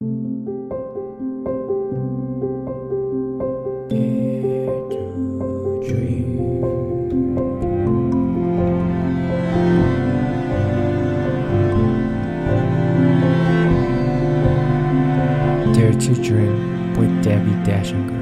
Dare 0.00 0.08
to 15.92 16.14
Dream 16.22 16.94
with 16.96 17.10
Debbi 17.22 17.64
Dachinger. 17.66 18.20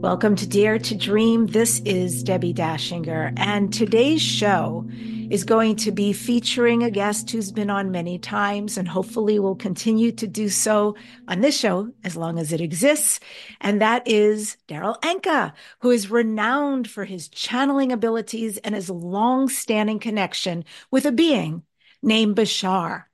Welcome 0.00 0.36
to 0.36 0.46
Dare 0.46 0.78
to 0.78 0.94
Dream. 0.94 1.46
This 1.48 1.80
is 1.80 2.22
Debbi 2.22 2.54
Dachinger, 2.54 3.32
and 3.36 3.72
today's 3.72 4.22
show 4.22 4.86
is 5.30 5.44
going 5.44 5.76
to 5.76 5.92
be 5.92 6.12
featuring 6.12 6.82
a 6.82 6.90
guest 6.90 7.30
who's 7.30 7.52
been 7.52 7.70
on 7.70 7.90
many 7.90 8.18
times 8.18 8.76
and 8.76 8.88
hopefully 8.88 9.38
will 9.38 9.54
continue 9.56 10.12
to 10.12 10.26
do 10.26 10.48
so 10.48 10.96
on 11.28 11.40
this 11.40 11.58
show 11.58 11.90
as 12.04 12.16
long 12.16 12.38
as 12.38 12.52
it 12.52 12.60
exists. 12.60 13.20
And 13.60 13.80
that 13.80 14.06
is 14.06 14.56
Darryl 14.68 15.00
Anka, 15.00 15.52
who 15.80 15.90
is 15.90 16.10
renowned 16.10 16.88
for 16.88 17.04
his 17.04 17.28
channeling 17.28 17.92
abilities 17.92 18.58
and 18.58 18.74
his 18.74 18.90
long 18.90 19.48
standing 19.48 19.98
connection 19.98 20.64
with 20.90 21.06
a 21.06 21.12
being 21.12 21.62
named 22.02 22.36
Bashar. 22.36 23.04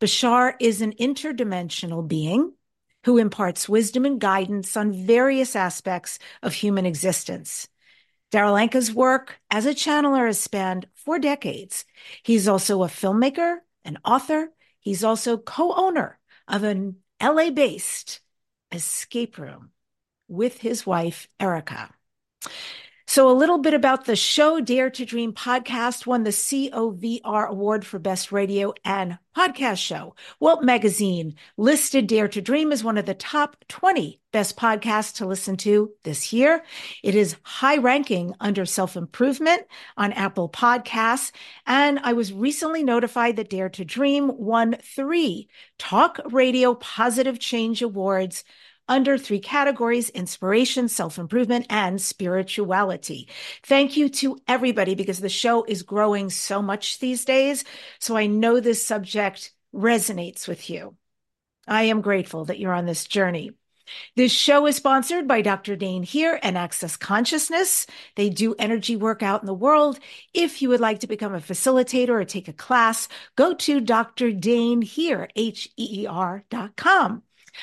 Bashar 0.00 0.54
is 0.60 0.82
an 0.82 0.92
interdimensional 0.94 2.06
being 2.06 2.52
who 3.04 3.18
imparts 3.18 3.68
wisdom 3.68 4.04
and 4.04 4.20
guidance 4.20 4.76
on 4.76 4.92
various 4.92 5.56
aspects 5.56 6.18
of 6.42 6.52
human 6.52 6.84
existence. 6.84 7.68
Darryl 8.30 8.60
Anka's 8.60 8.94
work 8.94 9.40
as 9.50 9.66
a 9.66 9.74
channeler 9.74 10.26
has 10.26 10.38
spanned 10.38 10.86
four 10.94 11.18
decades. 11.18 11.84
He's 12.22 12.46
also 12.46 12.82
a 12.82 12.88
filmmaker, 12.88 13.58
an 13.84 13.98
author. 14.04 14.52
He's 14.78 15.02
also 15.02 15.36
co-owner 15.36 16.18
of 16.46 16.62
an 16.62 16.96
LA-based 17.20 18.20
escape 18.72 19.36
room 19.36 19.70
with 20.28 20.58
his 20.58 20.86
wife, 20.86 21.28
Erica. 21.40 21.92
So, 23.10 23.28
a 23.28 23.34
little 23.34 23.58
bit 23.58 23.74
about 23.74 24.04
the 24.04 24.14
show 24.14 24.60
Dare 24.60 24.88
to 24.88 25.04
Dream 25.04 25.32
podcast 25.32 26.06
won 26.06 26.22
the 26.22 26.30
COVR 26.30 27.48
Award 27.48 27.84
for 27.84 27.98
Best 27.98 28.30
Radio 28.30 28.72
and 28.84 29.18
Podcast 29.36 29.78
Show. 29.78 30.14
Welt 30.38 30.62
Magazine 30.62 31.34
listed 31.56 32.06
Dare 32.06 32.28
to 32.28 32.40
Dream 32.40 32.70
as 32.70 32.84
one 32.84 32.96
of 32.96 33.06
the 33.06 33.14
top 33.14 33.56
20 33.66 34.20
best 34.30 34.56
podcasts 34.56 35.16
to 35.16 35.26
listen 35.26 35.56
to 35.56 35.90
this 36.04 36.32
year. 36.32 36.62
It 37.02 37.16
is 37.16 37.34
high 37.42 37.78
ranking 37.78 38.32
under 38.38 38.64
self 38.64 38.96
improvement 38.96 39.62
on 39.96 40.12
Apple 40.12 40.48
Podcasts. 40.48 41.32
And 41.66 41.98
I 42.04 42.12
was 42.12 42.32
recently 42.32 42.84
notified 42.84 43.34
that 43.36 43.50
Dare 43.50 43.70
to 43.70 43.84
Dream 43.84 44.30
won 44.36 44.76
three 44.84 45.48
Talk 45.78 46.20
Radio 46.26 46.74
Positive 46.76 47.40
Change 47.40 47.82
Awards 47.82 48.44
under 48.90 49.16
three 49.16 49.38
categories 49.38 50.10
inspiration, 50.10 50.88
self 50.88 51.18
improvement, 51.18 51.64
and 51.70 52.02
spirituality. 52.02 53.28
Thank 53.62 53.96
you 53.96 54.10
to 54.10 54.38
everybody 54.46 54.94
because 54.94 55.20
the 55.20 55.30
show 55.30 55.64
is 55.64 55.82
growing 55.82 56.28
so 56.28 56.60
much 56.60 56.98
these 56.98 57.24
days. 57.24 57.64
So 58.00 58.16
I 58.16 58.26
know 58.26 58.60
this 58.60 58.84
subject 58.84 59.52
resonates 59.74 60.46
with 60.46 60.68
you. 60.68 60.96
I 61.66 61.84
am 61.84 62.00
grateful 62.02 62.46
that 62.46 62.58
you're 62.58 62.74
on 62.74 62.86
this 62.86 63.06
journey. 63.06 63.52
This 64.16 64.32
show 64.32 64.66
is 64.66 64.76
sponsored 64.76 65.26
by 65.26 65.42
Dr. 65.42 65.76
Dain 65.76 66.02
Heer 66.02 66.38
and 66.42 66.56
Access 66.56 66.96
Consciousness. 66.96 67.86
They 68.16 68.28
do 68.30 68.54
energy 68.58 68.96
work 68.96 69.22
out 69.22 69.40
in 69.42 69.46
the 69.46 69.54
world. 69.54 69.98
If 70.32 70.62
you 70.62 70.68
would 70.68 70.80
like 70.80 71.00
to 71.00 71.06
become 71.06 71.34
a 71.34 71.40
facilitator 71.40 72.10
or 72.10 72.24
take 72.24 72.48
a 72.48 72.52
class, 72.52 73.08
go 73.36 73.54
to 73.54 73.80
Dr. 73.80 74.32
Dain 74.32 74.82
Heer, 74.82 75.28
H-E-E-R 75.34 76.44
dot 76.50 76.76
com. 76.76 77.22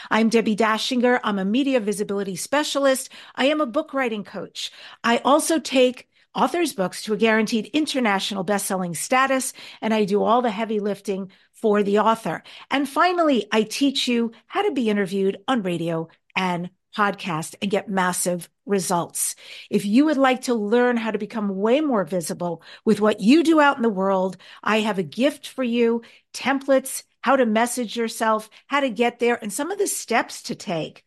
I'm 0.10 0.30
Debbi 0.30 0.56
Dachinger. 0.56 1.20
I'm 1.24 1.40
a 1.40 1.46
media 1.46 1.80
visibility 1.80 2.36
specialist. 2.36 3.10
I 3.36 3.46
am 3.46 3.62
a 3.62 3.66
book 3.66 3.94
writing 3.94 4.24
coach. 4.24 4.72
I 5.04 5.18
also 5.20 5.60
take 5.60 6.08
authors' 6.36 6.74
books 6.74 7.04
to 7.04 7.14
a 7.14 7.18
guaranteed 7.18 7.68
international 7.74 8.44
best-selling 8.44 8.94
status, 8.94 9.54
and 9.82 9.94
I 9.94 10.06
do 10.06 10.24
all 10.24 10.42
the 10.42 10.52
heavy 10.52 10.80
lifting 10.80 11.32
for 11.54 11.82
the 11.82 12.00
author. 12.00 12.44
And 12.70 12.88
finally, 12.88 13.48
I 13.52 13.64
teach 13.64 14.08
you 14.08 14.32
how 14.46 14.62
to 14.62 14.72
be 14.72 14.90
interviewed 14.90 15.38
on 15.48 15.64
radio 15.64 16.10
and 16.36 16.70
podcast 16.96 17.56
and 17.62 17.70
get 17.70 17.90
massive 17.90 18.50
results. 18.66 19.36
If 19.70 19.86
you 19.86 20.06
would 20.06 20.18
like 20.18 20.42
to 20.44 20.54
learn 20.54 20.98
how 20.98 21.12
to 21.12 21.18
become 21.18 21.56
way 21.56 21.82
more 21.82 22.04
visible 22.04 22.64
with 22.86 23.00
what 23.00 23.20
you 23.20 23.44
do 23.44 23.60
out 23.60 23.78
in 23.78 23.84
the 23.84 23.90
world, 23.90 24.38
I 24.64 24.82
have 24.82 24.98
a 24.98 25.04
gift 25.04 25.48
for 25.48 25.64
you, 25.64 26.02
templates 26.34 27.04
how 27.22 27.36
to 27.36 27.46
message 27.46 27.96
yourself, 27.96 28.50
how 28.68 28.80
to 28.80 28.90
get 28.90 29.20
there, 29.20 29.42
and 29.42 29.52
some 29.52 29.72
of 29.72 29.78
the 29.78 29.88
steps 29.88 30.44
to 30.44 30.56
take. 30.56 31.04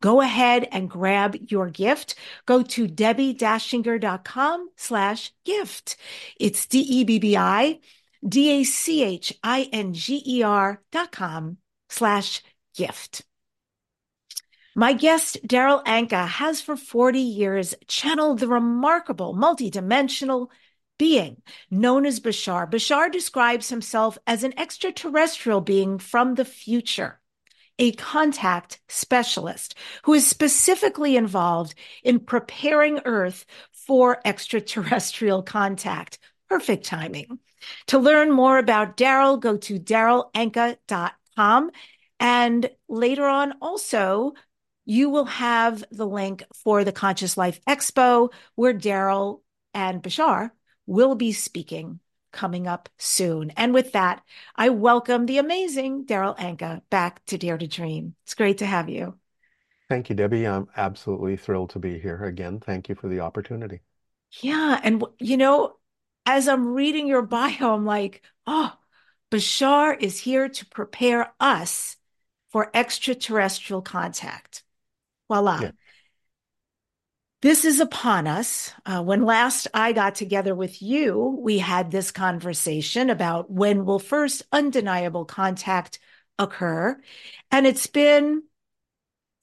Go 0.00 0.20
ahead 0.20 0.66
and 0.72 0.90
grab 0.90 1.36
your 1.48 1.70
gift. 1.70 2.16
Go 2.44 2.62
to 2.62 2.88
debbie-dachinger.com 2.88 4.70
slash 4.76 5.32
gift. 5.44 5.96
It's 6.40 6.66
D-E-B-B-I 6.66 7.78
D-A-C-H-I-N-G-E-R 8.26 10.82
dot 10.92 11.12
com 11.12 11.56
slash 11.88 12.42
gift. 12.76 13.22
My 14.74 14.94
guest, 14.94 15.36
Darryl 15.46 15.84
Anka, 15.84 16.26
has 16.26 16.62
for 16.62 16.76
40 16.76 17.20
years 17.20 17.74
channeled 17.88 18.38
the 18.38 18.48
remarkable 18.48 19.34
multidimensional 19.34 20.48
being 21.02 21.42
known 21.68 22.06
as 22.06 22.20
Bashar. 22.20 22.70
Bashar 22.70 23.10
describes 23.10 23.70
himself 23.70 24.16
as 24.24 24.44
an 24.44 24.56
extraterrestrial 24.56 25.60
being 25.60 25.98
from 25.98 26.36
the 26.36 26.44
future, 26.44 27.20
a 27.76 27.90
contact 27.90 28.80
specialist 28.88 29.74
who 30.04 30.14
is 30.14 30.24
specifically 30.24 31.16
involved 31.16 31.74
in 32.04 32.20
preparing 32.20 33.00
Earth 33.04 33.44
for 33.72 34.20
extraterrestrial 34.24 35.42
contact. 35.42 36.20
Perfect 36.48 36.84
timing. 36.84 37.40
To 37.88 37.98
learn 37.98 38.30
more 38.30 38.58
about 38.58 38.96
Darryl, 38.96 39.40
go 39.40 39.56
to 39.56 39.80
darrylanka.com. 39.80 41.70
And 42.20 42.70
later 42.88 43.26
on, 43.26 43.54
also, 43.60 44.34
you 44.84 45.10
will 45.10 45.24
have 45.24 45.82
the 45.90 46.06
link 46.06 46.44
for 46.54 46.84
the 46.84 46.92
Conscious 46.92 47.36
Life 47.36 47.60
Expo, 47.68 48.32
where 48.54 48.72
Darryl 48.72 49.40
and 49.74 50.00
Bashar 50.00 50.52
will 50.86 51.14
be 51.14 51.32
speaking 51.32 52.00
coming 52.32 52.66
up 52.66 52.88
soon. 52.98 53.50
And 53.50 53.74
with 53.74 53.92
that, 53.92 54.22
I 54.56 54.70
welcome 54.70 55.26
the 55.26 55.38
amazing 55.38 56.06
Darryl 56.06 56.36
Anka 56.38 56.82
back 56.90 57.24
to 57.26 57.38
Dare 57.38 57.58
to 57.58 57.66
Dream. 57.66 58.14
It's 58.24 58.34
great 58.34 58.58
to 58.58 58.66
have 58.66 58.88
you. 58.88 59.18
Thank 59.88 60.08
you, 60.08 60.16
Debbi. 60.16 60.50
I'm 60.50 60.68
absolutely 60.76 61.36
thrilled 61.36 61.70
to 61.70 61.78
be 61.78 61.98
here 61.98 62.24
again. 62.24 62.60
Thank 62.60 62.88
you 62.88 62.94
for 62.94 63.08
the 63.08 63.20
opportunity. 63.20 63.80
Yeah. 64.40 64.80
And, 64.82 65.04
you 65.18 65.36
know, 65.36 65.76
as 66.24 66.48
I'm 66.48 66.68
reading 66.68 67.06
your 67.06 67.22
bio, 67.22 67.74
I'm 67.74 67.84
like, 67.84 68.22
oh, 68.46 68.72
Bashar 69.30 70.00
is 70.00 70.18
here 70.18 70.48
to 70.48 70.66
prepare 70.66 71.34
us 71.38 71.96
for 72.50 72.70
extraterrestrial 72.72 73.82
contact. 73.82 74.62
Voila. 75.28 75.60
Yeah. 75.60 75.70
This 77.42 77.64
is 77.64 77.80
upon 77.80 78.28
us. 78.28 78.72
Uh, 78.86 79.02
when 79.02 79.24
last 79.24 79.66
I 79.74 79.92
got 79.92 80.14
together 80.14 80.54
with 80.54 80.80
you, 80.80 81.40
we 81.42 81.58
had 81.58 81.90
this 81.90 82.12
conversation 82.12 83.10
about 83.10 83.50
when 83.50 83.84
will 83.84 83.98
first 83.98 84.44
undeniable 84.52 85.24
contact 85.24 85.98
occur. 86.38 87.00
And 87.50 87.66
it's 87.66 87.88
been 87.88 88.44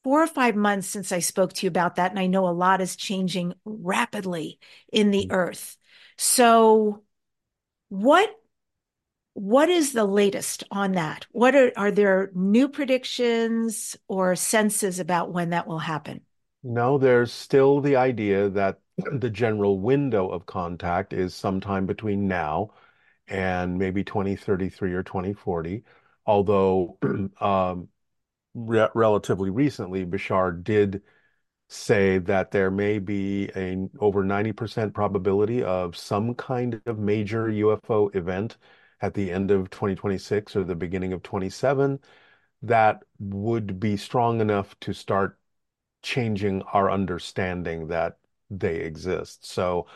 four 0.06 0.24
or 0.24 0.28
five 0.28 0.56
months 0.56 0.88
since 0.88 1.12
I 1.12 1.20
spoke 1.20 1.52
to 1.54 1.66
you 1.66 1.68
about 1.68 1.98
that. 1.98 2.12
And 2.12 2.20
I 2.20 2.28
know 2.28 2.48
a 2.48 2.52
lot 2.52 2.80
is 2.80 2.96
changing 2.96 3.54
rapidly 3.66 4.60
in 4.94 5.12
the 5.12 5.26
mm-hmm. 5.26 5.34
earth. 5.34 5.78
So 6.18 7.04
what 7.90 8.34
what 9.34 9.70
is 9.70 9.92
the 9.92 10.06
latest 10.06 10.64
on 10.72 10.94
that? 10.94 11.28
What 11.32 11.54
are, 11.56 11.72
are 11.78 11.92
there 11.92 12.32
new 12.34 12.70
predictions 12.70 13.98
or 14.08 14.36
senses 14.36 15.00
about 15.00 15.32
when 15.32 15.50
that 15.52 15.68
will 15.68 15.80
happen? 15.80 16.22
No, 16.64 16.98
there's 16.98 17.32
still 17.32 17.80
the 17.82 17.96
idea 17.96 18.50
that 18.50 18.80
the 18.98 19.30
general 19.30 19.80
window 19.80 20.30
of 20.30 20.46
contact 20.46 21.14
is 21.14 21.34
sometime 21.34 21.86
between 21.86 22.28
now 22.28 22.72
and 23.28 23.78
maybe 23.78 24.04
2033 24.04 24.94
or 24.94 25.04
2040. 25.04 25.84
Although, 26.26 26.98
um, 27.42 27.90
re- 28.56 28.90
relatively 28.96 29.50
recently, 29.52 30.06
Bashar 30.06 30.64
did 30.64 31.04
say 31.70 32.20
that 32.20 32.52
there 32.52 32.72
may 32.72 33.00
be 33.00 33.50
an 33.56 33.92
over 34.00 34.24
90% 34.24 34.94
probability 34.96 35.64
of 35.64 35.98
some 35.98 36.36
kind 36.36 36.82
of 36.88 37.00
major 37.00 37.48
UFO 37.50 38.10
event 38.16 38.58
at 39.02 39.14
the 39.16 39.32
end 39.32 39.52
of 39.52 39.70
2026 39.72 40.56
or 40.56 40.64
the 40.66 40.76
beginning 40.76 41.14
of 41.14 41.24
27 41.24 42.00
that 42.64 43.04
would 43.20 43.80
be 43.80 43.98
strong 43.98 44.42
enough 44.42 44.80
to 44.82 44.94
start 44.94 45.39
changing 46.02 46.62
our 46.74 46.90
understanding 46.90 47.88
that 47.88 48.18
they 48.50 48.78
exist. 48.78 49.46
So 49.46 49.88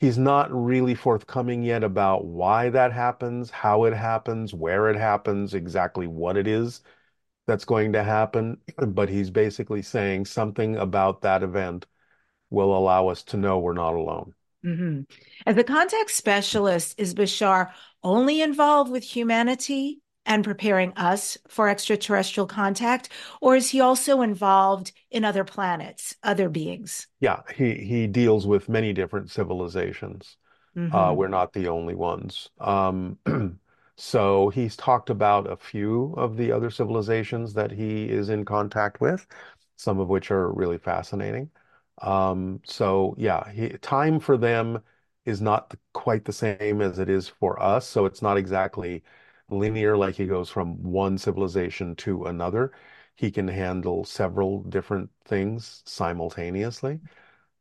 he's 0.00 0.18
not 0.18 0.52
really 0.52 0.94
forthcoming 0.94 1.62
yet 1.62 1.84
about 1.84 2.24
why 2.24 2.70
that 2.70 2.92
happens, 2.92 3.50
how 3.50 3.84
it 3.84 3.94
happens, 3.94 4.54
where 4.54 4.88
it 4.88 4.96
happens, 4.96 5.54
exactly 5.54 6.06
what 6.06 6.36
it 6.36 6.46
is 6.46 6.82
that's 7.46 7.64
going 7.64 7.92
to 7.92 8.02
happen. 8.02 8.58
But 8.78 9.08
he's 9.08 9.30
basically 9.30 9.82
saying 9.82 10.26
something 10.26 10.76
about 10.76 11.22
that 11.22 11.42
event 11.42 11.86
will 12.50 12.76
allow 12.76 13.08
us 13.08 13.22
to 13.24 13.36
know 13.36 13.58
we're 13.58 13.72
not 13.72 13.94
alone. 13.94 14.34
Mm-hmm. 14.64 15.02
As 15.46 15.56
a 15.56 15.64
contact 15.64 16.10
specialist, 16.10 16.94
is 16.98 17.14
Bashar 17.14 17.70
only 18.02 18.40
involved 18.40 18.90
with 18.90 19.02
humanity 19.02 20.00
and 20.24 20.44
preparing 20.44 20.92
us 20.94 21.36
for 21.48 21.68
extraterrestrial 21.68 22.46
contact, 22.46 23.08
or 23.40 23.56
is 23.56 23.70
he 23.70 23.80
also 23.80 24.22
involved 24.22 24.92
in 25.10 25.24
other 25.24 25.44
planets, 25.44 26.16
other 26.22 26.48
beings? 26.48 27.06
Yeah, 27.20 27.40
he 27.54 27.74
he 27.74 28.06
deals 28.06 28.46
with 28.46 28.68
many 28.68 28.92
different 28.92 29.30
civilizations. 29.30 30.36
Mm-hmm. 30.76 30.94
Uh, 30.94 31.12
we're 31.12 31.28
not 31.28 31.52
the 31.52 31.68
only 31.68 31.94
ones. 31.94 32.50
Um, 32.60 33.18
so 33.96 34.48
he's 34.50 34.76
talked 34.76 35.10
about 35.10 35.50
a 35.50 35.56
few 35.56 36.14
of 36.16 36.36
the 36.36 36.52
other 36.52 36.70
civilizations 36.70 37.54
that 37.54 37.70
he 37.70 38.08
is 38.08 38.28
in 38.30 38.44
contact 38.44 39.00
with, 39.00 39.26
some 39.76 40.00
of 40.00 40.08
which 40.08 40.30
are 40.30 40.50
really 40.52 40.78
fascinating. 40.78 41.50
Um, 42.00 42.60
so 42.64 43.14
yeah, 43.18 43.50
he, 43.50 43.68
time 43.78 44.18
for 44.20 44.36
them 44.36 44.82
is 45.24 45.40
not 45.40 45.74
quite 45.92 46.24
the 46.24 46.32
same 46.32 46.80
as 46.80 46.98
it 46.98 47.08
is 47.08 47.28
for 47.28 47.62
us. 47.62 47.86
So 47.86 48.06
it's 48.06 48.22
not 48.22 48.36
exactly 48.36 49.02
linear, 49.52 49.96
like 49.96 50.14
he 50.16 50.26
goes 50.26 50.50
from 50.50 50.82
one 50.82 51.18
civilization 51.18 51.94
to 51.96 52.24
another. 52.26 52.72
He 53.16 53.30
can 53.30 53.48
handle 53.48 54.04
several 54.04 54.62
different 54.64 55.10
things 55.24 55.82
simultaneously. 55.86 57.00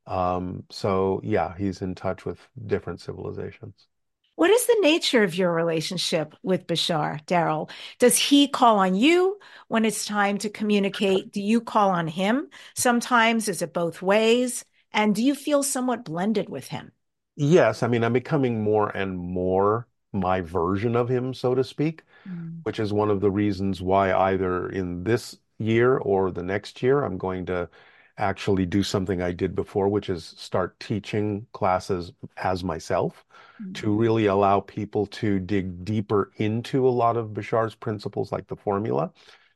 Um, 0.07 0.65
so 0.71 1.21
yeah, 1.23 1.55
he's 1.57 1.81
in 1.81 1.95
touch 1.95 2.25
with 2.25 2.39
different 2.67 3.01
civilizations. 3.01 3.87
What 4.35 4.49
is 4.49 4.65
the 4.65 4.77
nature 4.81 5.23
of 5.23 5.35
your 5.35 5.53
relationship 5.53 6.35
with 6.41 6.65
Bashar, 6.67 7.23
Darryl? 7.25 7.69
Does 7.99 8.17
he 8.17 8.47
call 8.47 8.79
on 8.79 8.95
you 8.95 9.39
when 9.67 9.85
it's 9.85 10.05
time 10.05 10.37
to 10.39 10.49
communicate? 10.49 11.31
Do 11.31 11.41
you 11.41 11.61
call 11.61 11.91
on 11.91 12.07
him? 12.07 12.49
Sometimes 12.75 13.47
is 13.47 13.61
it 13.61 13.73
both 13.73 14.01
ways? 14.01 14.65
And 14.91 15.13
do 15.15 15.23
you 15.23 15.35
feel 15.35 15.63
somewhat 15.63 16.03
blended 16.05 16.49
with 16.49 16.67
him? 16.67 16.91
Yes, 17.35 17.83
I 17.83 17.87
mean, 17.87 18.03
I'm 18.03 18.13
becoming 18.13 18.63
more 18.63 18.89
and 18.89 19.17
more 19.17 19.87
my 20.13 20.41
version 20.41 20.95
of 20.95 21.09
him, 21.09 21.33
so 21.33 21.55
to 21.55 21.63
speak, 21.63 22.03
mm. 22.27 22.59
which 22.63 22.79
is 22.79 22.91
one 22.91 23.09
of 23.09 23.21
the 23.21 23.31
reasons 23.31 23.81
why 23.81 24.13
either 24.13 24.69
in 24.69 25.03
this 25.03 25.37
year 25.57 25.97
or 25.97 26.31
the 26.31 26.43
next 26.43 26.81
year, 26.81 27.03
I'm 27.03 27.17
going 27.17 27.45
to 27.47 27.69
actually 28.17 28.65
do 28.65 28.83
something 28.83 29.21
I 29.21 29.31
did 29.31 29.55
before, 29.55 29.87
which 29.87 30.09
is 30.09 30.33
start 30.37 30.79
teaching 30.79 31.47
classes 31.53 32.11
as 32.37 32.63
myself 32.63 33.25
mm-hmm. 33.61 33.73
to 33.73 33.91
really 33.91 34.25
allow 34.25 34.59
people 34.59 35.07
to 35.07 35.39
dig 35.39 35.85
deeper 35.85 36.31
into 36.37 36.87
a 36.87 36.89
lot 36.89 37.17
of 37.17 37.33
Bashar's 37.33 37.75
principles, 37.75 38.31
like 38.31 38.47
the 38.47 38.55
formula. 38.55 39.11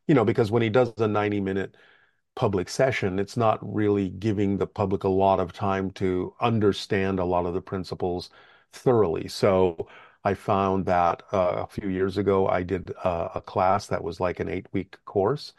You 0.07 0.15
know, 0.15 0.25
because 0.25 0.51
when 0.51 0.61
he 0.61 0.69
does 0.69 0.93
a 0.97 1.07
90 1.07 1.41
minute 1.41 1.75
public 2.35 2.69
session, 2.69 3.19
it's 3.19 3.37
not 3.37 3.59
really 3.61 4.09
giving 4.09 4.57
the 4.57 4.67
public 4.67 5.03
a 5.03 5.09
lot 5.09 5.39
of 5.39 5.53
time 5.53 5.91
to 5.91 6.33
understand 6.41 7.19
a 7.19 7.25
lot 7.25 7.45
of 7.45 7.53
the 7.53 7.61
principles 7.61 8.29
thoroughly. 8.71 9.27
So 9.27 9.87
I 10.25 10.33
found 10.33 10.85
that 10.87 11.23
uh, 11.31 11.63
a 11.63 11.67
few 11.67 11.89
years 11.89 12.17
ago, 12.17 12.47
I 12.47 12.63
did 12.63 12.93
uh, 13.03 13.29
a 13.35 13.41
class 13.41 13.87
that 13.87 14.03
was 14.03 14.19
like 14.19 14.39
an 14.39 14.49
eight 14.49 14.67
week 14.73 14.97
course 15.05 15.53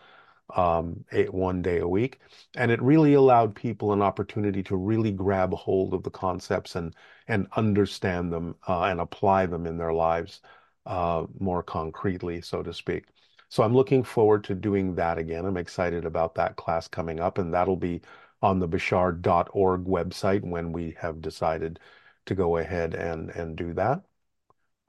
um, 0.54 1.04
eight, 1.12 1.32
one 1.32 1.62
day 1.62 1.78
a 1.78 1.88
week. 1.88 2.20
And 2.56 2.70
it 2.70 2.82
really 2.82 3.14
allowed 3.14 3.54
people 3.54 3.92
an 3.92 4.02
opportunity 4.02 4.62
to 4.64 4.76
really 4.76 5.12
grab 5.12 5.52
hold 5.54 5.94
of 5.94 6.02
the 6.02 6.10
concepts 6.10 6.76
and, 6.76 6.94
and 7.28 7.48
understand 7.56 8.32
them 8.32 8.56
uh, 8.68 8.82
and 8.82 9.00
apply 9.00 9.46
them 9.46 9.66
in 9.66 9.78
their 9.78 9.92
lives 9.92 10.40
uh, 10.86 11.26
more 11.38 11.62
concretely, 11.62 12.40
so 12.40 12.62
to 12.62 12.72
speak. 12.72 13.06
So 13.48 13.62
I'm 13.62 13.74
looking 13.74 14.02
forward 14.02 14.44
to 14.44 14.54
doing 14.54 14.94
that 14.96 15.18
again. 15.18 15.44
I'm 15.44 15.56
excited 15.56 16.04
about 16.04 16.34
that 16.36 16.56
class 16.56 16.88
coming 16.88 17.20
up, 17.20 17.38
and 17.38 17.54
that'll 17.54 17.76
be 17.76 18.02
on 18.42 18.58
the 18.58 18.68
bashar.org 18.68 19.84
website 19.84 20.42
when 20.42 20.72
we 20.72 20.96
have 21.00 21.20
decided 21.20 21.80
to 22.26 22.34
go 22.34 22.56
ahead 22.56 22.94
and, 22.94 23.30
and 23.30 23.56
do 23.56 23.72
that. 23.74 24.02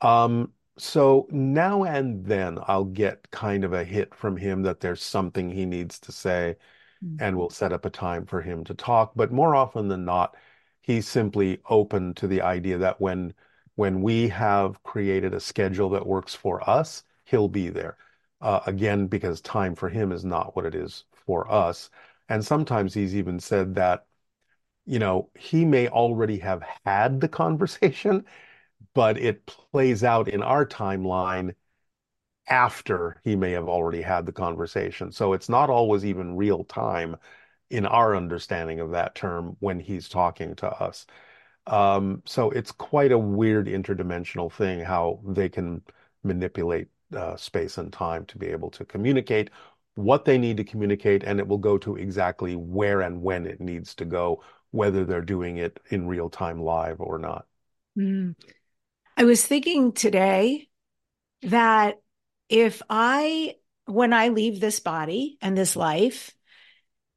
Um, 0.01 0.53
so 0.77 1.27
now 1.31 1.83
and 1.83 2.25
then 2.25 2.59
I'll 2.67 2.85
get 2.85 3.31
kind 3.31 3.63
of 3.63 3.73
a 3.73 3.83
hit 3.83 4.13
from 4.13 4.37
him 4.37 4.61
that 4.63 4.79
there's 4.79 5.01
something 5.01 5.49
he 5.49 5.65
needs 5.65 5.99
to 5.99 6.11
say, 6.11 6.55
mm-hmm. 7.03 7.23
and 7.23 7.37
we'll 7.37 7.49
set 7.49 7.73
up 7.73 7.85
a 7.85 7.89
time 7.89 8.25
for 8.25 8.41
him 8.41 8.63
to 8.65 8.73
talk. 8.73 9.13
But 9.15 9.31
more 9.31 9.55
often 9.55 9.87
than 9.87 10.05
not, 10.05 10.35
he's 10.81 11.07
simply 11.07 11.59
open 11.69 12.13
to 12.15 12.27
the 12.27 12.41
idea 12.41 12.77
that 12.77 13.01
when 13.01 13.33
when 13.75 14.01
we 14.01 14.27
have 14.29 14.81
created 14.83 15.33
a 15.33 15.39
schedule 15.39 15.89
that 15.91 16.05
works 16.07 16.33
for 16.33 16.67
us, 16.67 17.03
he'll 17.25 17.47
be 17.47 17.69
there. 17.69 17.95
Uh, 18.41 18.59
again, 18.65 19.07
because 19.07 19.39
time 19.41 19.75
for 19.75 19.89
him 19.89 20.11
is 20.11 20.25
not 20.25 20.55
what 20.55 20.65
it 20.65 20.73
is 20.75 21.05
for 21.11 21.51
us. 21.51 21.89
And 22.29 22.43
sometimes 22.43 22.93
he's 22.93 23.15
even 23.15 23.39
said 23.39 23.75
that, 23.75 24.07
you 24.85 24.99
know, 24.99 25.29
he 25.37 25.65
may 25.65 25.87
already 25.89 26.39
have 26.39 26.63
had 26.85 27.21
the 27.21 27.27
conversation 27.27 28.25
but 28.97 29.19
it 29.19 29.45
plays 29.45 30.03
out 30.03 30.27
in 30.27 30.41
our 30.41 30.65
timeline 30.65 31.53
after 32.47 33.21
he 33.23 33.35
may 33.35 33.51
have 33.51 33.67
already 33.67 34.01
had 34.01 34.25
the 34.25 34.31
conversation. 34.31 35.11
So 35.11 35.33
it's 35.33 35.49
not 35.49 35.69
always 35.69 36.03
even 36.03 36.35
real 36.35 36.63
time 36.63 37.15
in 37.69 37.85
our 37.85 38.15
understanding 38.15 38.79
of 38.79 38.89
that 38.93 39.13
term 39.13 39.55
when 39.59 39.79
he's 39.79 40.09
talking 40.09 40.55
to 40.55 40.67
us. 40.67 41.05
Um, 41.67 42.23
so 42.25 42.49
it's 42.49 42.71
quite 42.71 43.11
a 43.11 43.19
weird 43.19 43.67
interdimensional 43.67 44.51
thing 44.51 44.79
how 44.79 45.19
they 45.27 45.47
can 45.47 45.83
manipulate 46.23 46.87
uh, 47.15 47.35
space 47.35 47.77
and 47.77 47.93
time 47.93 48.25
to 48.25 48.39
be 48.39 48.47
able 48.47 48.71
to 48.71 48.83
communicate 48.83 49.51
what 49.93 50.25
they 50.25 50.39
need 50.39 50.57
to 50.57 50.63
communicate, 50.63 51.23
and 51.23 51.39
it 51.39 51.47
will 51.47 51.59
go 51.59 51.77
to 51.77 51.97
exactly 51.97 52.55
where 52.55 53.01
and 53.01 53.21
when 53.21 53.45
it 53.45 53.61
needs 53.61 53.93
to 53.93 54.05
go, 54.05 54.41
whether 54.71 55.05
they're 55.05 55.21
doing 55.21 55.57
it 55.57 55.79
in 55.91 56.07
real 56.07 56.31
time 56.31 56.59
live 56.59 56.99
or 56.99 57.19
not. 57.19 57.45
Mm. 57.95 58.35
I 59.19 59.23
was 59.23 59.43
thinking 59.43 59.93
today 59.93 60.67
that 61.41 61.99
if 62.49 62.83
I, 62.87 63.55
when 63.85 64.13
I 64.13 64.27
leave 64.27 64.59
this 64.59 64.79
body 64.79 65.39
and 65.41 65.57
this 65.57 65.75
life, 65.75 66.35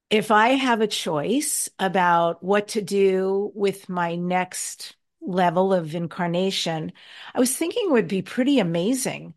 if 0.08 0.30
I 0.30 0.48
have 0.50 0.80
a 0.80 0.86
choice 0.86 1.68
about 1.78 2.42
what 2.42 2.68
to 2.68 2.80
do 2.80 3.52
with 3.54 3.90
my 3.90 4.14
next 4.14 4.96
level 5.20 5.74
of 5.74 5.94
incarnation, 5.94 6.92
I 7.34 7.38
was 7.38 7.54
thinking 7.54 7.88
it 7.88 7.92
would 7.92 8.08
be 8.08 8.22
pretty 8.22 8.60
amazing 8.60 9.34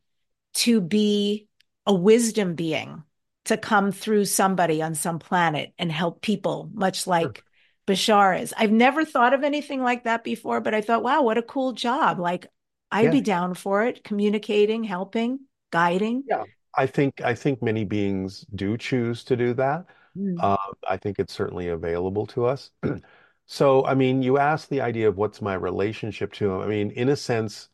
to 0.53 0.79
be 0.79 1.49
a 1.85 1.93
wisdom 1.93 2.55
being, 2.55 3.03
to 3.45 3.57
come 3.57 3.91
through 3.91 4.23
somebody 4.23 4.81
on 4.81 4.95
some 4.95 5.19
planet 5.19 5.73
and 5.77 5.91
help 5.91 6.21
people, 6.21 6.69
much 6.73 7.07
like 7.07 7.43
Bashar 7.85 8.39
is. 8.41 8.53
I've 8.55 8.71
never 8.71 9.03
thought 9.03 9.33
of 9.33 9.43
anything 9.43 9.83
like 9.83 10.05
that 10.05 10.23
before, 10.23 10.61
but 10.61 10.73
I 10.73 10.79
thought, 10.79 11.03
wow, 11.03 11.23
what 11.23 11.37
a 11.37 11.43
cool 11.43 11.73
job. 11.73 12.19
Like 12.19 12.47
I'd 12.93 13.05
yeah. 13.05 13.11
be 13.11 13.21
down 13.21 13.53
for 13.55 13.83
it, 13.83 14.03
communicating, 14.03 14.83
helping, 14.83 15.39
guiding. 15.71 16.23
Yeah. 16.27 16.43
I 16.75 16.87
think 16.87 17.21
I 17.21 17.35
think 17.35 17.61
many 17.61 17.85
beings 17.85 18.45
do 18.55 18.77
choose 18.77 19.23
to 19.25 19.35
do 19.35 19.53
that. 19.55 19.85
Mm. 20.17 20.35
Uh, 20.39 20.57
I 20.87 20.97
think 20.97 21.19
it's 21.19 21.33
certainly 21.33 21.69
available 21.69 22.27
to 22.27 22.45
us. 22.45 22.71
so, 23.45 23.85
I 23.85 23.95
mean, 23.95 24.21
you 24.21 24.37
asked 24.37 24.69
the 24.69 24.81
idea 24.81 25.07
of 25.07 25.17
what's 25.17 25.41
my 25.41 25.55
relationship 25.55 26.33
to 26.33 26.51
him. 26.51 26.61
I 26.61 26.67
mean, 26.67 26.91
in 26.91 27.09
a 27.09 27.15
sense, 27.15 27.69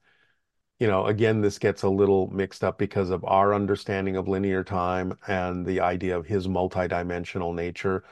you 0.80 0.88
know, 0.88 1.06
again, 1.06 1.42
this 1.42 1.60
gets 1.60 1.84
a 1.84 1.90
little 1.90 2.30
mixed 2.30 2.64
up 2.64 2.78
because 2.78 3.10
of 3.10 3.26
our 3.26 3.54
understanding 3.54 4.16
of 4.16 4.28
linear 4.28 4.64
time 4.64 5.18
and 5.28 5.66
the 5.66 5.82
idea 5.82 6.18
of 6.18 6.26
his 6.26 6.48
multidimensional 6.48 7.54
nature 7.54 8.06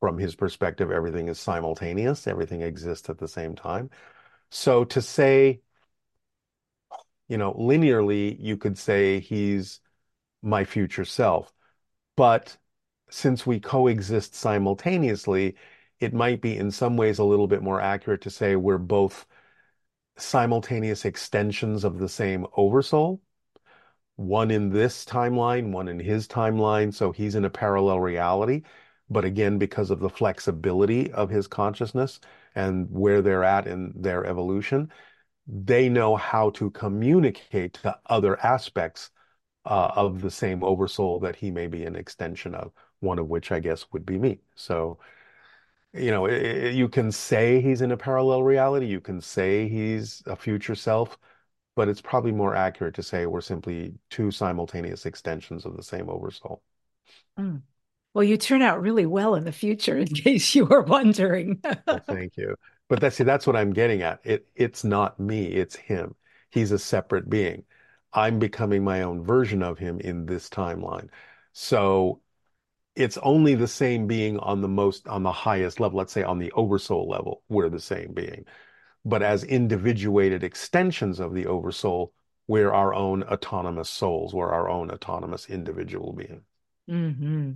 from 0.00 0.18
his 0.18 0.34
perspective, 0.36 0.90
everything 0.90 1.28
is 1.28 1.40
simultaneous, 1.40 2.26
everything 2.26 2.62
exists 2.62 3.08
at 3.10 3.18
the 3.18 3.28
same 3.28 3.56
time. 3.56 3.90
So 4.50 4.84
to 4.84 5.02
say, 5.02 5.62
you 7.28 7.38
know, 7.38 7.54
linearly, 7.54 8.36
you 8.40 8.56
could 8.56 8.78
say 8.78 9.20
he's 9.20 9.80
my 10.42 10.64
future 10.64 11.04
self. 11.04 11.52
But 12.16 12.56
since 13.10 13.46
we 13.46 13.60
coexist 13.60 14.34
simultaneously, 14.34 15.56
it 16.00 16.14
might 16.14 16.40
be 16.40 16.56
in 16.56 16.70
some 16.70 16.96
ways 16.96 17.18
a 17.18 17.24
little 17.24 17.48
bit 17.48 17.62
more 17.62 17.80
accurate 17.80 18.22
to 18.22 18.30
say 18.30 18.56
we're 18.56 18.78
both 18.78 19.26
simultaneous 20.16 21.04
extensions 21.04 21.84
of 21.84 21.98
the 21.98 22.08
same 22.08 22.46
oversoul 22.56 23.20
one 24.18 24.50
in 24.50 24.70
this 24.70 25.04
timeline, 25.04 25.70
one 25.70 25.86
in 25.86 26.00
his 26.00 26.26
timeline. 26.26 26.92
So 26.92 27.12
he's 27.12 27.36
in 27.36 27.44
a 27.44 27.50
parallel 27.50 28.00
reality. 28.00 28.62
But 29.08 29.24
again, 29.24 29.58
because 29.58 29.90
of 29.90 30.00
the 30.00 30.10
flexibility 30.10 31.12
of 31.12 31.30
his 31.30 31.46
consciousness 31.46 32.18
and 32.54 32.90
where 32.90 33.22
they're 33.22 33.44
at 33.44 33.68
in 33.68 33.92
their 33.94 34.26
evolution, 34.26 34.90
they 35.48 35.88
know 35.88 36.16
how 36.16 36.50
to 36.50 36.70
communicate 36.70 37.74
to 37.74 37.98
other 38.06 38.38
aspects 38.44 39.10
uh, 39.66 39.92
of 39.96 40.22
the 40.22 40.30
same 40.32 40.64
oversoul 40.64 41.20
that 41.20 41.36
he 41.36 41.50
may 41.52 41.66
be 41.68 41.84
an 41.84 41.96
extension 41.96 42.54
of, 42.54 42.72
one 43.00 43.18
of 43.20 43.28
which 43.28 43.52
I 43.52 43.60
guess 43.60 43.86
would 43.92 44.06
be 44.06 44.18
me. 44.18 44.40
So 44.56 44.98
you 45.92 46.10
know, 46.10 46.26
it, 46.26 46.42
it- 46.42 46.74
you 46.74 46.88
can 46.88 47.10
say 47.12 47.60
he's 47.60 47.80
in 47.82 47.92
a 47.92 47.96
parallel 47.96 48.42
reality, 48.42 48.86
you 48.86 49.00
can 49.00 49.20
say 49.20 49.68
he's 49.68 50.22
a 50.26 50.36
future 50.36 50.74
self, 50.74 51.18
but 51.76 51.88
it's 51.88 52.00
probably 52.00 52.32
more 52.32 52.54
accurate 52.56 52.94
to 52.96 53.02
say 53.02 53.26
we're 53.26 53.40
simply 53.40 53.94
two 54.10 54.30
simultaneous 54.30 55.06
extensions 55.06 55.64
of 55.66 55.76
the 55.76 55.82
same 55.82 56.08
oversoul. 56.10 56.62
Mm. 57.38 57.62
Well, 58.14 58.24
you 58.24 58.36
turn 58.36 58.62
out 58.62 58.80
really 58.80 59.06
well 59.06 59.34
in 59.34 59.44
the 59.44 59.52
future, 59.52 59.96
in 59.96 60.06
case 60.14 60.54
you 60.54 60.64
were 60.64 60.82
wondering. 60.82 61.62
Well, 61.88 62.00
thank 62.08 62.36
you. 62.36 62.54
But 62.88 63.00
that's 63.00 63.16
see, 63.16 63.24
that's 63.24 63.46
what 63.46 63.56
I'm 63.56 63.72
getting 63.72 64.02
at. 64.02 64.20
It 64.24 64.48
it's 64.54 64.84
not 64.84 65.18
me, 65.20 65.46
it's 65.46 65.76
him. 65.76 66.14
He's 66.50 66.72
a 66.72 66.78
separate 66.78 67.28
being. 67.30 67.64
I'm 68.12 68.38
becoming 68.38 68.84
my 68.84 69.02
own 69.02 69.24
version 69.24 69.62
of 69.62 69.78
him 69.78 70.00
in 70.00 70.26
this 70.26 70.48
timeline. 70.50 71.08
So 71.52 72.20
it's 72.96 73.16
only 73.18 73.54
the 73.54 73.68
same 73.68 74.06
being 74.06 74.38
on 74.40 74.60
the 74.60 74.68
most 74.68 75.08
on 75.08 75.22
the 75.22 75.32
highest 75.32 75.80
level, 75.80 75.98
let's 75.98 76.12
say 76.12 76.22
on 76.22 76.38
the 76.38 76.52
oversoul 76.52 77.08
level, 77.08 77.42
we're 77.48 77.70
the 77.70 77.80
same 77.80 78.12
being. 78.14 78.44
But 79.04 79.22
as 79.22 79.44
individuated 79.44 80.44
extensions 80.44 81.20
of 81.20 81.34
the 81.34 81.46
oversoul, 81.46 82.14
we're 82.48 82.72
our 82.72 82.94
own 82.94 83.22
autonomous 83.24 83.90
souls, 83.90 84.34
we're 84.34 84.52
our 84.52 84.68
own 84.70 84.90
autonomous 84.90 85.48
individual 85.50 86.12
being. 86.14 86.44
hmm 86.88 87.52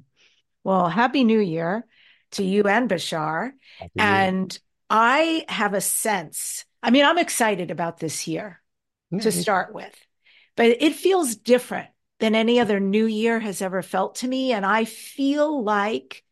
Well, 0.65 0.89
Happy 0.89 1.25
New 1.25 1.41
Year 1.41 1.87
to 2.33 2.45
you 2.45 2.65
and 2.65 2.91
Bashar. 2.91 3.53
Happy 3.81 4.03
New 4.03 4.15
Year. 4.17 4.33
I 4.93 5.47
have 5.49 5.73
a 5.73 5.81
sense, 5.81 6.67
I 6.83 6.91
mean, 6.91 7.07
I'm 7.07 7.17
excited 7.17 7.71
about 7.71 7.99
this 7.99 8.29
year 8.29 8.61
Yeah, 9.11 9.21
to 9.21 9.29
mm-hmm. 9.31 9.41
start 9.41 9.75
with, 9.75 9.95
but 10.55 10.67
it 10.67 10.95
feels 10.95 11.35
different 11.35 11.89
than 12.21 12.35
any 12.35 12.61
other 12.61 12.79
new 12.79 13.07
year 13.07 13.41
has 13.41 13.63
ever 13.63 13.81
felt 13.81 14.17
to 14.17 14.29
me. 14.29 14.53
And 14.53 14.67
I 14.67 14.85
feel 14.85 15.65
like 15.65 16.23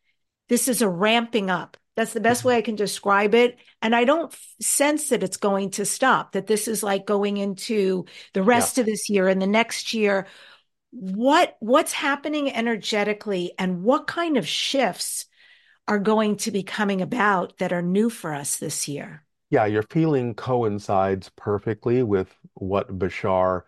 this 0.47 0.67
is 0.67 0.83
a 0.83 0.87
ramping 0.87 1.49
up. 1.49 1.75
That's 1.95 2.13
the 2.13 2.21
best 2.21 2.41
mm-hmm. 2.41 2.49
way 2.49 2.57
I 2.57 2.61
can 2.61 2.75
describe 2.75 3.33
it. 3.33 3.57
And 3.81 3.95
I 3.95 4.05
don't 4.05 4.31
f- 4.31 4.55
sense 4.61 5.09
that 5.09 5.23
it's 5.23 5.37
going 5.37 5.71
to 5.71 5.85
stop, 5.85 6.33
that 6.33 6.45
this 6.45 6.67
is 6.67 6.83
like 6.83 7.05
going 7.07 7.37
into 7.37 8.05
the 8.33 8.41
yeah. 8.41 8.47
rest 8.47 8.77
of 8.77 8.85
this 8.85 9.09
year 9.09 9.27
and 9.27 9.41
the 9.41 9.47
next 9.47 9.95
year. 9.95 10.27
What 10.91 11.57
what's 11.61 11.93
happening 11.93 12.53
energetically 12.53 13.53
and 13.57 13.81
what 13.81 14.05
kind 14.05 14.37
of 14.37 14.47
shifts 14.47 15.25
are 15.91 15.99
going 15.99 16.37
to 16.37 16.51
be 16.51 16.63
coming 16.63 17.01
about 17.01 17.57
that 17.57 17.73
are 17.73 17.81
new 17.81 18.09
for 18.09 18.33
us 18.33 18.55
this 18.55 18.87
year? 18.87 19.25
Yeah, 19.49 19.65
your 19.65 19.83
feeling 19.83 20.33
coincides 20.33 21.29
perfectly 21.35 22.01
with 22.01 22.33
what 22.53 22.97
Bashar 22.97 23.63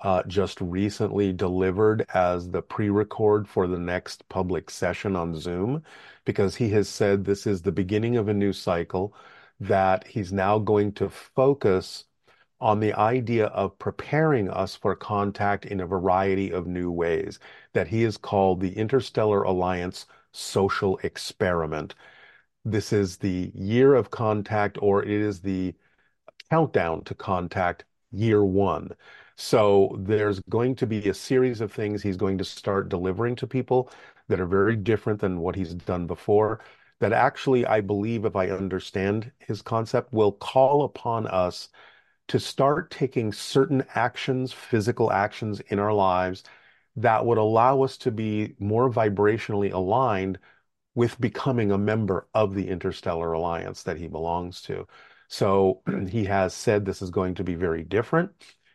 uh, 0.00 0.24
just 0.24 0.60
recently 0.60 1.32
delivered 1.32 2.06
as 2.12 2.50
the 2.50 2.60
pre-record 2.60 3.46
for 3.46 3.68
the 3.68 3.78
next 3.78 4.28
public 4.28 4.68
session 4.68 5.14
on 5.14 5.36
Zoom, 5.36 5.84
because 6.24 6.56
he 6.56 6.70
has 6.70 6.88
said 6.88 7.24
this 7.24 7.46
is 7.46 7.62
the 7.62 7.70
beginning 7.70 8.16
of 8.16 8.26
a 8.26 8.34
new 8.34 8.52
cycle, 8.52 9.14
that 9.60 10.04
he's 10.08 10.32
now 10.32 10.58
going 10.58 10.90
to 10.94 11.08
focus 11.08 12.04
on 12.60 12.80
the 12.80 12.94
idea 12.94 13.46
of 13.46 13.78
preparing 13.78 14.50
us 14.50 14.74
for 14.74 14.96
contact 14.96 15.66
in 15.66 15.78
a 15.78 15.86
variety 15.86 16.50
of 16.50 16.66
new 16.66 16.90
ways, 16.90 17.38
that 17.74 17.86
he 17.86 18.02
has 18.02 18.16
called 18.16 18.60
the 18.60 18.72
Interstellar 18.72 19.44
Alliance 19.44 20.06
Social 20.32 20.98
Experiment. 21.02 21.94
This 22.64 22.92
is 22.92 23.16
the 23.18 23.50
year 23.54 23.94
of 23.94 24.10
contact, 24.10 24.78
or 24.80 25.02
it 25.02 25.10
is 25.10 25.40
the 25.40 25.74
countdown 26.50 27.04
to 27.04 27.14
contact 27.14 27.84
year 28.12 28.44
one. 28.44 28.90
So 29.36 29.96
there's 29.98 30.40
going 30.50 30.74
to 30.76 30.86
be 30.86 31.08
a 31.08 31.14
series 31.14 31.60
of 31.60 31.72
things 31.72 32.02
he's 32.02 32.16
going 32.16 32.38
to 32.38 32.44
start 32.44 32.88
delivering 32.88 33.36
to 33.36 33.46
people 33.46 33.90
that 34.28 34.40
are 34.40 34.46
very 34.46 34.76
different 34.76 35.20
than 35.20 35.40
what 35.40 35.56
he's 35.56 35.74
done 35.74 36.06
before. 36.06 36.60
That 37.00 37.12
actually, 37.12 37.64
I 37.64 37.80
believe, 37.80 38.24
if 38.26 38.36
I 38.36 38.50
understand 38.50 39.32
his 39.38 39.62
concept, 39.62 40.12
will 40.12 40.32
call 40.32 40.84
upon 40.84 41.26
us 41.26 41.68
to 42.28 42.38
start 42.38 42.90
taking 42.90 43.32
certain 43.32 43.84
actions, 43.94 44.52
physical 44.52 45.10
actions 45.10 45.60
in 45.68 45.78
our 45.78 45.92
lives 45.92 46.44
that 46.96 47.24
would 47.24 47.38
allow 47.38 47.82
us 47.82 47.96
to 47.98 48.10
be 48.10 48.54
more 48.58 48.90
vibrationally 48.90 49.72
aligned 49.72 50.38
with 50.94 51.20
becoming 51.20 51.70
a 51.70 51.78
member 51.78 52.28
of 52.34 52.54
the 52.54 52.68
Interstellar 52.68 53.32
Alliance 53.32 53.82
that 53.84 53.96
he 53.96 54.08
belongs 54.08 54.60
to. 54.62 54.86
So 55.28 55.82
he 56.08 56.24
has 56.24 56.54
said 56.54 56.84
this 56.84 57.02
is 57.02 57.10
going 57.10 57.34
to 57.36 57.44
be 57.44 57.54
very 57.54 57.84
different. 57.84 58.32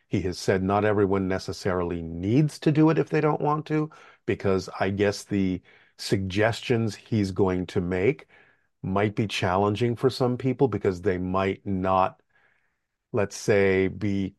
He 0.08 0.22
has 0.22 0.38
said 0.38 0.62
not 0.62 0.84
everyone 0.84 1.28
necessarily 1.28 2.02
needs 2.02 2.58
to 2.60 2.72
do 2.72 2.90
it 2.90 2.98
if 2.98 3.10
they 3.10 3.20
don't 3.20 3.40
want 3.40 3.66
to, 3.66 3.90
because 4.24 4.68
I 4.80 4.90
guess 4.90 5.24
the 5.24 5.60
suggestions 5.98 6.94
he's 6.94 7.30
going 7.32 7.66
to 7.66 7.80
make 7.80 8.28
might 8.82 9.14
be 9.16 9.26
challenging 9.26 9.96
for 9.96 10.10
some 10.10 10.36
people 10.38 10.68
because 10.68 11.02
they 11.02 11.18
might 11.18 11.66
not, 11.66 12.20
let's 13.12 13.36
say, 13.36 13.88
be 13.88 14.36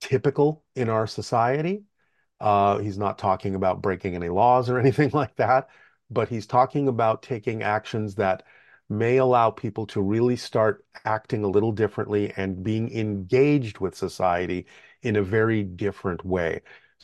typical 0.00 0.64
in 0.74 0.88
our 0.88 1.06
society. 1.06 1.84
Uh, 2.40 2.78
he's 2.78 2.98
not 2.98 3.18
talking 3.18 3.54
about 3.54 3.82
breaking 3.82 4.14
any 4.14 4.28
laws 4.28 4.68
or 4.70 4.78
anything 4.80 5.10
like 5.12 5.36
that, 5.36 5.68
but 6.10 6.28
he's 6.28 6.46
talking 6.46 6.88
about 6.88 7.22
taking 7.22 7.62
actions 7.62 8.14
that 8.16 8.42
may 8.88 9.16
allow 9.16 9.50
people 9.50 9.86
to 9.86 10.00
really 10.00 10.36
start 10.36 10.84
acting 11.04 11.42
a 11.44 11.48
little 11.48 11.72
differently 11.72 12.32
and 12.36 12.62
being 12.62 12.90
engaged 12.92 13.78
with 13.78 13.96
society 13.96 14.66
in 15.02 15.16
a 15.16 15.22
very 15.22 15.62
different 15.62 16.24
way. 16.24 16.60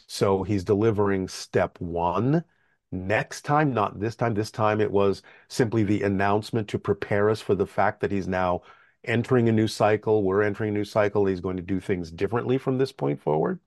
So 0.06 0.42
he's 0.42 0.64
delivering 0.64 1.28
step 1.28 1.80
one 1.80 2.44
next 2.92 3.42
time, 3.42 3.72
not 3.72 3.98
this 4.00 4.16
time. 4.16 4.34
This 4.34 4.50
time 4.50 4.80
it 4.80 4.90
was 4.90 5.22
simply 5.48 5.84
the 5.84 6.02
announcement 6.02 6.68
to 6.68 6.78
prepare 6.78 7.30
us 7.30 7.40
for 7.40 7.54
the 7.54 7.66
fact 7.66 8.00
that 8.00 8.10
he's 8.12 8.28
now 8.28 8.62
entering 9.04 9.48
a 9.48 9.52
new 9.52 9.68
cycle. 9.68 10.22
We're 10.22 10.42
entering 10.42 10.70
a 10.70 10.78
new 10.78 10.84
cycle. 10.84 11.26
He's 11.26 11.40
going 11.40 11.56
to 11.56 11.62
do 11.62 11.80
things 11.80 12.10
differently 12.10 12.58
from 12.58 12.78
this 12.78 12.92
point 12.92 13.20
forward. 13.22 13.60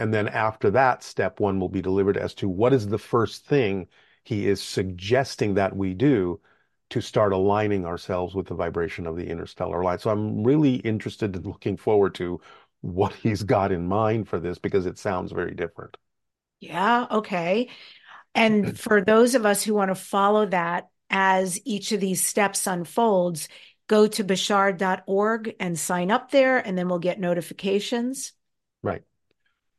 And 0.00 0.14
then 0.14 0.28
after 0.28 0.70
that, 0.70 1.02
step 1.02 1.40
one 1.40 1.60
will 1.60 1.68
be 1.68 1.82
delivered 1.82 2.16
as 2.16 2.32
to 2.36 2.48
what 2.48 2.72
is 2.72 2.88
the 2.88 2.98
first 2.98 3.44
thing 3.44 3.86
he 4.24 4.48
is 4.48 4.62
suggesting 4.62 5.54
that 5.54 5.76
we 5.76 5.92
do 5.92 6.40
to 6.88 7.02
start 7.02 7.34
aligning 7.34 7.84
ourselves 7.84 8.34
with 8.34 8.46
the 8.46 8.54
vibration 8.54 9.06
of 9.06 9.14
the 9.14 9.28
Interstellar 9.28 9.82
Alliance. 9.82 10.04
So 10.04 10.10
I'm 10.10 10.42
really 10.42 10.76
interested 10.76 11.36
in 11.36 11.42
looking 11.42 11.76
forward 11.76 12.14
to 12.14 12.40
what 12.80 13.12
he's 13.12 13.42
got 13.42 13.72
in 13.72 13.86
mind 13.86 14.26
for 14.26 14.40
this 14.40 14.56
because 14.56 14.86
it 14.86 14.98
sounds 14.98 15.32
very 15.32 15.54
different. 15.54 15.98
Yeah, 16.60 17.06
okay. 17.10 17.68
And 18.34 18.80
for 18.80 19.02
those 19.02 19.34
of 19.34 19.44
us 19.44 19.62
who 19.62 19.74
want 19.74 19.90
to 19.90 19.94
follow 19.94 20.46
that 20.46 20.88
as 21.10 21.60
each 21.66 21.92
of 21.92 22.00
these 22.00 22.26
steps 22.26 22.66
unfolds, 22.66 23.48
go 23.86 24.06
to 24.06 24.24
bashar.org 24.24 25.56
and 25.60 25.78
sign 25.78 26.10
up 26.10 26.30
there, 26.30 26.56
and 26.56 26.78
then 26.78 26.88
we'll 26.88 27.00
get 27.00 27.20
notifications. 27.20 28.32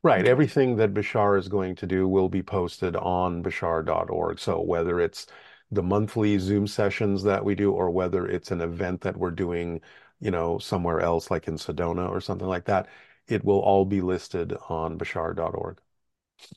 Right. 0.03 0.27
Everything 0.27 0.75
that 0.77 0.93
Bashar 0.93 1.37
is 1.39 1.47
going 1.47 1.73
to 1.77 1.87
do 1.87 2.07
will 2.07 2.29
be 2.29 2.43
posted 2.43 2.95
on 2.95 3.41
bashar.org. 3.43 4.37
So 4.39 4.61
whether 4.61 4.99
it's 4.99 5.25
the 5.71 5.81
monthly 5.83 6.37
Zoom 6.39 6.67
sessions 6.67 7.23
that 7.23 7.43
we 7.45 7.55
do, 7.55 7.71
or 7.71 7.89
whether 7.89 8.27
it's 8.27 8.51
an 8.51 8.61
event 8.61 9.01
that 9.01 9.17
we're 9.17 9.31
doing, 9.31 9.81
you 10.19 10.29
know, 10.31 10.57
somewhere 10.59 10.99
else, 11.01 11.31
like 11.31 11.47
in 11.47 11.55
Sedona 11.55 12.07
or 12.09 12.21
something 12.21 12.47
like 12.47 12.65
that, 12.65 12.87
it 13.27 13.43
will 13.45 13.59
all 13.59 13.85
be 13.85 14.01
listed 14.01 14.53
on 14.69 14.97
bashar.org. 14.99 15.79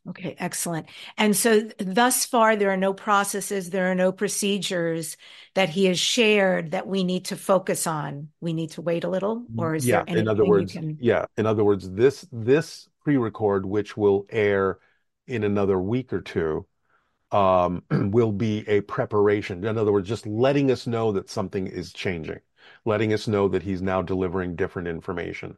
Okay, 0.09 0.37
excellent. 0.39 0.87
And 1.17 1.37
so 1.37 1.63
thus 1.79 2.27
far, 2.27 2.57
there 2.57 2.71
are 2.71 2.77
no 2.77 2.93
processes, 2.93 3.71
there 3.71 3.91
are 3.91 3.95
no 3.95 4.13
procedures 4.13 5.17
that 5.55 5.71
he 5.71 5.87
has 5.87 5.99
shared 5.99 6.73
that 6.73 6.87
we 6.87 7.05
need 7.05 7.27
to 7.27 7.37
focus 7.37 7.87
on. 7.87 8.31
We 8.41 8.53
need 8.53 8.71
to 8.73 8.83
wait 8.83 9.05
a 9.05 9.09
little, 9.09 9.47
mm, 9.51 9.57
or 9.57 9.75
is 9.75 9.89
Yeah, 9.89 10.05
there 10.07 10.07
in 10.13 10.29
other 10.29 10.45
words, 10.45 10.79
can? 10.79 10.99
yeah, 10.99 11.27
in 11.37 11.47
other 11.47 11.65
words, 11.65 11.91
this 11.91 12.27
this 12.33 12.89
pre-record, 13.05 13.67
which 13.67 13.97
will 13.97 14.27
air 14.31 14.79
in 15.27 15.45
another 15.45 15.79
week 15.81 16.13
or 16.13 16.21
two, 16.21 16.67
um, 17.33 17.83
will 17.91 18.33
be 18.33 18.69
a 18.69 18.81
preparation. 18.83 19.65
In 19.65 19.79
other 19.79 19.93
words, 19.93 20.09
just 20.09 20.27
letting 20.27 20.71
us 20.71 20.87
know 20.87 21.13
that 21.13 21.31
something 21.31 21.67
is 21.67 21.93
changing, 21.93 22.41
letting 22.85 23.13
us 23.13 23.29
know 23.29 23.49
that 23.49 23.63
he's 23.63 23.83
now 23.83 24.03
delivering 24.03 24.57
different 24.57 24.89
information, 24.89 25.57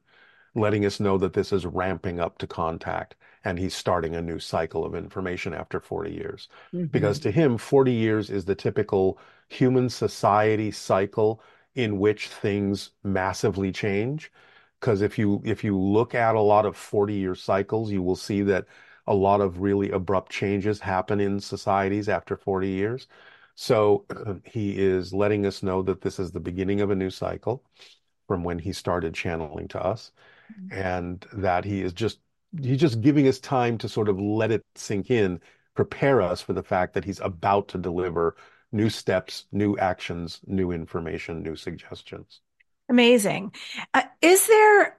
letting 0.54 0.84
us 0.86 1.00
know 1.00 1.18
that 1.18 1.32
this 1.34 1.52
is 1.52 1.66
ramping 1.66 2.18
up 2.20 2.38
to 2.38 2.46
contact 2.46 3.14
and 3.44 3.58
he's 3.58 3.74
starting 3.74 4.14
a 4.16 4.22
new 4.22 4.38
cycle 4.38 4.84
of 4.84 4.94
information 4.94 5.54
after 5.54 5.80
40 5.80 6.12
years. 6.12 6.48
Because 6.92 7.18
Mhm. 7.18 7.22
to 7.22 7.30
him, 7.30 7.58
40 7.58 7.92
years 7.92 8.30
is 8.30 8.44
the 8.44 8.54
typical 8.54 9.18
human 9.48 9.88
society 9.88 10.70
cycle 10.70 11.42
in 11.74 11.98
which 11.98 12.28
things 12.28 12.90
massively 13.04 13.70
change. 13.72 14.32
Because 14.80 15.02
if 15.02 15.18
you 15.18 15.40
if 15.45 15.64
you 15.64 15.78
look 15.78 16.14
at 16.14 16.35
a 16.35 16.40
lot 16.40 16.66
of 16.66 16.76
40 16.76 17.14
year 17.14 17.35
cycles, 17.35 17.90
you 17.90 18.02
will 18.02 18.16
see 18.16 18.42
that 18.42 18.66
a 19.06 19.14
lot 19.14 19.40
of 19.40 19.61
really 19.61 19.90
abrupt 19.90 20.33
changes 20.33 20.80
happen 20.80 21.21
in 21.21 21.40
societies 21.40 22.09
after 22.09 22.37
40 22.37 22.68
years. 22.68 23.06
So 23.54 24.04
he 24.45 24.78
is 24.78 25.12
letting 25.12 25.47
us 25.47 25.62
know 25.62 25.83
that 25.83 26.00
this 26.02 26.18
is 26.18 26.33
the 26.33 26.40
beginning 26.40 26.80
of 26.80 26.90
a 26.90 26.97
new 26.97 27.11
cycle 27.11 27.64
from 28.26 28.45
when 28.45 28.59
he 28.59 28.73
started 28.73 29.14
channeling 29.14 29.68
to 29.68 29.83
us, 29.83 30.12
mm-hmm. 30.52 30.78
and 30.78 31.26
that 31.33 31.64
he 31.64 31.83
is 31.83 31.92
just 31.92 32.21
he's 32.61 32.80
just 32.80 33.00
giving 33.00 33.28
us 33.28 33.38
time 33.40 33.78
to 33.78 33.88
sort 33.88 34.09
of 34.09 34.18
let 34.21 34.50
it 34.50 34.64
sink 34.75 35.11
in, 35.11 35.40
prepare 35.75 36.23
us 36.23 36.40
for 36.40 36.52
the 36.52 36.62
fact 36.62 36.95
that 36.95 37.04
he's 37.04 37.21
about 37.21 37.68
to 37.68 37.78
deliver 37.78 38.37
new 38.73 38.90
steps, 38.90 39.47
new 39.52 39.76
actions, 39.78 40.40
new 40.47 40.73
information, 40.73 41.42
new 41.42 41.56
suggestions. 41.56 42.40
Amazing. 42.88 43.52
Uh, 43.95 44.02
is 44.23 44.47
there 44.47 44.97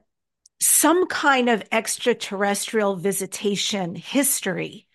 some 0.60 1.08
kind 1.08 1.50
of 1.50 1.64
extraterrestrial 1.72 2.96
visitation 2.96 3.96
history 3.96 4.88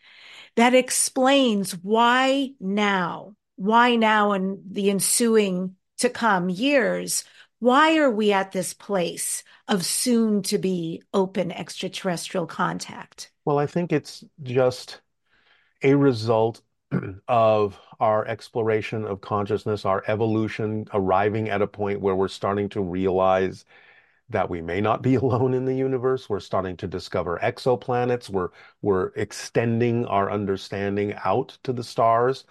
that 0.57 0.75
explains 0.75 1.73
why 1.73 2.51
now, 2.61 3.35
why 3.57 3.97
now 3.97 4.33
and 4.33 4.59
the 4.71 4.91
ensuing 4.91 5.77
to 5.99 6.11
come 6.11 6.51
years, 6.51 7.25
why 7.61 7.97
are 7.97 8.11
we 8.11 8.33
at 8.33 8.53
this 8.53 8.75
place 8.75 9.45
of 9.69 9.85
soon 9.85 10.43
to 10.43 10.59
be 10.59 11.01
open 11.15 11.53
extraterrestrial 11.53 12.47
contact? 12.47 13.31
Well, 13.45 13.59
I 13.59 13.67
think 13.67 13.93
it's 13.93 14.25
just 14.43 15.01
a 15.83 15.95
result 15.95 16.61
of 17.29 17.79
our 18.03 18.27
exploration 18.27 19.05
of 19.05 19.21
consciousness, 19.21 19.85
our 19.85 20.03
evolution, 20.09 20.89
arriving 20.93 21.49
at 21.49 21.63
a 21.63 21.69
point 21.69 22.01
where 22.01 22.17
we're 22.17 22.27
starting 22.27 22.69
to 22.69 22.83
realize 22.83 23.65
that 24.29 24.51
we 24.51 24.61
may 24.61 24.81
not 24.81 25.03
be 25.03 25.15
alone 25.23 25.55
in 25.55 25.65
the 25.65 25.75
universe. 25.75 26.29
We're 26.29 26.41
starting 26.41 26.77
to 26.79 26.89
discover 26.89 27.39
exoplanets. 27.41 28.29
We're 28.29 28.49
we're 28.83 29.13
extending 29.15 30.05
our 30.07 30.33
understanding 30.33 31.15
out 31.25 31.57
to 31.63 31.73
the 31.73 31.85
stars. 31.85 32.45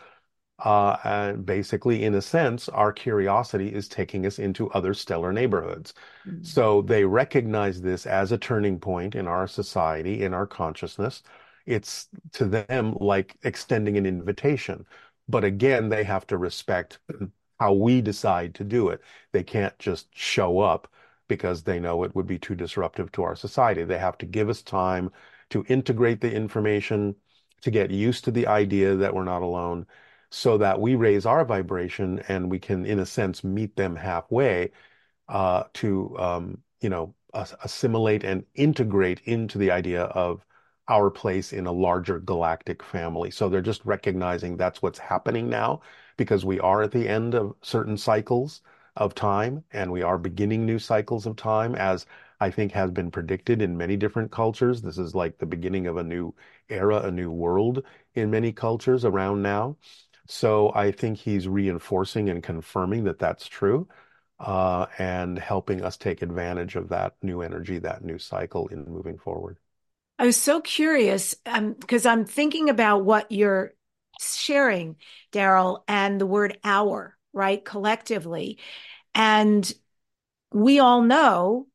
Uh, 0.63 0.96
and 1.03 1.46
basically, 1.46 2.03
in 2.05 2.13
a 2.13 2.22
sense, 2.22 2.70
our 2.70 2.93
curiosity 2.93 3.74
is 3.74 3.89
taking 3.89 4.25
us 4.25 4.39
into 4.39 4.70
other 4.72 4.93
stellar 4.93 5.34
neighborhoods. 5.34 5.93
Mm-hmm. 6.25 6.43
So 6.43 6.84
they 6.84 7.03
recognize 7.03 7.81
this 7.81 8.05
as 8.05 8.31
a 8.31 8.38
turning 8.38 8.79
point 8.79 9.15
in 9.15 9.27
our 9.27 9.48
society, 9.48 10.24
in 10.24 10.34
our 10.34 10.48
consciousness. 10.48 11.24
It's 11.65 12.08
to 12.34 12.46
them 12.46 12.96
like 13.01 13.36
extending 13.43 13.98
an 13.98 14.05
invitation. 14.05 14.86
But 15.32 15.44
again, 15.46 15.90
they 15.90 16.04
have 16.04 16.28
to 16.28 16.38
respect 16.38 17.00
how 17.60 17.74
we 17.74 18.02
decide 18.02 18.56
to 18.56 18.64
do 18.64 18.90
it. 18.90 19.02
They 19.32 19.44
can't 19.44 19.78
just 19.80 20.08
show 20.14 20.60
up 20.60 20.88
because 21.28 21.64
they 21.64 21.80
know 21.80 22.04
it 22.04 22.14
would 22.16 22.28
be 22.28 22.38
too 22.38 22.56
disruptive 22.56 23.12
to 23.14 23.24
our 23.24 23.36
society. 23.36 23.84
They 23.84 23.98
have 23.98 24.18
to 24.20 24.26
give 24.26 24.50
us 24.50 24.62
time 24.62 25.12
to 25.52 25.66
integrate 25.70 26.22
the 26.22 26.34
information, 26.34 27.16
to 27.62 27.72
get 27.72 27.92
used 27.92 28.26
to 28.26 28.32
the 28.32 28.48
idea 28.48 28.96
that 28.96 29.14
we're 29.14 29.24
not 29.24 29.42
alone, 29.42 29.86
so 30.30 30.58
that 30.58 30.80
we 30.82 30.96
raise 30.96 31.26
our 31.26 31.46
vibration 31.46 32.20
and 32.28 32.52
we 32.52 32.60
can, 32.60 32.86
in 32.86 33.00
a 33.00 33.06
sense, 33.06 33.44
meet 33.44 33.76
them 33.76 33.96
halfway 33.96 34.72
uh, 35.30 35.64
to, 35.74 36.18
um, 36.20 36.58
you 36.82 36.90
know, 36.90 37.16
assimilate 37.34 38.24
and 38.26 38.46
integrate 38.56 39.22
into 39.26 39.58
the 39.58 39.72
idea 39.72 40.04
of 40.04 40.46
our 40.92 41.10
place 41.10 41.54
in 41.54 41.66
a 41.68 41.72
larger 41.72 42.20
galactic 42.20 42.84
family. 42.84 43.32
So 43.32 43.48
they're 43.48 43.62
just 43.62 43.86
recognizing 43.86 44.58
that's 44.58 44.82
what's 44.82 45.00
happening 45.00 45.50
now 45.50 45.82
because 46.18 46.44
we 46.46 46.60
are 46.60 46.82
at 46.84 46.92
the 46.92 47.08
end 47.08 47.34
of 47.34 47.56
certain 47.62 47.98
cycles 47.98 48.62
of 48.98 49.16
time 49.16 49.64
and 49.72 49.90
we 49.92 50.02
are 50.02 50.18
beginning 50.18 50.66
new 50.66 50.80
cycles 50.80 51.26
of 51.26 51.38
time 51.38 51.76
as 51.76 52.06
I 52.42 52.52
think 52.52 52.74
has 52.74 52.92
been 52.92 53.10
predicted 53.10 53.62
in 53.62 53.78
many 53.78 53.96
different 53.96 54.32
cultures. 54.32 54.82
This 54.82 54.98
is 54.98 55.16
like 55.16 55.38
the 55.38 55.46
beginning 55.46 55.88
of 55.88 55.96
a 55.98 56.04
new 56.04 56.34
era, 56.70 56.98
a 57.04 57.12
new 57.12 57.32
world 57.32 57.84
in 58.16 58.30
many 58.30 58.52
cultures 58.52 59.06
around 59.06 59.42
now. 59.42 59.78
So 60.28 60.74
I 60.76 60.92
think 60.92 61.18
he's 61.18 61.48
reinforcing 61.48 62.30
and 62.30 62.44
confirming 62.44 63.06
that 63.06 63.20
that's 63.20 63.48
true. 63.48 63.88
Uh, 64.40 64.88
and 64.98 65.38
helping 65.38 65.84
us 65.84 65.98
take 65.98 66.24
advantage 66.24 66.76
of 66.76 66.90
that 66.90 67.14
new 67.22 67.42
energy, 67.42 67.78
that 67.80 68.04
new 68.04 68.18
cycle 68.18 68.68
in 68.70 68.84
moving 68.86 69.18
forward. 69.18 69.58
I 70.22 70.25
was 70.28 70.38
so 70.38 70.62
curious 70.62 71.34
because 71.34 72.06
um, 72.06 72.20
I'm 72.20 72.25
thinking 72.25 72.70
about 72.70 73.04
what 73.04 73.32
you're 73.32 73.74
sharing, 74.22 74.98
Darryl, 75.32 75.82
and 75.88 76.22
the 76.22 76.28
word 76.28 76.60
our, 76.63 77.18
right? 77.34 77.66
Collectively. 77.66 78.60
And 79.16 79.74
we 80.54 80.78
all 80.78 81.01
know 81.01 81.66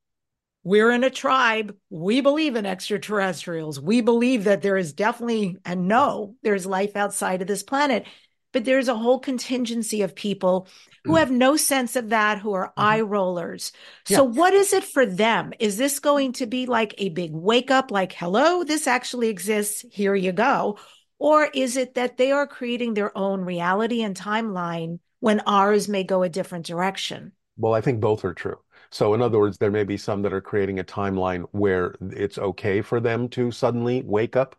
we're 0.63 0.93
in 0.93 1.03
a 1.03 1.11
tribe. 1.11 1.75
We 1.91 2.21
believe 2.21 2.55
in 2.55 2.67
extraterrestrials. 2.67 3.81
We 3.81 4.01
believe 4.01 4.45
that 4.45 4.63
there 4.63 4.77
is 4.77 4.93
definitely, 4.93 5.57
and 5.65 5.89
know 5.89 6.37
there's 6.45 6.67
life 6.67 6.95
outside 6.95 7.43
of 7.43 7.49
this 7.49 7.65
planet. 7.65 8.07
But 8.57 8.65
there's 8.65 8.89
a 8.89 8.97
whole 8.97 9.19
contingency 9.19 10.01
of 10.01 10.15
people 10.15 10.67
who 11.05 11.13
mm. 11.13 11.19
have 11.19 11.31
no 11.31 11.59
sense 11.59 11.95
of 11.95 12.09
that, 12.09 12.39
who 12.39 12.55
are 12.55 12.69
mm-hmm. 12.69 12.81
eye 12.81 13.01
rollers. 13.03 13.71
So, 14.07 14.25
yeah. 14.25 14.31
what 14.31 14.55
is 14.55 14.73
it 14.73 14.83
for 14.83 15.05
them? 15.05 15.53
Is 15.59 15.77
this 15.77 15.99
going 15.99 16.33
to 16.33 16.47
be 16.47 16.65
like 16.65 16.95
a 16.97 17.11
big 17.11 17.33
wake 17.35 17.71
up, 17.71 17.91
like, 17.91 18.15
hello, 18.15 18.65
this 18.65 18.87
actually 18.87 19.29
exists, 19.29 19.85
here 19.93 20.15
you 20.15 20.33
go? 20.33 20.79
Or 21.19 21.51
is 21.53 21.77
it 21.77 21.97
that 21.97 22.17
they 22.17 22.33
are 22.33 22.47
creating 22.47 22.95
their 22.95 23.15
own 23.15 23.43
reality 23.43 24.01
and 24.01 24.17
timeline 24.17 25.01
when 25.21 25.41
ours 25.41 25.87
may 25.87 26.03
go 26.03 26.23
a 26.23 26.31
different 26.31 26.65
direction? 26.65 27.33
Well, 27.59 27.75
I 27.75 27.83
think 27.83 28.01
both 28.01 28.25
are 28.25 28.33
true. 28.33 28.59
So, 28.89 29.13
in 29.13 29.21
other 29.21 29.39
words, 29.39 29.59
there 29.59 29.71
may 29.71 29.85
be 29.85 29.99
some 29.99 30.23
that 30.23 30.33
are 30.33 30.41
creating 30.41 30.79
a 30.79 30.85
timeline 30.85 31.45
where 31.53 31.95
it's 32.01 32.39
okay 32.39 32.81
for 32.81 33.01
them 33.01 33.29
to 33.37 33.51
suddenly 33.51 34.01
wake 34.03 34.35
up 34.35 34.57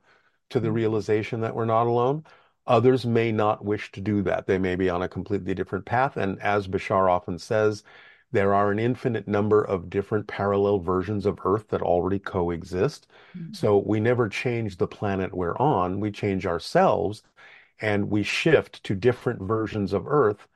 to 0.52 0.60
the 0.60 0.68
mm-hmm. 0.68 0.76
realization 0.76 1.42
that 1.42 1.56
we're 1.56 1.66
not 1.66 1.88
alone. 1.88 2.26
Others 2.68 3.06
may 3.06 3.32
not 3.32 3.64
wish 3.64 3.92
to 3.94 4.02
do 4.02 4.22
that. 4.24 4.46
They 4.46 4.58
may 4.58 4.76
be 4.76 4.90
on 4.90 5.02
a 5.02 5.10
completely 5.10 5.54
different 5.54 5.86
path. 5.86 6.18
And 6.18 6.40
as 6.42 6.68
Bashar 6.68 7.10
often 7.10 7.40
says, 7.40 7.84
there 8.32 8.54
are 8.54 8.72
an 8.72 8.80
infinite 8.80 9.28
number 9.28 9.64
of 9.64 9.90
different 9.90 10.28
parallel 10.28 10.80
versions 10.80 11.26
of 11.26 11.40
Earth 11.46 11.70
that 11.70 11.82
already 11.82 12.20
coexist. 12.20 13.08
Mm-hmm. 13.38 13.54
So 13.54 13.78
we 13.78 14.00
never 14.00 14.28
change 14.28 14.78
the 14.78 14.88
planet 14.88 15.34
we're 15.34 15.58
on, 15.58 16.00
we 16.00 16.12
change 16.12 16.46
ourselves 16.46 17.24
and 17.80 18.10
we 18.10 18.24
shift 18.24 18.84
to 18.84 18.96
different 18.96 19.42
versions 19.42 19.94
of 19.94 20.08
Earth 20.08 20.48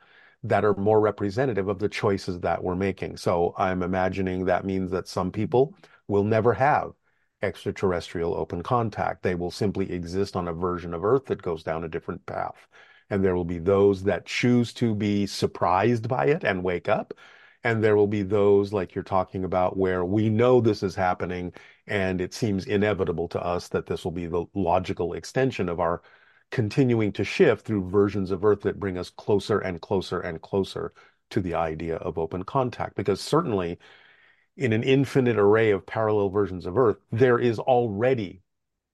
that 0.44 0.66
are 0.66 0.76
more 0.76 1.00
representative 1.00 1.68
of 1.68 1.80
the 1.80 1.88
choices 1.88 2.40
that 2.40 2.64
we're 2.64 2.76
making. 2.76 3.16
So 3.18 3.54
I'm 3.58 3.84
imagining 3.84 4.46
that 4.46 4.66
means 4.66 4.92
that 4.92 5.08
some 5.08 5.32
people 5.32 5.76
will 6.08 6.24
never 6.24 6.54
have 6.54 6.94
extraterrestrial 7.42 8.36
open 8.36 8.64
contact. 8.64 9.24
They 9.24 9.36
will 9.36 9.52
simply 9.52 9.92
exist 9.92 10.36
on 10.36 10.48
a 10.48 10.54
version 10.54 10.94
of 10.94 11.04
Earth 11.04 11.26
that 11.26 11.42
goes 11.42 11.64
down 11.64 11.84
a 11.84 11.90
different 11.90 12.26
path. 12.26 12.68
And 13.10 13.24
there 13.24 13.36
will 13.36 13.46
be 13.46 13.60
those 13.60 14.04
that 14.04 14.26
choose 14.26 14.74
to 14.76 14.96
be 14.96 15.26
surprised 15.26 16.08
by 16.08 16.26
it 16.28 16.44
and 16.44 16.64
wake 16.64 16.88
up. 16.88 17.14
And 17.64 17.84
there 17.84 17.96
will 17.96 18.08
be 18.08 18.24
those, 18.24 18.74
like 18.74 18.96
you're 18.96 19.04
talking 19.04 19.44
about, 19.44 19.78
where 19.78 20.04
we 20.04 20.30
know 20.30 20.62
this 20.62 20.82
is 20.82 20.96
happening 20.96 21.54
and 21.88 22.22
it 22.22 22.34
seems 22.34 22.66
inevitable 22.66 23.28
to 23.30 23.44
us 23.44 23.68
that 23.70 23.86
this 23.86 24.04
will 24.04 24.12
be 24.12 24.28
the 24.28 24.46
logical 24.56 25.14
extension 25.14 25.70
of 25.70 25.80
our 25.80 26.02
continuing 26.52 27.12
to 27.14 27.24
shift 27.24 27.66
through 27.66 27.90
versions 27.90 28.32
of 28.32 28.44
Earth 28.44 28.62
that 28.62 28.80
bring 28.80 28.98
us 28.98 29.10
closer 29.10 29.60
and 29.60 29.82
closer 29.82 30.20
and 30.22 30.42
closer 30.42 30.94
to 31.30 31.40
the 31.42 31.54
idea 31.54 31.96
of 31.98 32.18
open 32.18 32.44
contact. 32.44 32.96
Because 32.96 33.22
certainly, 33.22 33.78
in 34.58 34.74
an 34.74 34.84
infinite 34.84 35.38
array 35.38 35.72
of 35.72 35.86
parallel 35.86 36.30
versions 36.30 36.66
of 36.66 36.78
Earth, 36.78 36.98
there 37.12 37.40
is 37.40 37.60
already 37.60 38.42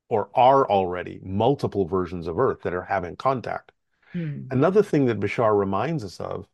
or 0.09 0.29
are 0.33 0.69
already 0.69 1.19
multiple 1.23 1.85
versions 1.85 2.27
of 2.27 2.39
Earth 2.39 2.61
that 2.61 2.73
are 2.73 2.83
having 2.83 3.15
contact. 3.15 3.71
Hmm. 4.13 4.43
Another 4.51 4.81
thing 4.81 5.05
that 5.07 5.19
Bashar 5.19 5.57
reminds 5.57 6.03
us 6.03 6.19
of 6.19 6.47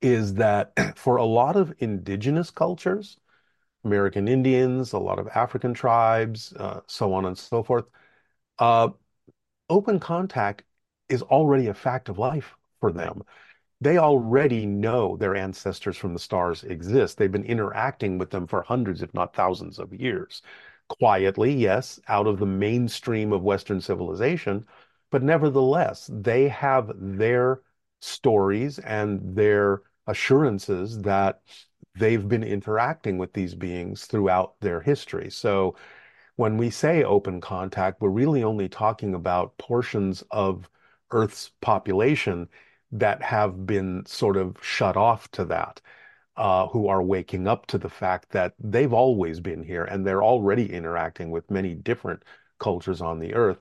is 0.00 0.34
that 0.34 0.72
for 0.96 1.16
a 1.16 1.24
lot 1.24 1.56
of 1.56 1.74
indigenous 1.78 2.50
cultures, 2.50 3.18
American 3.84 4.28
Indians, 4.28 4.92
a 4.92 4.98
lot 4.98 5.18
of 5.18 5.28
African 5.28 5.74
tribes, 5.74 6.52
uh, 6.54 6.80
so 6.86 7.12
on 7.12 7.24
and 7.24 7.36
so 7.36 7.62
forth, 7.62 7.84
uh, 8.58 8.88
open 9.68 9.98
contact 9.98 10.62
is 11.08 11.22
already 11.22 11.66
a 11.66 11.74
fact 11.74 12.08
of 12.08 12.18
life 12.18 12.54
for 12.80 12.92
them 12.92 13.22
they 13.82 13.98
already 13.98 14.64
know 14.64 15.16
their 15.16 15.34
ancestors 15.34 15.96
from 15.96 16.12
the 16.12 16.18
stars 16.20 16.62
exist. 16.64 17.18
They've 17.18 17.32
been 17.32 17.44
interacting 17.44 18.16
with 18.16 18.30
them 18.30 18.46
for 18.46 18.62
hundreds, 18.62 19.02
if 19.02 19.12
not 19.12 19.34
thousands 19.34 19.78
of 19.78 19.92
years. 19.92 20.42
Quietly, 20.88 21.52
yes, 21.52 22.00
out 22.08 22.26
of 22.26 22.38
the 22.38 22.46
mainstream 22.46 23.32
of 23.32 23.42
Western 23.42 23.80
civilization, 23.80 24.66
but 25.10 25.22
nevertheless, 25.22 26.08
they 26.12 26.48
have 26.48 26.92
their 26.96 27.62
stories 28.00 28.78
and 28.78 29.36
their 29.36 29.82
assurances 30.06 31.00
that 31.02 31.42
they've 31.98 32.28
been 32.28 32.44
interacting 32.44 33.18
with 33.18 33.32
these 33.32 33.54
beings 33.54 34.06
throughout 34.06 34.54
their 34.60 34.80
history. 34.80 35.30
So 35.30 35.76
when 36.36 36.56
we 36.56 36.70
say 36.70 37.04
open 37.04 37.40
contact, 37.40 38.00
we're 38.00 38.10
really 38.10 38.44
only 38.44 38.68
talking 38.68 39.14
about 39.14 39.58
portions 39.58 40.22
of 40.30 40.68
Earth's 41.10 41.50
population 41.60 42.48
that 42.92 43.22
have 43.22 43.66
been 43.66 44.04
sort 44.06 44.36
of 44.36 44.56
shut 44.62 44.96
off 44.96 45.30
to 45.32 45.44
that, 45.46 45.80
uh, 46.36 46.68
who 46.68 46.88
are 46.88 47.02
waking 47.02 47.46
up 47.48 47.66
to 47.66 47.78
the 47.78 47.88
fact 47.90 48.30
that 48.30 48.54
they've 48.58 48.92
always 48.92 49.40
been 49.40 49.62
here 49.62 49.84
and 49.84 50.06
they're 50.06 50.22
already 50.24 50.72
interacting 50.72 51.30
with 51.30 51.50
many 51.50 51.74
different 51.74 52.22
cultures 52.58 53.00
on 53.02 53.18
the 53.18 53.34
earth, 53.34 53.60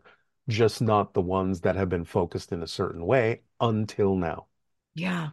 just 0.50 0.82
not 0.82 1.14
the 1.14 1.22
ones 1.22 1.62
that 1.62 1.76
have 1.76 1.90
been 1.90 2.06
focused 2.06 2.52
in 2.52 2.64
a 2.64 2.68
certain 2.68 3.06
way 3.06 3.42
until 3.60 4.16
now. 4.16 4.48
Yeah, 4.94 5.32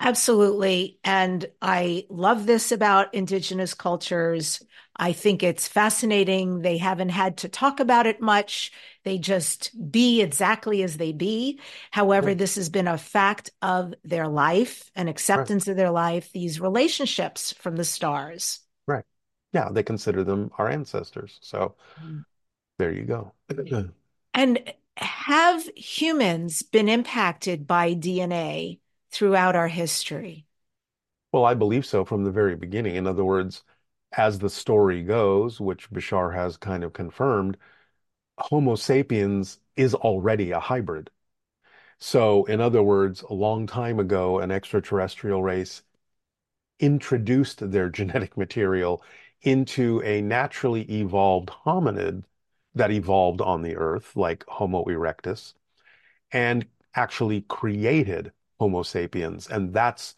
absolutely. 0.00 0.98
And 1.04 1.46
I 1.62 2.06
love 2.08 2.46
this 2.46 2.72
about 2.72 3.14
Indigenous 3.14 3.74
cultures. 3.74 4.62
I 4.96 5.12
think 5.12 5.42
it's 5.42 5.68
fascinating. 5.68 6.62
They 6.62 6.78
haven't 6.78 7.10
had 7.10 7.38
to 7.38 7.48
talk 7.48 7.80
about 7.80 8.06
it 8.06 8.20
much. 8.20 8.72
They 9.04 9.18
just 9.18 9.70
be 9.90 10.20
exactly 10.20 10.82
as 10.82 10.96
they 10.96 11.12
be. 11.12 11.60
However, 11.90 12.34
Yeah, 12.34 12.34
this 12.34 12.56
has 12.56 12.68
been 12.68 12.88
a 12.88 12.98
fact 12.98 13.50
of 13.62 13.94
their 14.04 14.28
life, 14.28 14.90
an 14.94 15.08
right, 15.32 15.48
acceptance 15.48 15.68
of 15.68 15.76
their 15.76 15.90
life, 15.90 16.32
these 16.32 16.60
relationships 16.60 17.52
from 17.52 17.76
the 17.76 17.84
stars. 17.84 18.60
right. 18.86 19.04
Yeah, 19.52 19.70
they 19.70 19.82
consider 19.82 20.24
them 20.24 20.50
our 20.58 20.68
ancestors. 20.68 21.38
So 21.42 21.74
Mm. 22.00 22.24
there 22.78 22.92
you 22.92 23.04
go. 23.04 23.32
And 24.34 24.74
have 24.96 25.64
humans 25.76 26.62
been 26.62 26.88
impacted 26.88 27.66
by 27.66 27.94
DNA 27.94 28.79
throughout 29.10 29.56
our 29.56 29.68
history? 29.68 30.46
Well, 31.32 31.44
I 31.44 31.54
believe 31.54 31.84
so 31.86 32.04
from 32.04 32.22
the 32.24 32.30
very 32.30 32.54
beginning. 32.54 32.94
In 32.94 33.06
other 33.06 33.24
words, 33.24 33.64
as 34.12 34.38
the 34.38 34.48
story 34.50 35.02
goes, 35.02 35.60
which 35.60 35.90
Bashar 35.90 36.34
has 36.34 36.56
kind 36.56 36.84
of 36.84 36.92
confirmed, 36.92 37.56
Homo 38.38 38.76
sapiens 38.76 39.60
is 39.76 39.94
already 39.94 40.52
a 40.52 40.60
hybrid. 40.60 41.10
So, 41.98 42.44
in 42.46 42.60
other 42.60 42.82
words, 42.82 43.22
a 43.22 43.34
long 43.34 43.66
time 43.66 44.00
ago, 44.00 44.40
an 44.40 44.50
extraterrestrial 44.52 45.42
race 45.42 45.82
introduced 46.80 47.70
their 47.70 47.88
genetic 47.98 48.36
material 48.36 49.02
into 49.42 50.02
a 50.02 50.20
naturally 50.22 50.82
evolved 50.90 51.50
hominid 51.50 52.24
that 52.74 52.90
evolved 52.90 53.40
on 53.40 53.62
the 53.62 53.76
earth, 53.76 54.16
like 54.16 54.44
Homo 54.48 54.84
erectus, 54.86 55.54
and 56.32 56.66
actually 56.94 57.42
created 57.42 58.32
Homo 58.60 58.82
sapiens. 58.82 59.48
And 59.48 59.72
that's 59.74 60.14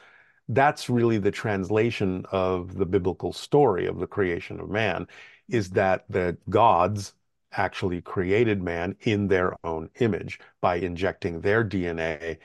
that's 0.48 0.90
really 0.90 1.18
the 1.18 1.31
translation 1.31 2.26
of 2.33 2.74
the 2.74 2.85
biblical 2.85 3.33
story 3.33 3.87
of 3.87 3.98
the 3.98 4.07
creation 4.07 4.61
of 4.61 4.68
man, 4.68 5.07
is 5.48 5.70
that 5.70 6.05
the 6.11 6.37
gods 6.50 7.14
actually 7.52 8.00
created 8.00 8.62
man 8.62 8.96
in 9.02 9.28
their 9.28 9.55
own 9.64 9.88
image 10.00 10.40
by 10.61 10.76
injecting 10.76 11.40
their 11.40 11.64
DNA 11.64 12.38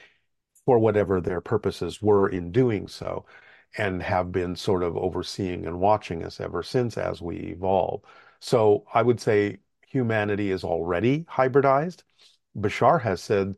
for 0.66 0.78
whatever 0.80 1.20
their 1.20 1.42
purposes 1.42 2.02
were 2.02 2.30
in 2.30 2.52
doing 2.52 2.88
so, 2.88 3.26
and 3.78 4.04
have 4.04 4.32
been 4.32 4.56
sort 4.56 4.84
of 4.84 4.96
overseeing 4.98 5.66
and 5.66 5.80
watching 5.80 6.24
us 6.24 6.40
ever 6.40 6.62
since 6.62 6.98
as 6.98 7.22
we 7.22 7.38
evolve. 7.38 8.02
So 8.40 8.86
I 8.94 9.02
would 9.02 9.20
say 9.20 9.60
humanity 9.88 10.52
is 10.52 10.64
already 10.64 11.26
hybridized. 11.30 12.04
Bashar 12.58 13.02
has 13.02 13.22
said, 13.22 13.56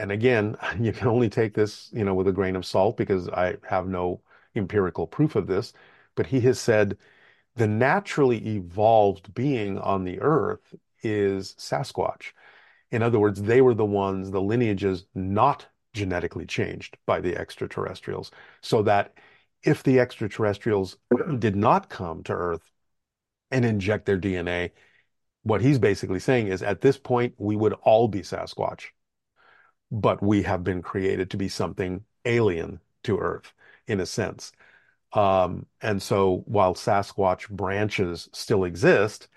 and 0.00 0.10
again, 0.10 0.56
you 0.80 0.92
can 0.92 1.08
only 1.08 1.28
take 1.28 1.54
this, 1.54 1.90
you 1.92 2.04
know, 2.04 2.14
with 2.14 2.28
a 2.28 2.32
grain 2.32 2.56
of 2.56 2.66
salt 2.66 2.96
because 2.96 3.28
I 3.28 3.56
have 3.68 3.86
no 3.86 4.22
empirical 4.56 5.06
proof 5.06 5.36
of 5.36 5.46
this, 5.46 5.72
but 6.16 6.26
he 6.26 6.40
has 6.42 6.58
said 6.58 6.96
the 7.56 7.68
naturally 7.68 8.56
evolved 8.56 9.34
being 9.34 9.78
on 9.78 10.04
the 10.04 10.20
earth 10.20 10.74
is 11.02 11.54
Sasquatch. 11.58 12.32
In 12.90 13.02
other 13.02 13.20
words, 13.20 13.42
they 13.42 13.60
were 13.60 13.74
the 13.74 13.84
ones, 13.84 14.30
the 14.30 14.40
lineages 14.40 15.06
not 15.14 15.66
genetically 15.92 16.46
changed 16.46 16.96
by 17.06 17.20
the 17.20 17.36
extraterrestrials, 17.36 18.30
so 18.60 18.82
that 18.82 19.14
if 19.62 19.82
the 19.82 20.00
extraterrestrials 20.00 20.96
did 21.38 21.56
not 21.56 21.88
come 21.88 22.22
to 22.24 22.32
Earth 22.32 22.70
and 23.50 23.64
inject 23.64 24.06
their 24.06 24.18
DNA, 24.18 24.70
what 25.42 25.60
he's 25.60 25.78
basically 25.78 26.20
saying 26.20 26.48
is 26.48 26.62
at 26.62 26.80
this 26.80 26.98
point, 26.98 27.34
we 27.38 27.56
would 27.56 27.72
all 27.82 28.08
be 28.08 28.20
Sasquatch, 28.20 28.86
but 29.90 30.22
we 30.22 30.42
have 30.42 30.64
been 30.64 30.82
created 30.82 31.30
to 31.30 31.36
be 31.36 31.48
something 31.48 32.04
alien 32.24 32.80
to 33.04 33.18
Earth 33.18 33.52
in 33.86 34.00
a 34.00 34.06
sense. 34.06 34.52
Um, 35.12 35.66
and 35.80 36.00
so 36.02 36.44
while 36.46 36.74
Sasquatch 36.74 37.48
branches 37.50 38.28
still 38.32 38.64
exist, 38.64 39.28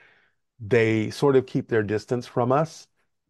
they 0.60 1.10
sort 1.10 1.36
of 1.36 1.46
keep 1.46 1.68
their 1.68 1.84
distance 1.84 2.28
from 2.28 2.52
us 2.52 2.88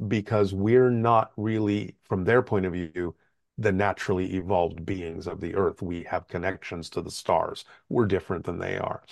because 0.08 0.54
we're 0.54 0.90
not 0.90 1.32
really, 1.38 1.96
from 2.04 2.26
their 2.26 2.42
point 2.42 2.66
of 2.66 2.74
view, 2.74 3.16
the 3.58 3.72
naturally 3.72 4.34
evolved 4.36 4.86
beings 4.86 5.28
of 5.28 5.40
the 5.40 5.56
earth. 5.56 5.82
We 5.82 6.04
have 6.04 6.28
connections 6.28 6.90
to 6.92 7.02
the 7.02 7.12
stars. 7.12 7.66
We're 7.90 8.06
different 8.08 8.46
than 8.46 8.60
they 8.60 8.78
are. 8.78 9.04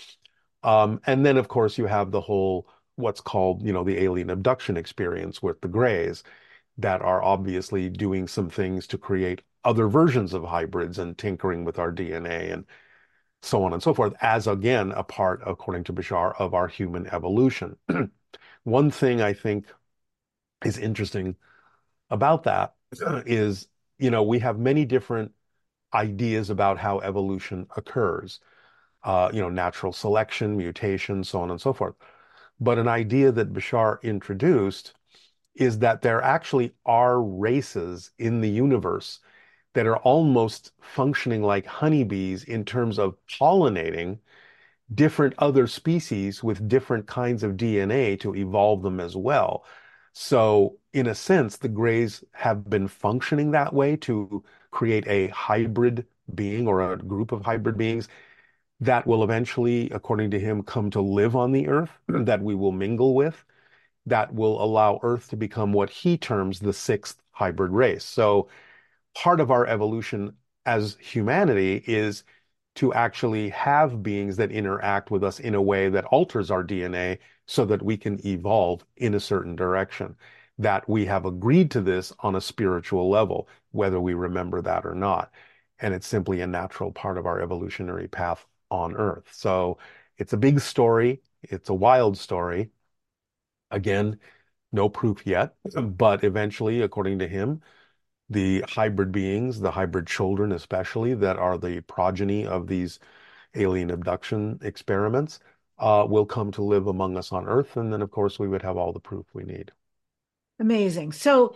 Um, 0.64 1.02
and 1.06 1.26
then, 1.26 1.38
of 1.38 1.48
course, 1.48 1.78
you 1.78 1.86
have 1.86 2.12
the 2.12 2.22
whole 2.22 2.68
what's 2.96 3.22
called, 3.22 3.64
you 3.64 3.74
know, 3.74 3.84
the 3.84 4.00
alien 4.00 4.30
abduction 4.30 4.78
experience 4.78 5.42
with 5.42 5.62
the 5.62 5.68
Greys 5.68 6.24
that 6.78 7.02
are 7.02 7.24
obviously 7.24 7.90
doing 7.90 8.28
some 8.28 8.50
things 8.50 8.88
to 8.88 8.98
create 8.98 9.42
other 9.64 9.88
versions 9.88 10.34
of 10.34 10.44
hybrids 10.44 10.98
and 10.98 11.18
tinkering 11.18 11.64
with 11.66 11.80
our 11.80 11.92
DNA 11.92 12.52
and 12.52 12.66
so 13.42 13.64
on 13.64 13.74
and 13.74 13.82
so 13.82 13.94
forth, 13.94 14.14
as 14.22 14.48
again, 14.48 14.92
a 14.92 15.04
part, 15.04 15.42
according 15.46 15.84
to 15.86 15.94
Bashar, 15.94 16.34
of 16.40 16.54
our 16.54 16.68
human 16.68 17.08
evolution. 17.08 17.78
One 18.64 18.92
thing 18.92 19.22
I 19.22 19.34
think 19.34 19.66
is 20.64 20.78
interesting 20.78 21.36
about 22.10 22.44
that 22.44 22.76
is, 23.26 23.68
you 23.98 24.12
know, 24.12 24.24
we 24.24 24.40
have 24.40 24.60
many 24.60 24.86
different 24.86 25.32
ideas 25.94 26.50
about 26.50 26.78
how 26.78 27.00
evolution 27.00 27.68
occurs, 27.76 28.40
uh, 29.04 29.30
you 29.34 29.42
know, 29.42 29.50
natural 29.50 29.94
selection, 29.94 30.58
mutation, 30.58 31.24
so 31.24 31.42
on 31.42 31.52
and 31.52 31.60
so 31.60 31.74
forth. 31.74 31.96
But 32.60 32.78
an 32.78 32.88
idea 32.88 33.32
that 33.32 33.54
Bashar 33.54 34.02
introduced 34.04 34.94
is 35.56 35.80
that 35.80 36.02
there 36.02 36.22
actually 36.22 36.74
are 36.86 37.22
races 37.22 38.12
in 38.18 38.42
the 38.42 38.50
universe 38.50 39.20
that 39.74 39.88
are 39.88 39.98
almost 39.98 40.72
functioning 40.82 41.44
like 41.44 41.66
honeybees 41.66 42.44
in 42.44 42.66
terms 42.66 43.00
of 43.00 43.16
pollinating 43.28 44.20
different 44.94 45.34
other 45.38 45.68
species 45.68 46.44
with 46.44 46.68
different 46.68 47.08
kinds 47.08 47.44
of 47.44 47.54
DNA 47.54 48.20
to 48.20 48.36
evolve 48.36 48.82
them 48.84 49.00
as 49.00 49.16
well. 49.16 49.66
So, 50.14 50.78
in 50.94 51.08
a 51.08 51.16
sense, 51.16 51.58
the 51.58 51.70
Greys 51.70 52.24
have 52.34 52.70
been 52.70 52.88
functioning 52.88 53.52
that 53.52 53.74
way 53.74 53.96
to 53.98 54.44
create 54.72 55.08
a 55.08 55.28
hybrid 55.30 56.06
being 56.36 56.68
or 56.68 56.92
a 56.94 56.98
group 56.98 57.32
of 57.32 57.46
hybrid 57.46 57.78
beings 57.78 58.10
that 58.82 59.08
will 59.08 59.24
eventually, 59.24 59.90
according 59.92 60.32
to 60.32 60.40
him, 60.40 60.64
come 60.64 60.90
to 60.92 61.02
live 61.02 61.36
on 61.36 61.52
the 61.52 61.68
Earth, 61.68 61.92
that 62.08 62.42
we 62.42 62.56
will 62.56 62.72
mingle 62.72 63.16
with, 63.16 63.44
that 64.06 64.34
will 64.34 64.62
allow 64.64 65.00
Earth 65.04 65.30
to 65.30 65.38
become 65.38 65.74
what 65.74 65.90
he 65.90 66.18
terms 66.18 66.60
the 66.60 66.74
sixth 66.74 67.22
hybrid 67.32 67.72
race. 67.72 68.04
So, 68.04 68.50
part 69.16 69.40
of 69.40 69.52
our 69.52 69.66
evolution 69.68 70.34
as 70.66 70.98
humanity 71.00 71.84
is 71.88 72.24
to 72.76 72.94
actually 72.94 73.50
have 73.50 74.02
beings 74.04 74.38
that 74.38 74.52
interact 74.52 75.12
with 75.12 75.24
us 75.24 75.40
in 75.40 75.56
a 75.56 75.62
way 75.62 75.90
that 75.90 76.06
alters 76.06 76.50
our 76.52 76.64
DNA 76.64 77.18
so 77.46 77.66
that 77.66 77.82
we 77.82 77.98
can 77.98 78.26
evolve 78.26 78.84
in 78.98 79.14
a 79.14 79.20
certain 79.20 79.56
direction. 79.56 80.16
That 80.58 80.88
we 80.88 81.06
have 81.06 81.26
agreed 81.26 81.72
to 81.72 81.82
this 81.82 82.14
on 82.20 82.36
a 82.36 82.42
spiritual 82.42 83.10
level, 83.10 83.50
whether 83.72 84.00
we 84.00 84.14
remember 84.14 84.62
that 84.62 84.86
or 84.86 84.96
not. 84.96 85.32
And 85.80 85.94
it's 85.94 86.08
simply 86.08 86.42
a 86.42 86.48
natural 86.48 86.92
part 86.92 87.18
of 87.18 87.26
our 87.26 87.42
evolutionary 87.42 88.08
path 88.08 88.46
on 88.70 88.96
Earth. 88.96 89.28
So 89.32 89.80
it's 90.18 90.34
a 90.34 90.38
big 90.38 90.60
story. 90.60 91.22
It's 91.44 91.70
a 91.70 91.74
wild 91.74 92.18
story. 92.18 92.70
Again, 93.72 94.20
no 94.72 94.90
proof 94.90 95.26
yet, 95.26 95.56
but 95.98 96.24
eventually, 96.24 96.82
according 96.82 97.20
to 97.20 97.28
him, 97.28 97.62
the 98.30 98.64
hybrid 98.70 99.12
beings, 99.12 99.60
the 99.60 99.72
hybrid 99.72 100.08
children 100.08 100.52
especially, 100.52 101.14
that 101.16 101.38
are 101.38 101.58
the 101.58 101.82
progeny 101.82 102.46
of 102.46 102.68
these 102.68 103.00
alien 103.56 103.92
abduction 103.92 104.60
experiments, 104.64 105.40
uh, 105.80 106.06
will 106.08 106.26
come 106.26 106.52
to 106.52 106.64
live 106.64 106.88
among 106.88 107.18
us 107.18 107.32
on 107.32 107.48
Earth. 107.48 107.78
And 107.78 107.92
then, 107.92 108.02
of 108.02 108.12
course, 108.12 108.40
we 108.40 108.48
would 108.48 108.62
have 108.62 108.78
all 108.78 108.94
the 108.94 109.00
proof 109.00 109.26
we 109.34 109.44
need. 109.44 109.72
Amazing. 110.60 111.12
So, 111.14 111.56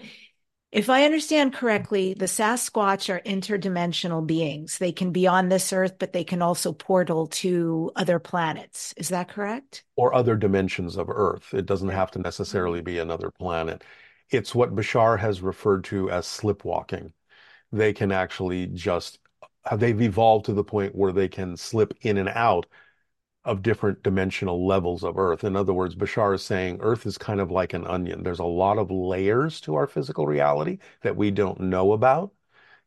if 0.71 0.89
I 0.89 1.05
understand 1.05 1.53
correctly, 1.53 2.13
the 2.13 2.25
Sasquatch 2.25 3.13
are 3.13 3.21
interdimensional 3.21 4.25
beings. 4.25 4.77
They 4.77 4.91
can 4.91 5.11
be 5.11 5.25
on 5.25 5.49
this 5.49 5.71
earth, 5.71 5.95
but 5.99 6.11
they 6.11 6.23
can 6.23 6.41
also 6.41 6.73
portal 6.73 7.27
to 7.27 7.91
other 7.95 8.19
planets. 8.19 8.93
Is 8.97 9.09
that 9.09 9.29
correct? 9.29 9.83
Or 9.95 10.13
other 10.13 10.35
dimensions 10.35 10.97
of 10.97 11.09
Earth. 11.09 11.53
It 11.53 11.65
doesn't 11.65 11.89
have 11.89 12.11
to 12.11 12.19
necessarily 12.19 12.81
be 12.81 12.99
another 12.99 13.31
planet. 13.31 13.83
It's 14.29 14.53
what 14.53 14.75
Bashar 14.75 15.17
has 15.19 15.41
referred 15.41 15.85
to 15.85 16.09
as 16.09 16.25
slipwalking. 16.25 17.13
They 17.71 17.93
can 17.93 18.11
actually 18.11 18.67
just, 18.67 19.19
they've 19.75 20.01
evolved 20.01 20.45
to 20.45 20.53
the 20.53 20.63
point 20.63 20.95
where 20.95 21.13
they 21.13 21.27
can 21.27 21.55
slip 21.55 21.93
in 22.01 22.17
and 22.17 22.29
out 22.29 22.65
of 23.45 23.61
different 23.61 24.03
dimensional 24.03 24.65
levels 24.67 25.03
of 25.03 25.17
Earth. 25.17 25.43
In 25.43 25.55
other 25.55 25.73
words, 25.73 25.95
Bashar 25.95 26.35
is 26.35 26.43
saying 26.43 26.79
Earth 26.81 27.05
is 27.05 27.17
kind 27.17 27.39
of 27.39 27.51
like 27.51 27.73
an 27.73 27.85
onion. 27.85 28.23
There's 28.23 28.39
a 28.39 28.45
lot 28.45 28.77
of 28.77 28.91
layers 28.91 29.61
to 29.61 29.75
our 29.75 29.87
physical 29.87 30.25
reality 30.27 30.79
that 31.03 31.15
we 31.15 31.31
don't 31.31 31.59
know 31.59 31.93
about, 31.93 32.31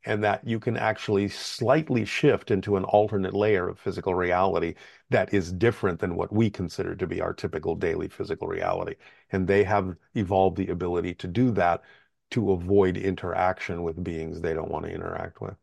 and 0.05 0.23
that 0.25 0.47
you 0.47 0.61
can 0.61 0.77
actually 0.77 1.29
slightly 1.29 2.05
shift 2.05 2.51
into 2.51 2.77
an 2.77 2.85
alternate 2.85 3.35
layer 3.35 3.69
of 3.69 3.79
physical 3.79 4.15
reality 4.15 4.75
that 5.11 5.33
is 5.35 5.53
different 5.53 6.01
than 6.01 6.17
what 6.17 6.33
we 6.33 6.51
consider 6.51 6.95
to 6.97 7.07
be 7.07 7.21
our 7.21 7.33
typical 7.33 7.75
daily 7.75 8.09
physical 8.09 8.49
reality. 8.49 8.95
And 9.33 9.47
they 9.47 9.65
have 9.65 9.97
evolved 10.15 10.57
the 10.57 10.69
ability 10.69 11.15
to 11.15 11.29
do 11.29 11.51
that 11.53 11.83
to 12.31 12.53
avoid 12.53 12.97
interaction 12.97 13.83
with 13.83 14.03
beings 14.03 14.41
they 14.41 14.55
don't 14.55 14.71
want 14.71 14.87
to 14.87 14.93
interact 14.93 15.41
with. 15.41 15.57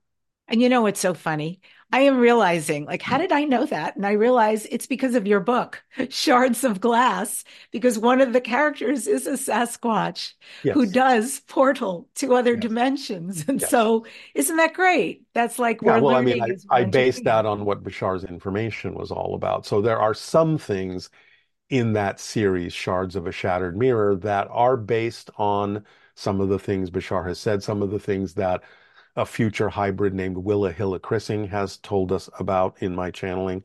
And 0.48 0.62
you 0.62 0.70
know 0.70 0.82
what's 0.82 1.00
so 1.00 1.14
funny? 1.14 1.60
I 1.92 2.02
am 2.02 2.18
realizing, 2.18 2.86
like, 2.86 3.02
how 3.02 3.18
mm. 3.18 3.22
did 3.22 3.32
I 3.32 3.46
know 3.46 3.66
that? 3.66 3.96
And 3.96 4.06
I 4.06 4.14
realize 4.14 4.66
it's 4.66 4.88
because 4.88 5.16
of 5.16 5.28
your 5.28 5.40
book, 5.40 5.84
Shards 6.10 6.64
of 6.64 6.82
Glass, 6.82 7.44
because 7.72 7.98
one 7.98 8.22
of 8.22 8.34
the 8.34 8.42
characters 8.42 9.08
is 9.08 9.28
a 9.28 9.34
Sasquatch 9.34 10.34
yes. 10.64 10.74
who 10.74 10.88
does 10.88 11.40
portal 11.42 12.10
to 12.16 12.36
other 12.36 12.54
yes. 12.54 12.62
dimensions. 12.62 13.46
And 13.48 13.62
yes. 13.62 13.70
so, 13.70 14.06
isn't 14.34 14.58
that 14.58 14.74
great? 14.74 15.24
That's 15.34 15.60
like, 15.60 15.82
yeah, 15.82 16.00
well, 16.00 16.16
I 16.16 16.22
mean, 16.22 16.42
I, 16.42 16.82
I 16.82 16.84
based 16.84 17.24
that 17.24 17.46
on 17.46 17.64
what 17.66 17.84
Bashar's 17.84 18.24
information 18.24 18.96
was 18.96 19.12
all 19.12 19.36
about. 19.36 19.66
So, 19.66 19.82
there 19.82 20.00
are 20.00 20.14
some 20.14 20.58
things 20.58 21.10
in 21.70 21.94
that 21.94 22.20
series, 22.20 22.74
Shards 22.74 23.16
of 23.16 23.28
a 23.28 23.32
Shattered 23.32 23.78
Mirror, 23.78 24.18
that 24.18 24.48
are 24.52 24.78
based 24.78 25.30
on 25.38 25.84
some 26.16 26.42
of 26.42 26.50
the 26.50 26.60
things 26.60 26.90
Bashar 26.90 27.28
has 27.28 27.40
said, 27.40 27.64
some 27.64 27.82
of 27.82 27.92
the 27.92 28.00
things 28.00 28.34
that 28.36 28.64
a 29.16 29.26
future 29.26 29.70
hybrid 29.70 30.14
named 30.14 30.38
Willa 30.38 30.72
Hilla 30.72 31.00
Crissing 31.00 31.48
has 31.48 31.78
told 31.78 32.12
us 32.12 32.30
about 32.40 32.82
in 32.82 32.96
my 32.96 33.12
channeling. 33.12 33.64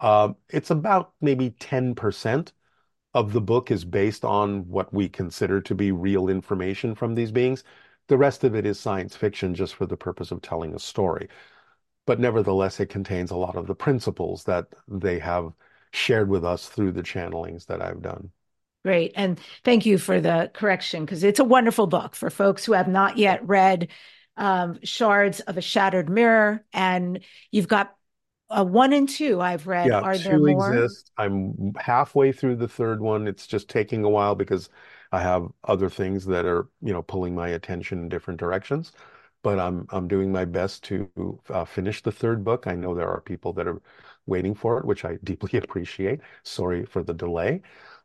Uh, 0.00 0.34
it's 0.48 0.70
about 0.70 1.12
maybe 1.20 1.50
10% 1.50 2.52
of 3.14 3.32
the 3.32 3.40
book 3.40 3.70
is 3.70 3.84
based 3.84 4.24
on 4.24 4.68
what 4.68 4.92
we 4.92 5.08
consider 5.08 5.60
to 5.60 5.74
be 5.74 5.92
real 5.92 6.28
information 6.28 6.94
from 6.94 7.14
these 7.14 7.30
beings. 7.30 7.64
The 8.08 8.18
rest 8.18 8.44
of 8.44 8.54
it 8.54 8.66
is 8.66 8.78
science 8.78 9.16
fiction 9.16 9.54
just 9.54 9.74
for 9.74 9.86
the 9.86 9.96
purpose 9.96 10.30
of 10.30 10.42
telling 10.42 10.74
a 10.74 10.78
story. 10.78 11.28
But 12.06 12.20
nevertheless, 12.20 12.80
it 12.80 12.86
contains 12.86 13.30
a 13.30 13.36
lot 13.36 13.56
of 13.56 13.66
the 13.66 13.74
principles 13.74 14.44
that 14.44 14.66
they 14.88 15.18
have 15.20 15.52
shared 15.92 16.28
with 16.28 16.44
us 16.44 16.68
through 16.68 16.92
the 16.92 17.02
channelings 17.02 17.66
that 17.66 17.80
I've 17.80 18.02
done. 18.02 18.30
Great. 18.84 19.12
And 19.16 19.40
thank 19.64 19.86
you 19.86 19.96
for 19.96 20.20
the 20.20 20.50
correction 20.52 21.06
because 21.06 21.24
it's 21.24 21.38
a 21.40 21.44
wonderful 21.44 21.86
book 21.86 22.14
for 22.14 22.28
folks 22.28 22.64
who 22.64 22.72
have 22.72 22.88
not 22.88 23.16
yet 23.16 23.46
read 23.46 23.88
um, 24.36 24.78
Shards 24.84 25.40
of 25.40 25.56
a 25.56 25.62
Shattered 25.62 26.08
Mirror. 26.08 26.64
And 26.72 27.20
you've 27.50 27.68
got 27.68 27.94
a 28.50 28.64
one 28.64 28.92
and 28.92 29.08
two 29.08 29.40
I've 29.40 29.66
read. 29.66 29.94
Yeah, 29.94 30.02
Are 30.02 30.18
two 30.18 30.18
there 30.18 30.40
more? 30.40 30.86
exist. 30.86 31.10
I'm 31.18 31.74
halfway 31.78 32.32
through 32.32 32.56
the 32.56 32.68
third 32.68 33.00
one. 33.00 33.28
It's 33.28 33.46
just 33.46 33.68
taking 33.68 34.02
a 34.04 34.08
while 34.08 34.34
because 34.34 34.70
I 35.12 35.20
have 35.20 35.48
other 35.64 35.90
things 35.90 36.24
that 36.26 36.46
are, 36.46 36.68
you 36.80 36.92
know, 36.92 37.02
pulling 37.02 37.34
my 37.34 37.48
attention 37.48 37.98
in 38.00 38.08
different 38.08 38.40
directions. 38.40 38.92
But 39.42 39.58
I'm 39.58 39.86
I'm 39.90 40.08
doing 40.08 40.32
my 40.32 40.46
best 40.46 40.84
to 40.84 41.10
uh, 41.50 41.64
finish 41.66 42.02
the 42.02 42.12
third 42.12 42.44
book. 42.44 42.66
I 42.66 42.74
know 42.74 42.94
there 42.94 43.08
are 43.10 43.20
people 43.20 43.52
that 43.54 43.66
are 43.68 43.82
waiting 44.26 44.54
for 44.54 44.78
it, 44.78 44.86
which 44.86 45.04
I 45.04 45.16
deeply 45.24 45.58
appreciate. 45.58 46.20
Sorry 46.44 46.84
for 46.86 47.02
the 47.02 47.14
delay. 47.14 47.60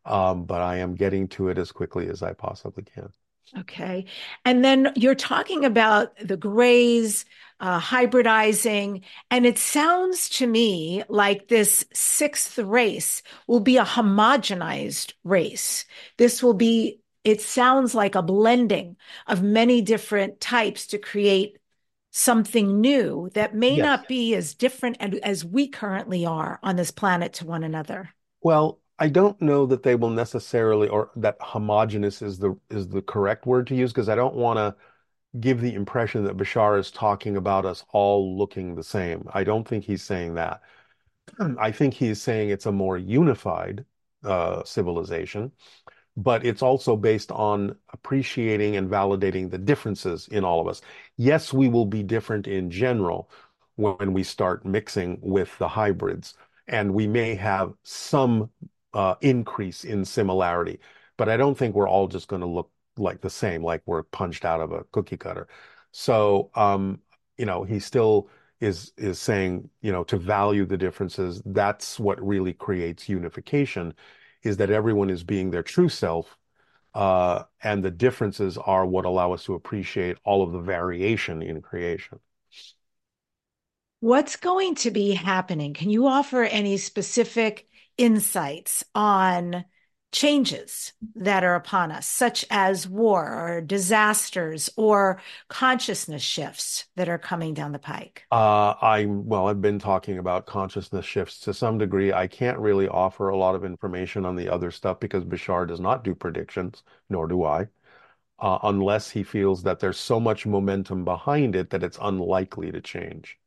Um, 0.05 0.45
but 0.45 0.61
I 0.61 0.77
am 0.77 0.95
getting 0.95 1.27
to 1.29 1.47
it 1.49 1.57
as 1.57 1.71
quickly 1.71 2.09
as 2.09 2.21
I 2.23 2.33
possibly 2.33 2.83
can. 2.83 3.11
Okay. 3.58 4.06
And 4.45 4.63
then 4.63 4.93
you're 4.95 5.15
talking 5.15 5.65
about 5.65 6.15
the 6.17 6.38
grays 6.38 7.25
uh, 7.60 7.80
hybridizing. 7.80 9.04
And 9.32 9.45
it 9.45 9.58
sounds 9.58 10.30
to 10.30 10.47
me 10.47 11.04
like 11.10 11.47
this 11.47 11.86
sixth 11.93 12.58
race 12.58 13.21
will 13.47 13.60
be 13.60 13.78
a 13.78 13.84
homogenized 13.84 15.13
race. 15.23 15.86
This 16.17 16.41
will 16.41 16.54
be, 16.54 17.02
it 17.23 17.41
sounds 17.41 17.93
like 17.93 18.15
a 18.15 18.21
blending 18.21 18.95
of 19.28 19.43
many 19.43 19.82
different 19.82 20.39
types 20.39 20.88
to 20.88 20.97
create 20.97 21.58
something 22.12 22.82
new 22.82 23.30
that 23.34 23.54
may 23.54 23.75
yes. 23.75 23.84
not 23.84 24.08
be 24.08 24.36
as 24.36 24.54
different 24.54 24.97
as 25.23 25.45
we 25.45 25.67
currently 25.67 26.25
are 26.25 26.60
on 26.63 26.75
this 26.75 26.91
planet 26.91 27.34
to 27.34 27.45
one 27.45 27.63
another. 27.63 28.10
Well, 28.41 28.80
I 29.01 29.07
don't 29.07 29.41
know 29.41 29.65
that 29.65 29.83
they 29.83 29.95
will 29.95 30.09
necessarily, 30.09 30.89
or 30.89 31.09
that 31.15 31.38
homogenous 31.39 32.21
is 32.21 32.38
the 32.38 32.57
is 32.69 32.89
the 32.89 33.01
correct 33.01 33.45
word 33.45 33.67
to 33.67 33.75
use, 33.75 33.91
because 33.91 34.09
I 34.09 34.15
don't 34.15 34.35
want 34.35 34.57
to 34.57 34.75
give 35.39 35.62
the 35.62 35.73
impression 35.73 36.25
that 36.25 36.38
Bashar 36.38 36.77
is 36.79 36.91
talking 36.91 37.38
about 37.38 37.65
us 37.65 37.85
all 37.93 38.38
looking 38.38 38.75
the 38.75 38.83
same. 38.83 39.27
I 39.33 39.43
don't 39.43 39.67
think 39.67 39.85
he's 39.85 40.03
saying 40.03 40.33
that. 40.35 40.62
I 41.59 41.71
think 41.71 41.93
he's 41.93 42.21
saying 42.21 42.49
it's 42.49 42.65
a 42.65 42.71
more 42.71 42.97
unified 42.97 43.85
uh, 44.23 44.63
civilization, 44.63 45.51
but 46.17 46.45
it's 46.45 46.63
also 46.63 46.97
based 46.97 47.31
on 47.31 47.75
appreciating 47.93 48.75
and 48.75 48.89
validating 48.89 49.49
the 49.49 49.59
differences 49.59 50.27
in 50.29 50.43
all 50.43 50.59
of 50.59 50.67
us. 50.67 50.81
Yes, 51.15 51.53
we 51.53 51.69
will 51.69 51.85
be 51.85 52.03
different 52.03 52.47
in 52.47 52.71
general 52.71 53.29
when 53.75 54.12
we 54.12 54.23
start 54.23 54.65
mixing 54.65 55.19
with 55.21 55.57
the 55.59 55.67
hybrids, 55.67 56.33
and 56.67 56.93
we 56.93 57.07
may 57.07 57.35
have 57.35 57.73
some 57.83 58.49
uh, 58.93 59.15
increase 59.21 59.84
in 59.84 60.06
similarity. 60.06 60.80
But 61.17 61.30
I 61.30 61.38
don't 61.38 61.56
think 61.56 61.75
we're 61.75 61.89
all 61.89 62.08
just 62.08 62.28
going 62.28 62.41
to 62.41 62.47
look 62.47 62.71
like 62.97 63.21
the 63.21 63.30
same, 63.30 63.63
like 63.63 63.82
we're 63.86 64.04
punched 64.04 64.45
out 64.45 64.60
of 64.60 64.71
a 64.71 64.84
cookie 64.91 65.17
cutter. 65.17 65.47
So, 65.91 66.49
um, 66.56 66.99
you 67.38 67.45
know, 67.45 67.63
he 67.63 67.80
still 67.80 68.30
is 68.60 68.91
is 68.97 69.19
saying, 69.19 69.69
you 69.82 69.91
know, 69.91 70.04
to 70.04 70.17
value 70.17 70.65
the 70.65 70.78
differences. 70.78 71.41
That's 71.45 71.97
what 71.97 72.21
really 72.21 72.54
creates 72.54 73.08
unification, 73.08 73.93
is 74.43 74.58
that 74.58 74.69
everyone 74.69 75.10
is 75.10 75.23
being 75.23 75.49
their 75.49 75.63
true 75.63 75.88
self, 75.88 76.38
uh, 76.93 77.43
and 77.63 77.84
the 77.84 77.91
differences 77.91 78.58
are 78.58 78.86
what 78.86 79.06
allow 79.06 79.32
us 79.32 79.45
to 79.45 79.54
appreciate 79.54 80.17
all 80.25 80.43
of 80.43 80.52
the 80.52 80.60
variation 80.60 81.41
in 81.41 81.62
creation. 81.62 82.19
What's 84.02 84.36
going 84.36 84.75
to 84.75 84.91
be 84.91 85.12
happening? 85.12 85.73
Can 85.73 85.89
you 85.89 86.08
offer 86.08 86.43
any 86.43 86.75
specific 86.75 87.68
insights 87.99 88.83
on 88.95 89.65
changes 90.12 90.93
that 91.15 91.43
are 91.43 91.55
upon 91.55 91.91
us, 91.91 92.07
such 92.07 92.45
as 92.49 92.88
war 92.88 93.25
or 93.31 93.62
disasters 93.62 94.69
or 94.75 95.21
consciousness 95.49 96.23
shifts 96.23 96.85
that 96.95 97.09
are 97.09 97.19
coming 97.19 97.53
down 97.53 97.73
the 97.73 97.79
pike? 97.79 98.23
Uh, 98.31 98.75
I'm 98.81 99.25
well, 99.27 99.47
I've 99.47 99.62
been 99.62 99.79
talking 99.79 100.19
about 100.19 100.45
consciousness 100.45 101.05
shifts 101.05 101.39
to 101.41 101.53
some 101.53 101.77
degree. 101.79 102.13
I 102.13 102.27
can't 102.27 102.59
really 102.59 102.88
offer 102.88 103.29
a 103.29 103.38
lot 103.38 103.55
of 103.55 103.65
information 103.65 104.25
on 104.25 104.35
the 104.35 104.49
other 104.49 104.69
stuff 104.71 104.99
because 104.99 105.25
Bashar 105.25 105.67
does 105.67 105.79
not 105.79 106.03
do 106.03 106.13
predictions, 106.13 106.83
nor 107.09 107.27
do 107.27 107.43
I. 107.43 107.67
Uh, 108.39 108.59
unless 108.63 109.12
he 109.12 109.23
feels 109.23 109.63
that 109.63 109.79
there's 109.79 109.99
so 109.99 110.19
much 110.19 110.45
momentum 110.45 111.05
behind 111.05 111.55
it 111.55 111.71
that 111.71 111.83
it's 111.83 111.99
unlikely 112.01 112.71
to 112.71 112.81
change. 112.81 113.39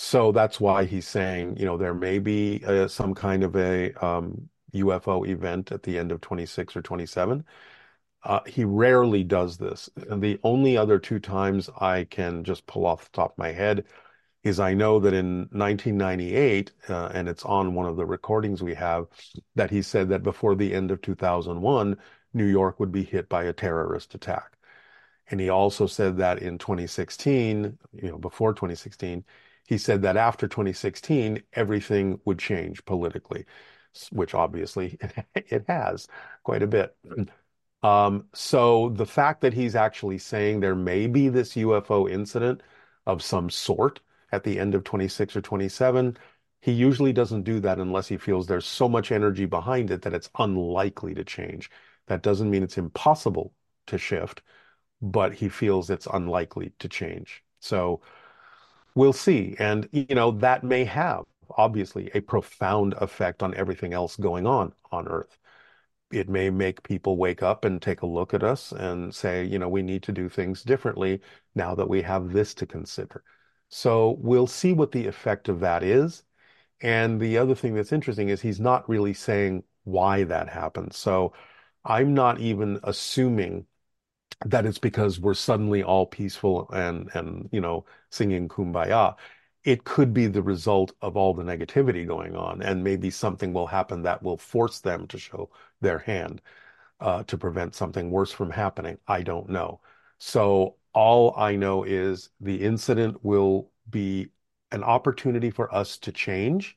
So 0.00 0.30
that's 0.30 0.60
why 0.60 0.84
he's 0.84 1.08
saying, 1.08 1.56
you 1.56 1.64
know, 1.66 1.76
there 1.76 1.92
may 1.92 2.20
be 2.20 2.62
uh, 2.64 2.86
some 2.86 3.14
kind 3.14 3.42
of 3.42 3.56
a 3.56 3.92
um, 3.94 4.48
UFO 4.72 5.26
event 5.26 5.72
at 5.72 5.82
the 5.82 5.98
end 5.98 6.12
of 6.12 6.20
26 6.20 6.76
or 6.76 6.82
27. 6.82 7.44
Uh, 8.24 8.40
he 8.46 8.64
rarely 8.64 9.24
does 9.24 9.58
this. 9.58 9.90
And 10.08 10.22
the 10.22 10.38
only 10.44 10.76
other 10.76 10.98
two 11.00 11.18
times 11.18 11.68
I 11.80 12.04
can 12.04 12.44
just 12.44 12.66
pull 12.66 12.86
off 12.86 13.06
the 13.06 13.16
top 13.16 13.32
of 13.32 13.38
my 13.38 13.50
head 13.52 13.86
is 14.44 14.60
I 14.60 14.74
know 14.74 15.00
that 15.00 15.14
in 15.14 15.48
1998, 15.52 16.72
uh, 16.88 17.10
and 17.14 17.28
it's 17.28 17.44
on 17.44 17.74
one 17.74 17.86
of 17.86 17.96
the 17.96 18.06
recordings 18.06 18.62
we 18.62 18.74
have, 18.76 19.08
that 19.56 19.70
he 19.70 19.82
said 19.82 20.10
that 20.10 20.22
before 20.22 20.54
the 20.54 20.74
end 20.74 20.92
of 20.92 21.02
2001, 21.02 21.96
New 22.34 22.46
York 22.46 22.78
would 22.80 22.92
be 22.92 23.04
hit 23.04 23.28
by 23.28 23.44
a 23.44 23.52
terrorist 23.52 24.14
attack. 24.14 24.58
And 25.30 25.40
he 25.40 25.48
also 25.48 25.86
said 25.86 26.18
that 26.18 26.40
in 26.40 26.58
2016, 26.58 27.78
you 27.94 28.10
know, 28.10 28.18
before 28.18 28.54
2016, 28.54 29.24
he 29.68 29.78
said 29.78 30.02
that 30.02 30.16
after 30.16 30.48
2016, 30.48 31.42
everything 31.52 32.20
would 32.24 32.38
change 32.40 32.84
politically, 32.86 33.46
which 34.12 34.34
obviously 34.34 34.98
it 35.36 35.64
has 35.68 36.08
quite 36.42 36.62
a 36.62 36.66
bit. 36.66 36.96
Um, 37.82 38.26
so 38.34 38.88
the 38.90 39.06
fact 39.06 39.40
that 39.42 39.54
he's 39.54 39.76
actually 39.76 40.18
saying 40.18 40.60
there 40.60 40.74
may 40.74 41.06
be 41.06 41.28
this 41.28 41.56
UFO 41.56 42.06
incident 42.06 42.62
of 43.06 43.22
some 43.22 43.50
sort 43.50 44.00
at 44.32 44.44
the 44.44 44.58
end 44.58 44.74
of 44.74 44.84
26 44.84 45.36
or 45.36 45.42
27, 45.42 46.16
he 46.60 46.72
usually 46.72 47.12
doesn't 47.12 47.44
do 47.44 47.60
that 47.60 47.78
unless 47.78 48.08
he 48.08 48.16
feels 48.16 48.46
there's 48.46 48.66
so 48.66 48.88
much 48.88 49.12
energy 49.12 49.46
behind 49.46 49.90
it 49.90 50.02
that 50.02 50.14
it's 50.14 50.30
unlikely 50.38 51.14
to 51.14 51.24
change. 51.24 51.70
That 52.08 52.22
doesn't 52.22 52.50
mean 52.50 52.62
it's 52.64 52.78
impossible 52.78 53.54
to 53.86 53.98
shift, 53.98 54.42
but 55.00 55.34
he 55.34 55.48
feels 55.48 55.90
it's 55.90 56.06
unlikely 56.12 56.72
to 56.80 56.88
change. 56.88 57.44
So 57.60 58.00
we'll 58.98 59.12
see. 59.12 59.54
And, 59.60 59.88
you 59.92 60.14
know, 60.14 60.32
that 60.32 60.64
may 60.64 60.84
have 60.84 61.24
obviously 61.56 62.10
a 62.14 62.20
profound 62.20 62.94
effect 62.94 63.42
on 63.42 63.54
everything 63.54 63.94
else 63.94 64.16
going 64.16 64.46
on 64.46 64.72
on 64.90 65.06
Earth. 65.06 65.38
It 66.10 66.28
may 66.28 66.50
make 66.50 66.82
people 66.82 67.16
wake 67.16 67.42
up 67.42 67.64
and 67.64 67.80
take 67.80 68.02
a 68.02 68.06
look 68.06 68.34
at 68.34 68.42
us 68.42 68.72
and 68.72 69.14
say, 69.14 69.44
you 69.44 69.58
know, 69.58 69.68
we 69.68 69.82
need 69.82 70.02
to 70.04 70.12
do 70.12 70.28
things 70.28 70.64
differently 70.64 71.20
now 71.54 71.74
that 71.76 71.88
we 71.88 72.02
have 72.02 72.32
this 72.32 72.54
to 72.54 72.66
consider. 72.66 73.22
So 73.68 74.16
we'll 74.20 74.46
see 74.48 74.72
what 74.72 74.90
the 74.90 75.06
effect 75.06 75.48
of 75.48 75.60
that 75.60 75.84
is. 75.84 76.24
And 76.80 77.20
the 77.20 77.38
other 77.38 77.54
thing 77.54 77.74
that's 77.74 77.92
interesting 77.92 78.30
is 78.30 78.40
he's 78.40 78.60
not 78.60 78.88
really 78.88 79.14
saying 79.14 79.62
why 79.84 80.24
that 80.24 80.48
happened. 80.48 80.92
So 80.92 81.34
I'm 81.84 82.14
not 82.14 82.40
even 82.40 82.80
assuming 82.82 83.66
that 84.46 84.66
it's 84.66 84.78
because 84.78 85.18
we're 85.20 85.34
suddenly 85.34 85.82
all 85.82 86.06
peaceful 86.06 86.68
and 86.72 87.10
and 87.14 87.48
you 87.52 87.60
know 87.60 87.84
singing 88.10 88.48
kumbaya 88.48 89.16
it 89.64 89.84
could 89.84 90.14
be 90.14 90.26
the 90.26 90.42
result 90.42 90.92
of 91.02 91.16
all 91.16 91.34
the 91.34 91.42
negativity 91.42 92.06
going 92.06 92.36
on 92.36 92.62
and 92.62 92.82
maybe 92.84 93.10
something 93.10 93.52
will 93.52 93.66
happen 93.66 94.02
that 94.02 94.22
will 94.22 94.36
force 94.36 94.80
them 94.80 95.06
to 95.08 95.18
show 95.18 95.50
their 95.80 95.98
hand 95.98 96.40
uh, 97.00 97.22
to 97.24 97.38
prevent 97.38 97.74
something 97.74 98.10
worse 98.10 98.32
from 98.32 98.50
happening. 98.50 98.98
I 99.06 99.22
don't 99.22 99.48
know. 99.48 99.80
So 100.18 100.76
all 100.92 101.34
I 101.36 101.56
know 101.56 101.84
is 101.84 102.30
the 102.40 102.62
incident 102.62 103.24
will 103.24 103.70
be 103.90 104.30
an 104.72 104.82
opportunity 104.84 105.50
for 105.50 105.72
us 105.74 105.96
to 105.98 106.12
change, 106.12 106.76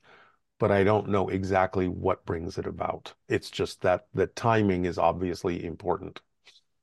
but 0.59 0.71
I 0.71 0.83
don't 0.83 1.09
know 1.09 1.29
exactly 1.29 1.87
what 1.87 2.25
brings 2.25 2.57
it 2.57 2.67
about. 2.67 3.13
It's 3.27 3.49
just 3.51 3.81
that 3.81 4.07
the 4.13 4.27
timing 4.27 4.85
is 4.85 4.97
obviously 4.97 5.65
important. 5.65 6.21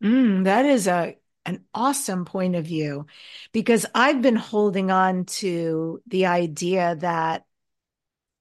Mm, 0.03 0.45
that 0.45 0.65
is 0.65 0.87
a 0.87 1.17
an 1.45 1.65
awesome 1.73 2.27
point 2.27 2.55
of 2.57 2.67
view 2.67 3.07
because 3.53 3.87
I've 3.95 4.21
been 4.21 4.37
holding 4.37 4.91
on 4.91 5.25
to 5.25 6.03
the 6.07 6.27
idea 6.27 6.97
that 6.97 7.45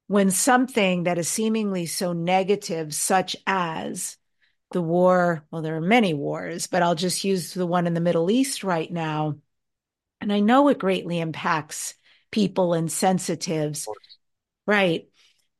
when 0.07 0.29
something 0.31 1.03
that 1.03 1.17
is 1.17 1.29
seemingly 1.29 1.85
so 1.85 2.13
negative, 2.13 2.93
such 2.93 3.35
as 3.45 4.17
the 4.71 4.81
war, 4.81 5.45
well, 5.51 5.61
there 5.61 5.75
are 5.75 5.81
many 5.81 6.13
wars, 6.13 6.67
but 6.67 6.81
I'll 6.81 6.95
just 6.95 7.23
use 7.23 7.53
the 7.53 7.65
one 7.65 7.87
in 7.87 7.93
the 7.93 8.01
Middle 8.01 8.29
East 8.29 8.63
right 8.63 8.91
now. 8.91 9.37
And 10.19 10.33
I 10.33 10.41
know 10.41 10.67
it 10.67 10.79
greatly 10.79 11.19
impacts 11.19 11.93
people 12.31 12.73
and 12.73 12.91
sensitives. 12.91 13.87
Right. 14.65 15.09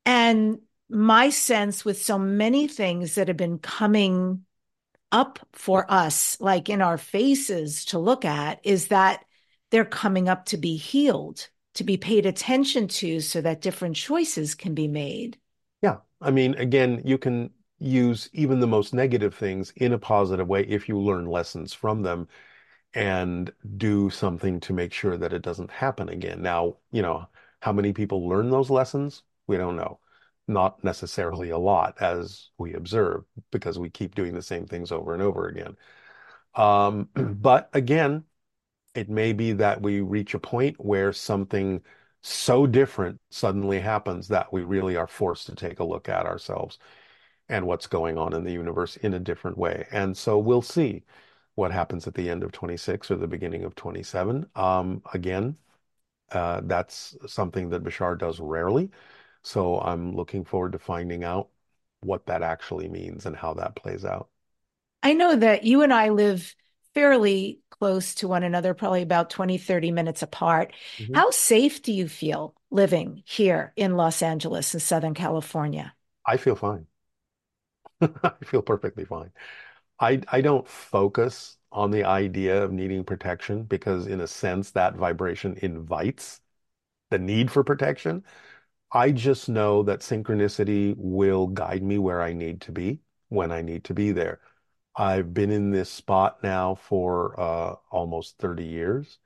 And 0.05 0.59
my 0.89 1.29
sense 1.29 1.85
with 1.85 2.01
so 2.01 2.17
many 2.17 2.67
things 2.67 3.15
that 3.15 3.27
have 3.27 3.37
been 3.37 3.59
coming 3.59 4.45
up 5.11 5.39
for 5.53 5.89
us, 5.89 6.39
like 6.39 6.69
in 6.69 6.81
our 6.81 6.97
faces 6.97 7.85
to 7.85 7.99
look 7.99 8.25
at, 8.25 8.59
is 8.63 8.87
that 8.89 9.23
they're 9.71 9.85
coming 9.85 10.29
up 10.29 10.45
to 10.45 10.57
be 10.57 10.75
healed, 10.75 11.47
to 11.75 11.83
be 11.83 11.97
paid 11.97 12.25
attention 12.25 12.87
to 12.87 13.19
so 13.19 13.41
that 13.41 13.61
different 13.61 13.95
choices 13.95 14.55
can 14.55 14.73
be 14.73 14.87
made. 14.87 15.37
Yeah. 15.81 15.97
I 16.21 16.31
mean, 16.31 16.55
again, 16.55 17.01
you 17.05 17.17
can 17.17 17.51
use 17.79 18.29
even 18.33 18.59
the 18.59 18.67
most 18.67 18.93
negative 18.93 19.35
things 19.35 19.71
in 19.75 19.93
a 19.93 19.99
positive 19.99 20.47
way 20.47 20.63
if 20.63 20.89
you 20.89 20.99
learn 20.99 21.25
lessons 21.25 21.73
from 21.73 22.01
them 22.01 22.27
and 22.93 23.51
do 23.77 24.09
something 24.09 24.59
to 24.61 24.73
make 24.73 24.91
sure 24.91 25.17
that 25.17 25.33
it 25.33 25.43
doesn't 25.43 25.69
happen 25.69 26.09
again. 26.09 26.41
Now, 26.41 26.77
you 26.91 27.01
know, 27.01 27.27
how 27.59 27.71
many 27.71 27.93
people 27.93 28.27
learn 28.27 28.49
those 28.49 28.69
lessons? 28.69 29.23
We 29.45 29.57
don't 29.57 29.75
know. 29.75 29.99
Not 30.47 30.83
necessarily 30.83 31.49
a 31.49 31.57
lot, 31.57 32.01
as 32.01 32.49
we 32.57 32.73
observe, 32.73 33.25
because 33.51 33.77
we 33.79 33.89
keep 33.89 34.15
doing 34.15 34.33
the 34.33 34.41
same 34.41 34.65
things 34.65 34.91
over 34.91 35.13
and 35.13 35.21
over 35.21 35.47
again. 35.47 35.75
Um, 36.55 37.09
but 37.15 37.69
again, 37.73 38.25
it 38.95 39.09
may 39.09 39.33
be 39.33 39.53
that 39.53 39.81
we 39.81 40.01
reach 40.01 40.33
a 40.33 40.39
point 40.39 40.75
where 40.83 41.13
something 41.13 41.81
so 42.21 42.67
different 42.67 43.19
suddenly 43.29 43.79
happens 43.79 44.27
that 44.29 44.51
we 44.53 44.63
really 44.63 44.95
are 44.97 45.07
forced 45.07 45.47
to 45.47 45.55
take 45.55 45.79
a 45.79 45.83
look 45.83 46.09
at 46.09 46.25
ourselves 46.25 46.79
and 47.49 47.65
what's 47.65 47.87
going 47.87 48.17
on 48.17 48.33
in 48.33 48.43
the 48.43 48.51
universe 48.51 48.97
in 48.97 49.13
a 49.13 49.19
different 49.19 49.57
way. 49.57 49.87
And 49.91 50.17
so 50.17 50.37
we'll 50.37 50.61
see 50.61 51.03
what 51.55 51.71
happens 51.71 52.07
at 52.07 52.13
the 52.15 52.29
end 52.29 52.43
of 52.43 52.51
26 52.51 53.11
or 53.11 53.15
the 53.17 53.27
beginning 53.27 53.63
of 53.63 53.75
27. 53.75 54.45
Um, 54.55 55.01
again, 55.13 55.57
uh, 56.31 56.61
that's 56.65 57.15
something 57.27 57.69
that 57.69 57.83
Bashar 57.83 58.17
does 58.17 58.39
rarely. 58.39 58.91
So 59.43 59.79
I'm 59.79 60.15
looking 60.15 60.45
forward 60.45 60.73
to 60.73 60.79
finding 60.79 61.23
out 61.23 61.49
what 62.01 62.25
that 62.27 62.43
actually 62.43 62.87
means 62.87 63.25
and 63.25 63.35
how 63.35 63.53
that 63.55 63.75
plays 63.75 64.05
out. 64.05 64.29
I 65.03 65.13
know 65.13 65.35
that 65.35 65.63
you 65.63 65.83
and 65.83 65.93
I 65.93 66.09
live 66.09 66.55
fairly 66.93 67.59
close 67.69 68.15
to 68.15 68.27
one 68.27 68.43
another, 68.43 68.73
probably 68.73 69.01
about 69.01 69.29
20, 69.29 69.57
30 69.57 69.91
minutes 69.91 70.21
apart. 70.21 70.73
Mm-hmm. 70.99 71.13
How 71.13 71.31
safe 71.31 71.81
do 71.81 71.93
you 71.93 72.07
feel 72.07 72.55
living 72.71 73.23
here 73.25 73.73
in 73.75 73.95
Los 73.95 74.21
Angeles 74.21 74.73
in 74.73 74.79
Southern 74.79 75.13
California? 75.13 75.93
I 76.25 76.37
feel 76.37 76.55
fine. 76.55 76.85
I 78.01 78.33
feel 78.45 78.61
perfectly 78.61 79.05
fine. 79.05 79.31
I 79.99 80.21
I 80.29 80.41
don't 80.41 80.67
focus 80.67 81.57
on 81.71 81.91
the 81.91 82.05
idea 82.05 82.63
of 82.63 82.71
needing 82.71 83.03
protection 83.03 83.63
because 83.63 84.07
in 84.07 84.21
a 84.21 84.27
sense 84.27 84.71
that 84.71 84.95
vibration 84.95 85.57
invites 85.61 86.41
the 87.11 87.19
need 87.19 87.51
for 87.51 87.63
protection. 87.63 88.23
I 88.91 89.11
just 89.11 89.49
know 89.49 89.83
that 89.83 89.99
synchronicity 90.01 90.95
will 90.97 91.47
guide 91.47 91.83
me 91.83 91.97
where 91.97 92.21
I 92.21 92.33
need 92.33 92.61
to 92.61 92.71
be 92.71 93.01
when 93.29 93.51
I 93.51 93.61
need 93.61 93.83
to 93.85 93.93
be 93.93 94.11
there. 94.11 94.39
I've 94.95 95.33
been 95.33 95.51
in 95.51 95.71
this 95.71 95.89
spot 95.89 96.43
now 96.43 96.75
for 96.75 97.39
uh, 97.39 97.75
almost 97.91 98.37
30 98.39 98.65
years. 98.65 99.19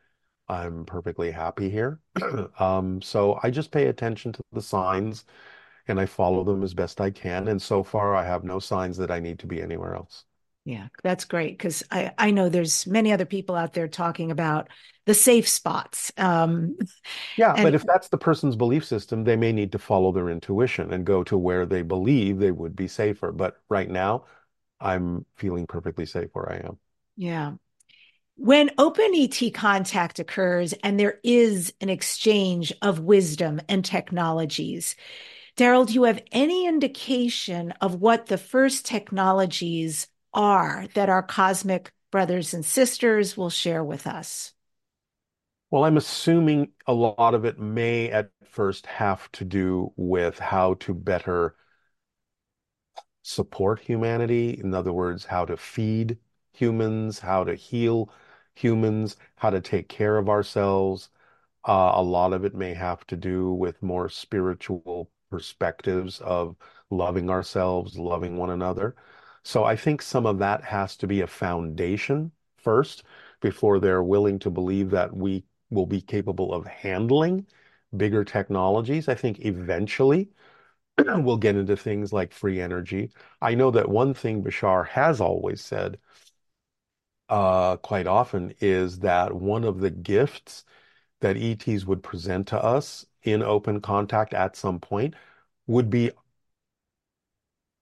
I'm 0.50 0.86
perfectly 0.86 1.32
happy 1.32 1.70
here. 1.70 2.02
um, 2.60 3.02
so 3.02 3.40
I 3.44 3.52
just 3.52 3.72
pay 3.72 3.88
attention 3.88 4.34
to 4.34 4.42
the 4.52 4.62
signs 4.62 5.26
and 5.88 6.00
I 6.00 6.06
follow 6.08 6.44
them 6.44 6.64
as 6.64 6.74
best 6.74 7.02
I 7.02 7.12
can. 7.12 7.48
And 7.50 7.62
so 7.62 7.84
far, 7.84 8.16
I 8.16 8.26
have 8.26 8.44
no 8.44 8.60
signs 8.60 8.98
that 8.98 9.12
I 9.12 9.20
need 9.20 9.40
to 9.40 9.48
be 9.48 9.62
anywhere 9.62 9.96
else. 9.96 10.26
Yeah, 10.64 10.88
that's 11.02 11.26
great 11.26 11.58
because 11.58 11.84
I, 11.90 12.12
I 12.18 12.32
know 12.32 12.48
there's 12.48 12.86
many 12.86 13.12
other 13.12 13.26
people 13.26 13.56
out 13.56 13.74
there 13.74 13.88
talking 13.88 14.30
about 14.30 14.70
the 15.06 15.14
safe 15.14 15.48
spots. 15.48 16.12
Um, 16.18 16.78
yeah, 17.36 17.54
and, 17.54 17.64
but 17.64 17.74
if 17.74 17.84
that's 17.86 18.10
the 18.10 18.18
person's 18.18 18.56
belief 18.56 18.86
system, 18.86 19.24
they 19.24 19.36
may 19.36 19.52
need 19.52 19.72
to 19.72 19.80
follow 19.80 20.12
their 20.12 20.30
intuition 20.30 20.94
and 20.94 21.04
go 21.04 21.24
to 21.24 21.38
where 21.38 21.66
they 21.66 21.82
believe 21.82 22.38
they 22.38 22.52
would 22.52 22.76
be 22.76 22.88
safer. 22.88 23.32
But 23.32 23.60
right 23.70 23.90
now, 23.90 24.26
I'm 24.80 25.26
feeling 25.36 25.66
perfectly 25.66 26.06
safe 26.06 26.30
where 26.34 26.52
I 26.52 26.58
am. 26.58 26.78
Yeah. 27.16 27.54
When 28.36 28.72
open 28.78 29.12
ET 29.14 29.54
contact 29.54 30.20
occurs 30.20 30.74
and 30.84 31.00
there 31.00 31.20
is 31.24 31.74
an 31.82 31.90
exchange 31.90 32.74
of 32.82 33.00
wisdom 33.00 33.62
and 33.68 33.84
technologies, 33.84 34.96
Darryl, 35.58 35.86
do 35.86 35.94
you 35.94 36.04
have 36.04 36.24
any 36.32 36.66
indication 36.66 37.72
of 37.82 37.96
what 37.96 38.28
the 38.28 38.38
first 38.38 38.86
technologies 38.86 40.08
are 40.34 40.88
that 40.94 41.10
our 41.10 41.24
cosmic 41.24 41.92
brothers 42.12 42.54
and 42.54 42.66
sisters 42.66 43.38
will 43.38 43.50
share 43.50 43.84
with 43.84 44.08
us? 44.08 44.54
Well, 45.72 45.86
I'm 45.86 45.98
assuming 45.98 46.74
a 46.86 46.94
lot 46.94 47.34
of 47.34 47.46
it 47.46 47.58
may 47.60 48.12
at 48.12 48.32
first 48.46 48.86
have 48.86 49.32
to 49.34 49.46
do 49.46 49.92
with 49.96 50.38
how 50.40 50.76
to 50.76 50.94
better 50.94 51.56
support 53.24 53.80
humanity. 53.80 54.52
In 54.60 54.74
other 54.74 54.94
words, 54.94 55.26
how 55.26 55.46
to 55.46 55.58
feed 55.58 56.18
humans, 56.54 57.20
how 57.20 57.44
to 57.44 57.56
heal 57.56 58.12
humans, 58.56 59.18
how 59.36 59.50
to 59.50 59.62
take 59.62 59.88
care 59.90 60.18
of 60.18 60.30
ourselves. 60.30 61.10
Uh, 61.68 61.94
a 61.96 62.04
lot 62.04 62.34
of 62.34 62.46
it 62.46 62.56
may 62.56 62.74
have 62.74 63.06
to 63.08 63.18
do 63.18 63.54
with 63.54 63.82
more 63.84 64.10
spiritual 64.10 65.12
perspectives 65.32 66.20
of 66.22 66.56
loving 66.92 67.30
ourselves, 67.30 67.98
loving 67.98 68.38
one 68.38 68.50
another. 68.52 68.96
So 69.44 69.64
I 69.64 69.76
think 69.76 70.02
some 70.02 70.26
of 70.26 70.40
that 70.40 70.64
has 70.64 70.96
to 70.98 71.08
be 71.08 71.22
a 71.22 71.28
foundation 71.28 72.32
first 72.58 73.04
before 73.42 73.80
they're 73.80 74.04
willing 74.04 74.40
to 74.40 74.50
believe 74.52 74.92
that 74.92 75.16
we 75.16 75.44
will 75.70 75.86
be 75.88 76.02
capable 76.02 76.54
of 76.54 76.66
handling 76.68 77.48
bigger 77.96 78.24
technologies. 78.24 79.08
I 79.08 79.16
think 79.16 79.40
eventually 79.46 80.30
we'll 81.00 81.38
get 81.38 81.56
into 81.56 81.78
things 81.78 82.14
like 82.14 82.34
free 82.34 82.62
energy. 82.62 83.12
I 83.42 83.56
know 83.56 83.72
that 83.72 83.90
one 83.90 84.14
thing 84.14 84.44
Bashar 84.44 84.88
has 84.90 85.22
always 85.22 85.62
said 85.62 86.00
uh, 87.30 87.78
quite 87.78 88.08
often 88.08 88.54
is 88.60 89.00
that 89.00 89.34
one 89.34 89.64
of 89.64 89.80
the 89.80 89.90
gifts 89.90 90.66
that 91.22 91.38
ETs 91.38 91.86
would 91.86 92.04
present 92.04 92.48
to 92.48 92.64
us 92.64 93.06
in 93.24 93.44
open 93.44 93.82
contact 93.82 94.34
at 94.34 94.56
some 94.56 94.80
point 94.80 95.16
would 95.68 95.90
be 95.90 96.12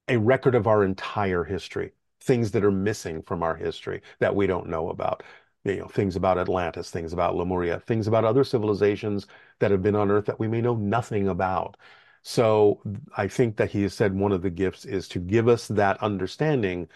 a 0.10 0.18
record 0.18 0.56
of 0.56 0.68
our 0.68 0.84
entire 0.84 1.44
history, 1.44 1.94
things 2.22 2.52
that 2.52 2.64
are 2.66 2.72
missing 2.72 3.22
from 3.22 3.44
our 3.44 3.56
history 3.56 4.02
that 4.20 4.36
we 4.36 4.48
don't 4.48 4.68
know 4.68 4.90
about. 4.90 5.24
You 5.66 5.78
know, 5.78 5.88
things 5.88 6.16
about 6.16 6.38
Atlantis, 6.38 6.90
things 6.90 7.14
about 7.14 7.36
Lemuria, 7.36 7.82
things 7.82 8.08
about 8.08 8.26
other 8.26 8.44
civilizations 8.44 9.28
that 9.60 9.72
have 9.72 9.82
been 9.84 9.96
on 9.96 10.10
Earth 10.12 10.26
that 10.26 10.40
we 10.40 10.48
may 10.48 10.62
know 10.62 10.76
nothing 10.76 11.28
about. 11.28 11.78
So 12.24 12.82
I 13.18 13.28
think 13.28 13.58
that 13.58 13.72
he 13.72 13.84
has 13.84 13.94
said 13.94 14.14
one 14.16 14.32
of 14.32 14.42
the 14.42 14.50
gifts 14.50 14.86
is 14.86 15.08
to 15.10 15.20
give 15.20 15.48
us 15.48 15.68
that 15.70 16.02
understanding 16.02 16.88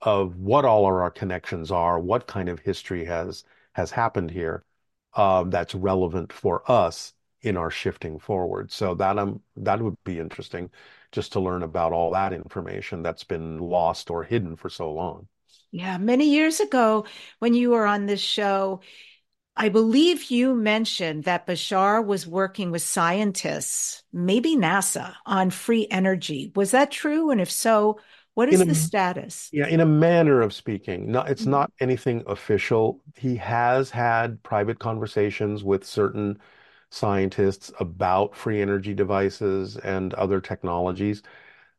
of 0.00 0.36
what 0.36 0.64
all 0.64 0.86
of 0.86 0.92
our 0.94 1.10
connections 1.10 1.70
are, 1.70 1.98
what 2.00 2.26
kind 2.26 2.48
of 2.48 2.60
history 2.60 3.04
has 3.04 3.44
has 3.74 3.90
happened 3.90 4.30
here 4.30 4.64
uh, 5.14 5.44
that's 5.44 5.74
relevant 5.74 6.32
for 6.32 6.68
us 6.70 7.14
in 7.42 7.56
our 7.56 7.70
shifting 7.70 8.18
forward. 8.18 8.70
So 8.72 8.94
that 8.96 9.18
um 9.18 9.42
that 9.56 9.80
would 9.82 9.96
be 10.04 10.18
interesting 10.18 10.70
just 11.12 11.32
to 11.32 11.40
learn 11.40 11.62
about 11.62 11.92
all 11.92 12.10
that 12.12 12.32
information 12.32 13.02
that's 13.02 13.24
been 13.24 13.58
lost 13.58 14.10
or 14.10 14.24
hidden 14.24 14.56
for 14.56 14.68
so 14.68 14.92
long. 14.92 15.28
Yeah, 15.70 15.98
many 15.98 16.30
years 16.30 16.60
ago 16.60 17.06
when 17.38 17.54
you 17.54 17.70
were 17.70 17.86
on 17.86 18.06
this 18.06 18.20
show, 18.20 18.80
I 19.54 19.68
believe 19.68 20.30
you 20.30 20.54
mentioned 20.54 21.24
that 21.24 21.46
Bashar 21.46 22.04
was 22.04 22.26
working 22.26 22.70
with 22.70 22.82
scientists, 22.82 24.02
maybe 24.12 24.56
NASA, 24.56 25.14
on 25.26 25.50
free 25.50 25.86
energy. 25.90 26.52
Was 26.56 26.70
that 26.70 26.90
true? 26.90 27.30
And 27.30 27.40
if 27.40 27.50
so, 27.50 28.00
what 28.34 28.48
is 28.48 28.62
a, 28.62 28.64
the 28.64 28.74
status? 28.74 29.50
Yeah, 29.52 29.66
in 29.66 29.80
a 29.80 29.86
manner 29.86 30.40
of 30.40 30.54
speaking. 30.54 31.12
No, 31.12 31.20
it's 31.20 31.42
mm-hmm. 31.42 31.50
not 31.50 31.72
anything 31.80 32.22
official. 32.26 33.02
He 33.16 33.36
has 33.36 33.90
had 33.90 34.42
private 34.42 34.78
conversations 34.78 35.62
with 35.62 35.84
certain 35.84 36.38
scientists 36.92 37.72
about 37.80 38.36
free 38.36 38.60
energy 38.60 38.94
devices 38.94 39.76
and 39.78 40.14
other 40.14 40.40
technologies. 40.40 41.22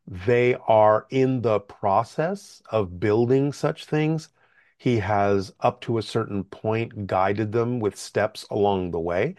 They 0.07 0.55
are 0.68 1.05
in 1.09 1.41
the 1.41 1.59
process 1.61 2.61
of 2.72 2.99
building 2.99 3.53
such 3.53 3.86
things. 3.86 4.30
He 4.78 4.99
has, 4.99 5.53
up 5.59 5.82
to 5.82 5.97
a 5.97 6.01
certain 6.01 6.43
point, 6.43 7.07
guided 7.07 7.51
them 7.51 7.80
with 7.80 7.95
steps 7.97 8.45
along 8.49 8.91
the 8.91 8.99
way. 8.99 9.36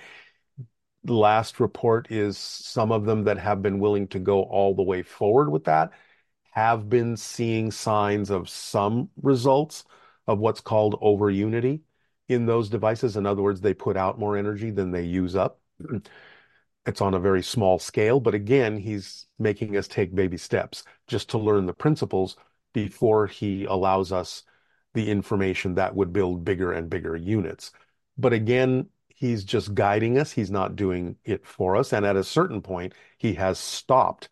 Last 1.07 1.61
report 1.61 2.11
is 2.11 2.39
some 2.39 2.91
of 2.93 3.05
them 3.05 3.25
that 3.25 3.39
have 3.39 3.61
been 3.61 3.79
willing 3.79 4.09
to 4.09 4.19
go 4.19 4.43
all 4.45 4.75
the 4.75 4.83
way 4.83 5.03
forward 5.03 5.51
with 5.51 5.65
that 5.65 5.91
have 6.53 6.89
been 6.89 7.17
seeing 7.17 7.71
signs 7.73 8.31
of 8.31 8.49
some 8.49 9.11
results 9.21 9.85
of 10.29 10.39
what's 10.39 10.61
called 10.61 10.97
over 11.01 11.29
unity 11.31 11.83
in 12.29 12.47
those 12.47 12.71
devices. 12.71 13.17
In 13.17 13.27
other 13.27 13.43
words, 13.43 13.61
they 13.61 13.75
put 13.75 13.97
out 13.97 14.19
more 14.21 14.37
energy 14.37 14.71
than 14.71 14.93
they 14.93 15.03
use 15.03 15.35
up. 15.37 15.61
It's 16.87 17.01
on 17.01 17.15
a 17.15 17.19
very 17.19 17.43
small 17.43 17.79
scale, 17.79 18.21
but 18.21 18.35
again, 18.35 18.77
he's 18.77 19.27
making 19.39 19.75
us 19.77 19.89
take 19.89 20.15
baby 20.15 20.37
steps 20.37 20.85
just 21.07 21.31
to 21.31 21.39
learn 21.39 21.65
the 21.65 21.73
principles 21.73 22.37
before 22.75 23.27
he 23.27 23.65
allows 23.65 24.13
us 24.13 24.43
the 24.93 25.11
information 25.11 25.75
that 25.77 25.95
would 25.95 26.13
build 26.13 26.45
bigger 26.45 26.73
and 26.73 26.91
bigger 26.91 27.17
units. 27.17 27.73
But 28.19 28.35
again, 28.35 28.89
he's 29.09 29.45
just 29.45 29.75
guiding 29.75 30.19
us. 30.19 30.33
He's 30.33 30.51
not 30.51 30.77
doing 30.77 31.17
it 31.25 31.47
for 31.47 31.75
us. 31.77 31.93
And 31.93 32.05
at 32.05 32.17
a 32.17 32.25
certain 32.25 32.61
point, 32.61 32.93
he 33.19 33.35
has 33.35 33.59
stopped 33.59 34.29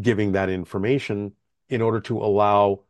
giving 0.00 0.32
that 0.32 0.48
information 0.48 1.32
in 1.68 1.82
order 1.82 2.00
to 2.02 2.18
allow 2.18 2.84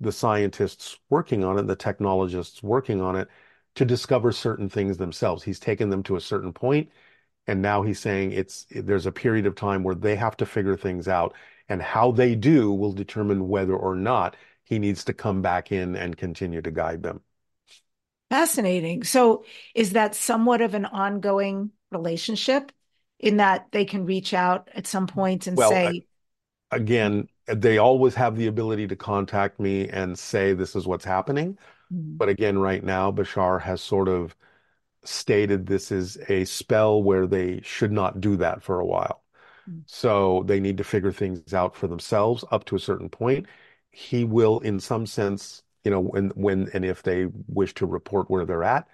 the 0.00 0.12
scientists 0.12 0.98
working 1.10 1.44
on 1.44 1.58
it, 1.58 1.66
the 1.66 1.76
technologists 1.76 2.62
working 2.62 3.00
on 3.00 3.16
it, 3.16 3.28
to 3.76 3.84
discover 3.84 4.32
certain 4.32 4.68
things 4.68 4.96
themselves. 4.98 5.42
He's 5.42 5.60
taken 5.60 5.90
them 5.90 6.02
to 6.04 6.16
a 6.16 6.20
certain 6.20 6.52
point, 6.52 6.90
and 7.46 7.62
now 7.62 7.82
he's 7.82 7.98
saying 7.98 8.32
it's 8.32 8.66
there's 8.70 9.06
a 9.06 9.12
period 9.12 9.46
of 9.46 9.54
time 9.54 9.82
where 9.82 9.94
they 9.94 10.16
have 10.16 10.36
to 10.38 10.46
figure 10.46 10.76
things 10.76 11.08
out, 11.08 11.34
and 11.68 11.82
how 11.82 12.10
they 12.10 12.34
do 12.34 12.72
will 12.72 12.92
determine 12.92 13.48
whether 13.48 13.76
or 13.76 13.94
not 13.94 14.36
he 14.64 14.78
needs 14.78 15.04
to 15.04 15.12
come 15.12 15.42
back 15.42 15.72
in 15.72 15.96
and 15.96 16.16
continue 16.16 16.62
to 16.62 16.70
guide 16.70 17.02
them. 17.02 17.20
Fascinating. 18.30 19.04
So, 19.04 19.44
is 19.74 19.92
that 19.92 20.14
somewhat 20.14 20.60
of 20.60 20.74
an 20.74 20.86
ongoing 20.86 21.70
relationship 21.90 22.72
in 23.20 23.36
that 23.36 23.68
they 23.70 23.84
can 23.84 24.06
reach 24.06 24.34
out 24.34 24.68
at 24.74 24.86
some 24.86 25.06
point 25.06 25.46
and 25.46 25.56
well, 25.56 25.70
say, 25.70 26.06
again, 26.70 27.28
they 27.46 27.78
always 27.78 28.14
have 28.14 28.36
the 28.36 28.46
ability 28.46 28.86
to 28.88 28.96
contact 28.96 29.60
me 29.60 29.88
and 29.88 30.18
say 30.18 30.52
this 30.52 30.74
is 30.74 30.86
what's 30.86 31.04
happening. 31.04 31.58
Mm-hmm. 31.92 32.16
But 32.16 32.28
again, 32.28 32.58
right 32.58 32.82
now, 32.82 33.12
Bashar 33.12 33.60
has 33.62 33.80
sort 33.80 34.08
of 34.08 34.34
stated 35.04 35.66
this 35.66 35.92
is 35.92 36.18
a 36.28 36.44
spell 36.44 37.02
where 37.02 37.26
they 37.26 37.60
should 37.62 37.92
not 37.92 38.20
do 38.20 38.36
that 38.36 38.62
for 38.62 38.80
a 38.80 38.86
while. 38.86 39.22
Mm-hmm. 39.68 39.80
So 39.86 40.44
they 40.46 40.60
need 40.60 40.78
to 40.78 40.84
figure 40.84 41.12
things 41.12 41.54
out 41.54 41.76
for 41.76 41.86
themselves 41.86 42.44
up 42.50 42.64
to 42.66 42.76
a 42.76 42.80
certain 42.80 43.08
point. 43.08 43.46
He 43.90 44.24
will, 44.24 44.60
in 44.60 44.80
some 44.80 45.06
sense, 45.06 45.62
you 45.84 45.90
know, 45.90 46.00
when 46.00 46.30
when 46.30 46.70
and 46.74 46.84
if 46.84 47.02
they 47.02 47.26
wish 47.48 47.74
to 47.74 47.86
report 47.86 48.30
where 48.30 48.46
they're 48.46 48.64
at, 48.64 48.88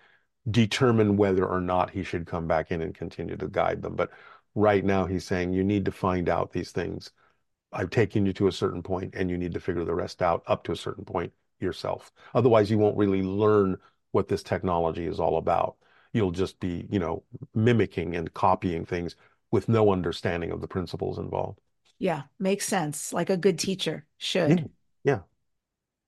determine 0.51 1.17
whether 1.17 1.47
or 1.47 1.61
not 1.61 1.91
he 1.91 2.03
should 2.03 2.27
come 2.27 2.47
back 2.47 2.71
in 2.71 2.83
and 2.83 2.95
continue 2.95 3.37
to 3.37 3.49
guide 3.49 3.83
them. 3.83 3.97
But 3.97 4.11
right 4.55 4.85
now, 4.85 5.07
he's 5.07 5.25
saying 5.25 5.53
you 5.53 5.65
need 5.65 5.85
to 5.87 5.93
find 5.93 6.29
out 6.29 6.53
these 6.53 6.73
things 6.73 7.13
I've 7.73 7.91
taken 7.91 8.27
you 8.27 8.33
to 8.35 8.49
a 8.49 8.53
certain 8.53 8.83
point 8.83 9.15
and 9.15 9.31
you 9.31 9.39
need 9.39 9.55
to 9.55 9.61
figure 9.61 9.85
the 9.85 9.95
rest 9.95 10.23
out 10.23 10.43
up 10.47 10.65
to 10.65 10.73
a 10.73 10.77
certain 10.77 11.05
point 11.05 11.33
yourself. 11.61 12.13
Otherwise, 12.35 12.71
you 12.71 12.79
won't 12.79 12.97
really 12.97 13.23
learn 13.23 13.77
what 14.13 14.29
this 14.29 14.43
technology 14.43 15.07
is 15.07 15.21
all 15.21 15.37
about. 15.39 15.77
You'll 16.13 16.33
just 16.33 16.61
be, 16.61 16.87
you 16.91 16.99
know, 16.99 17.23
mimicking 17.55 18.17
and 18.17 18.33
copying 18.33 18.85
things 18.85 19.17
with 19.51 19.69
no 19.69 19.93
understanding 19.93 20.51
of 20.51 20.61
the 20.61 20.69
principles 20.69 21.19
involved. 21.19 21.61
Yeah, 21.99 22.23
makes 22.39 22.67
sense. 22.67 23.13
Like 23.13 23.31
a 23.31 23.37
good 23.37 23.59
teacher 23.59 24.07
should. 24.19 24.51
Yeah. 24.51 24.65
yeah. 25.05 25.19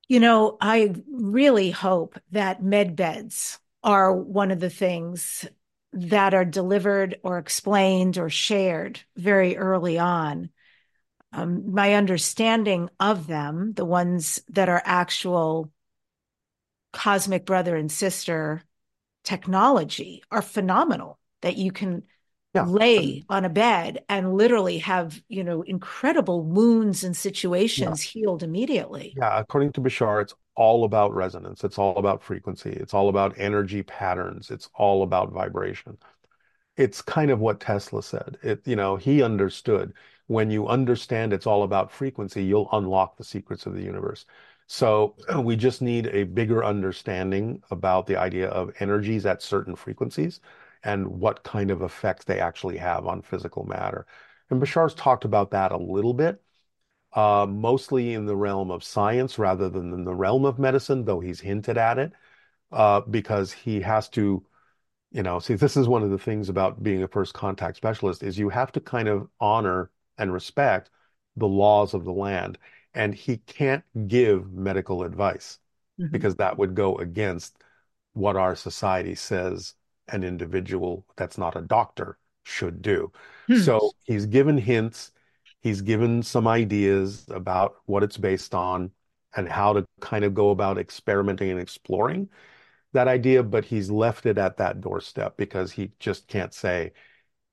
You 0.09 0.21
know, 0.21 0.57
I 0.61 0.95
really 1.09 1.71
hope 1.71 2.19
that 2.33 2.63
med 2.63 2.97
beds 2.97 3.59
are 3.83 4.15
one 4.15 4.51
of 4.51 4.61
the 4.61 4.71
things 4.71 5.47
that 5.93 6.35
are 6.35 6.45
delivered 6.45 7.19
or 7.23 7.39
explained 7.39 8.19
or 8.19 8.31
shared 8.31 9.01
very 9.17 9.57
early 9.57 9.99
on 9.99 10.51
um, 11.33 11.73
my 11.73 11.95
understanding 11.95 12.91
of 13.01 13.27
them, 13.27 13.73
the 13.75 13.85
ones 13.85 14.43
that 14.51 14.69
are 14.69 14.83
actual 14.85 15.71
cosmic 16.93 17.47
brother 17.47 17.75
and 17.75 17.91
sister 17.91 18.63
technology, 19.25 20.23
are 20.31 20.43
phenomenal. 20.43 21.19
That 21.43 21.57
you 21.57 21.73
can 21.73 22.05
yeah. 22.55 22.65
lay 22.65 23.25
on 23.29 23.45
a 23.45 23.49
bed 23.49 24.05
and 24.09 24.35
literally 24.35 24.79
have 24.79 25.21
you 25.29 25.43
know 25.43 25.63
incredible 25.63 26.43
wounds 26.43 27.03
and 27.05 27.17
situations 27.17 28.05
yeah. 28.05 28.21
healed 28.21 28.43
immediately. 28.43 29.15
Yeah, 29.17 29.39
according 29.39 29.73
to 29.73 29.81
Bashar, 29.81 30.23
it's 30.23 30.35
all 30.55 30.85
about 30.85 31.15
resonance. 31.15 31.65
It's 31.65 31.79
all 31.79 31.97
about 31.97 32.23
frequency. 32.23 32.71
It's 32.71 32.95
all 32.95 33.09
about 33.09 33.35
energy 33.39 33.83
patterns. 33.83 34.51
It's 34.51 34.69
all 34.75 35.03
about 35.03 35.33
vibration. 35.33 35.99
It's 36.77 37.03
kind 37.03 37.31
of 37.31 37.41
what 37.41 37.61
Tesla 37.61 38.03
said. 38.03 38.39
It 38.43 38.67
you 38.67 38.77
know 38.77 38.97
he 38.97 39.23
understood 39.23 39.95
when 40.27 40.51
you 40.51 40.69
understand 40.69 41.33
it's 41.33 41.47
all 41.47 41.63
about 41.63 41.93
frequency, 41.93 42.43
you'll 42.43 42.69
unlock 42.73 43.17
the 43.17 43.25
secrets 43.25 43.67
of 43.67 43.75
the 43.75 43.83
universe. 43.83 44.25
So 44.73 45.17
we 45.39 45.57
just 45.57 45.83
need 45.83 46.07
a 46.07 46.25
bigger 46.25 46.65
understanding 46.65 47.63
about 47.71 48.07
the 48.07 48.17
idea 48.17 48.49
of 48.49 48.73
energies 48.81 49.27
at 49.27 49.43
certain 49.43 49.77
frequencies 49.77 50.41
and 50.83 51.07
what 51.07 51.45
kind 51.45 51.71
of 51.71 51.83
effects 51.83 52.25
they 52.25 52.41
actually 52.41 52.79
have 52.79 53.07
on 53.07 53.21
physical 53.21 53.65
matter. 53.67 54.07
And 54.49 54.59
Bashar's 54.61 54.95
talked 54.95 55.27
about 55.27 55.51
that 55.51 55.73
a 55.73 55.77
little 55.77 56.15
bit, 56.15 56.43
uh, 57.13 57.47
mostly 57.49 58.15
in 58.15 58.27
the 58.27 58.35
realm 58.37 58.71
of 58.71 58.83
science 58.83 59.39
rather 59.39 59.69
than 59.69 59.93
in 59.93 60.05
the 60.05 60.15
realm 60.15 60.47
of 60.47 60.59
medicine, 60.59 61.05
though 61.05 61.21
he's 61.21 61.41
hinted 61.41 61.77
at 61.77 61.99
it, 61.99 62.13
uh, 62.73 63.03
because 63.03 63.53
he 63.53 63.83
has 63.83 64.09
to 64.11 64.43
you 65.13 65.23
know 65.23 65.39
see 65.39 65.55
this 65.55 65.77
is 65.77 65.89
one 65.89 66.03
of 66.03 66.11
the 66.11 66.19
things 66.19 66.49
about 66.49 66.83
being 66.83 67.03
a 67.03 67.09
first 67.09 67.35
contact 67.35 67.77
specialist 67.77 68.23
is 68.23 68.39
you 68.39 68.49
have 68.49 68.73
to 68.73 68.81
kind 68.81 69.09
of 69.09 69.29
honor 69.41 69.91
and 70.19 70.33
respect 70.33 70.91
the 71.37 71.49
laws 71.49 71.95
of 71.95 72.05
the 72.05 72.13
land. 72.13 72.59
And 72.95 73.15
he 73.15 73.39
can't 73.39 73.85
give 74.07 74.53
medical 74.53 75.03
advice 75.03 75.59
mm-hmm. 75.99 76.13
because 76.13 76.37
that 76.37 76.59
would 76.59 76.75
go 76.75 76.97
against 76.97 77.63
what 78.13 78.37
our 78.37 78.55
society 78.55 79.15
says 79.15 79.75
an 80.09 80.25
individual 80.25 81.07
that's 81.17 81.39
not 81.39 81.57
a 81.57 81.63
doctor 81.63 82.19
should 82.45 82.83
do. 82.83 83.11
Hmm. 83.47 83.59
So 83.59 83.93
he's 84.05 84.27
given 84.27 84.59
hints, 84.59 85.13
he's 85.61 85.81
given 85.81 86.23
some 86.23 86.47
ideas 86.47 87.25
about 87.31 87.77
what 87.87 88.03
it's 88.03 88.19
based 88.19 88.55
on 88.55 88.91
and 89.35 89.49
how 89.49 89.73
to 89.73 89.87
kind 90.01 90.25
of 90.25 90.35
go 90.35 90.51
about 90.51 90.77
experimenting 90.77 91.51
and 91.51 91.61
exploring 91.61 92.29
that 92.93 93.09
idea, 93.09 93.43
but 93.43 93.65
he's 93.65 93.91
left 93.91 94.27
it 94.27 94.39
at 94.39 94.59
that 94.59 94.81
doorstep 94.81 95.37
because 95.37 95.73
he 95.73 95.93
just 95.99 96.29
can't 96.29 96.53
say, 96.53 96.93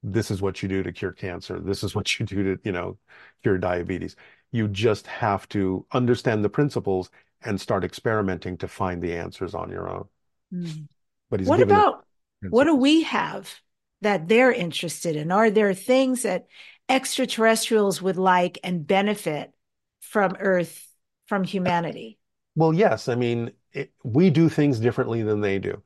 this 0.03 0.31
is 0.31 0.41
what 0.41 0.61
you 0.61 0.69
do 0.69 0.83
to 0.83 0.91
cure 0.91 1.11
cancer. 1.11 1.59
This 1.59 1.83
is 1.83 1.95
what 1.95 2.19
you 2.19 2.25
do 2.25 2.43
to, 2.43 2.61
you 2.63 2.71
know, 2.71 2.97
cure 3.41 3.57
diabetes. 3.57 4.15
You 4.51 4.67
just 4.67 5.07
have 5.07 5.47
to 5.49 5.85
understand 5.91 6.43
the 6.43 6.49
principles 6.49 7.09
and 7.43 7.59
start 7.59 7.83
experimenting 7.83 8.57
to 8.57 8.67
find 8.67 9.01
the 9.01 9.15
answers 9.15 9.53
on 9.53 9.69
your 9.69 9.89
own. 9.89 10.05
Mm. 10.53 10.87
But 11.29 11.39
he's 11.39 11.49
what 11.49 11.61
about 11.61 12.05
what 12.49 12.63
do 12.63 12.75
we 12.75 13.03
have 13.03 13.53
that 14.01 14.27
they're 14.27 14.51
interested 14.51 15.15
in? 15.15 15.31
Are 15.31 15.49
there 15.49 15.73
things 15.73 16.23
that 16.23 16.47
extraterrestrials 16.87 18.01
would 18.01 18.17
like 18.17 18.57
and 18.63 18.85
benefit 18.85 19.51
from 19.99 20.35
Earth, 20.39 20.87
from 21.27 21.43
humanity? 21.43 22.17
Well, 22.55 22.73
yes. 22.73 23.07
I 23.07 23.15
mean, 23.15 23.51
it, 23.73 23.91
we 24.03 24.29
do 24.29 24.49
things 24.49 24.79
differently 24.79 25.21
than 25.21 25.41
they 25.41 25.59
do. 25.59 25.83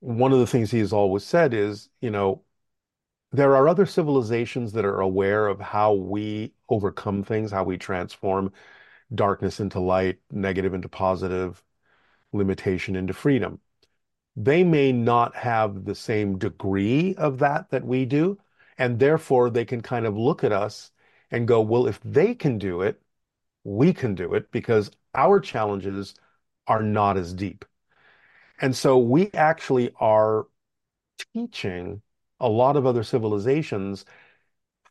One 0.00 0.32
of 0.32 0.38
the 0.38 0.46
things 0.46 0.70
he's 0.70 0.92
always 0.92 1.24
said 1.24 1.52
is, 1.52 1.88
you 2.00 2.10
know, 2.10 2.42
there 3.32 3.54
are 3.56 3.68
other 3.68 3.86
civilizations 3.86 4.72
that 4.72 4.84
are 4.84 5.00
aware 5.00 5.48
of 5.48 5.60
how 5.60 5.92
we 5.92 6.54
overcome 6.68 7.22
things, 7.22 7.50
how 7.50 7.64
we 7.64 7.76
transform 7.76 8.52
darkness 9.14 9.60
into 9.60 9.80
light, 9.80 10.18
negative 10.30 10.74
into 10.74 10.88
positive, 10.88 11.62
limitation 12.32 12.96
into 12.96 13.12
freedom. 13.12 13.60
They 14.36 14.64
may 14.64 14.92
not 14.92 15.36
have 15.36 15.84
the 15.84 15.94
same 15.94 16.38
degree 16.38 17.14
of 17.16 17.38
that 17.38 17.70
that 17.70 17.84
we 17.84 18.04
do. 18.04 18.38
And 18.78 18.98
therefore, 18.98 19.50
they 19.50 19.64
can 19.64 19.80
kind 19.80 20.06
of 20.06 20.16
look 20.16 20.44
at 20.44 20.52
us 20.52 20.92
and 21.30 21.48
go, 21.48 21.60
well, 21.60 21.86
if 21.86 22.00
they 22.04 22.34
can 22.34 22.58
do 22.58 22.82
it, 22.82 23.02
we 23.64 23.92
can 23.92 24.14
do 24.14 24.34
it 24.34 24.50
because 24.52 24.90
our 25.14 25.40
challenges 25.40 26.14
are 26.66 26.82
not 26.82 27.16
as 27.16 27.34
deep. 27.34 27.64
And 28.60 28.76
so 28.76 28.98
we 28.98 29.30
actually 29.34 29.90
are 30.00 30.46
teaching 31.34 32.02
a 32.40 32.48
lot 32.48 32.76
of 32.76 32.86
other 32.86 33.02
civilizations 33.02 34.04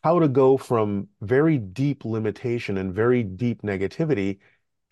how 0.03 0.19
to 0.19 0.27
go 0.27 0.57
from 0.57 1.07
very 1.21 1.57
deep 1.57 2.05
limitation 2.05 2.77
and 2.77 2.93
very 2.93 3.23
deep 3.23 3.61
negativity 3.61 4.39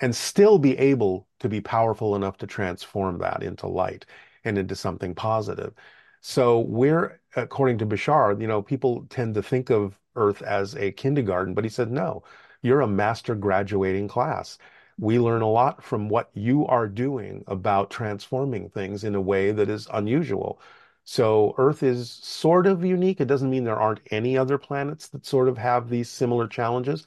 and 0.01 0.15
still 0.15 0.57
be 0.59 0.77
able 0.77 1.27
to 1.39 1.47
be 1.47 1.61
powerful 1.61 2.15
enough 2.15 2.37
to 2.37 2.47
transform 2.47 3.19
that 3.19 3.43
into 3.43 3.67
light 3.67 4.05
and 4.43 4.57
into 4.57 4.75
something 4.75 5.15
positive. 5.15 5.73
So 6.21 6.59
we're, 6.61 7.21
according 7.35 7.77
to 7.79 7.85
Bashar, 7.85 8.41
you 8.41 8.47
know, 8.47 8.61
people 8.61 9.05
tend 9.09 9.35
to 9.35 9.43
think 9.43 9.69
of 9.69 9.99
Earth 10.15 10.41
as 10.41 10.75
a 10.75 10.91
kindergarten, 10.91 11.53
but 11.53 11.63
he 11.63 11.69
said, 11.69 11.91
no, 11.91 12.23
you're 12.61 12.81
a 12.81 12.87
master 12.87 13.35
graduating 13.35 14.07
class. 14.07 14.57
We 14.97 15.19
learn 15.19 15.41
a 15.41 15.49
lot 15.49 15.83
from 15.83 16.09
what 16.09 16.31
you 16.33 16.65
are 16.67 16.87
doing 16.87 17.43
about 17.47 17.91
transforming 17.91 18.69
things 18.69 19.03
in 19.03 19.13
a 19.13 19.21
way 19.21 19.51
that 19.51 19.69
is 19.69 19.87
unusual. 19.93 20.59
So 21.05 21.55
Earth 21.57 21.83
is 21.83 22.09
sort 22.11 22.67
of 22.67 22.83
unique. 22.83 23.21
It 23.21 23.27
doesn't 23.27 23.49
mean 23.49 23.63
there 23.63 23.79
aren't 23.79 24.01
any 24.11 24.37
other 24.37 24.57
planets 24.57 25.07
that 25.09 25.25
sort 25.25 25.47
of 25.47 25.57
have 25.57 25.89
these 25.89 26.09
similar 26.09 26.47
challenges, 26.47 27.05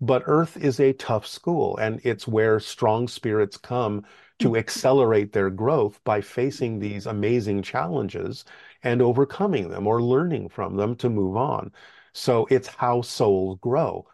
but 0.00 0.22
Earth 0.26 0.56
is 0.56 0.80
a 0.80 0.92
tough 0.94 1.26
school, 1.26 1.76
and 1.76 2.00
it's 2.04 2.26
where 2.26 2.60
strong 2.60 3.08
spirits 3.08 3.56
come 3.56 4.04
to 4.38 4.48
mm-hmm. 4.48 4.56
accelerate 4.56 5.32
their 5.32 5.50
growth 5.50 6.00
by 6.04 6.20
facing 6.20 6.78
these 6.78 7.06
amazing 7.06 7.62
challenges 7.62 8.44
and 8.82 9.02
overcoming 9.02 9.68
them 9.68 9.86
or 9.86 10.02
learning 10.02 10.48
from 10.48 10.76
them 10.76 10.96
to 10.96 11.08
move 11.10 11.36
on. 11.36 11.72
So 12.12 12.46
it's 12.50 12.68
how 12.68 13.02
souls 13.02 13.58
grow 13.60 14.06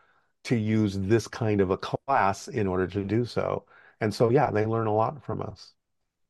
to 0.45 0.57
use 0.57 0.99
this 0.99 1.29
kind 1.29 1.61
of 1.61 1.71
a 1.71 1.79
class 1.79 2.49
in 2.49 2.67
order 2.67 2.87
to 2.89 3.05
do 3.05 3.25
so. 3.25 3.67
And 4.01 4.15
so, 4.15 4.31
yeah, 4.31 4.51
they 4.51 4.67
learn 4.67 4.87
a 4.87 4.95
lot 4.95 5.25
from 5.25 5.43
us. 5.43 5.75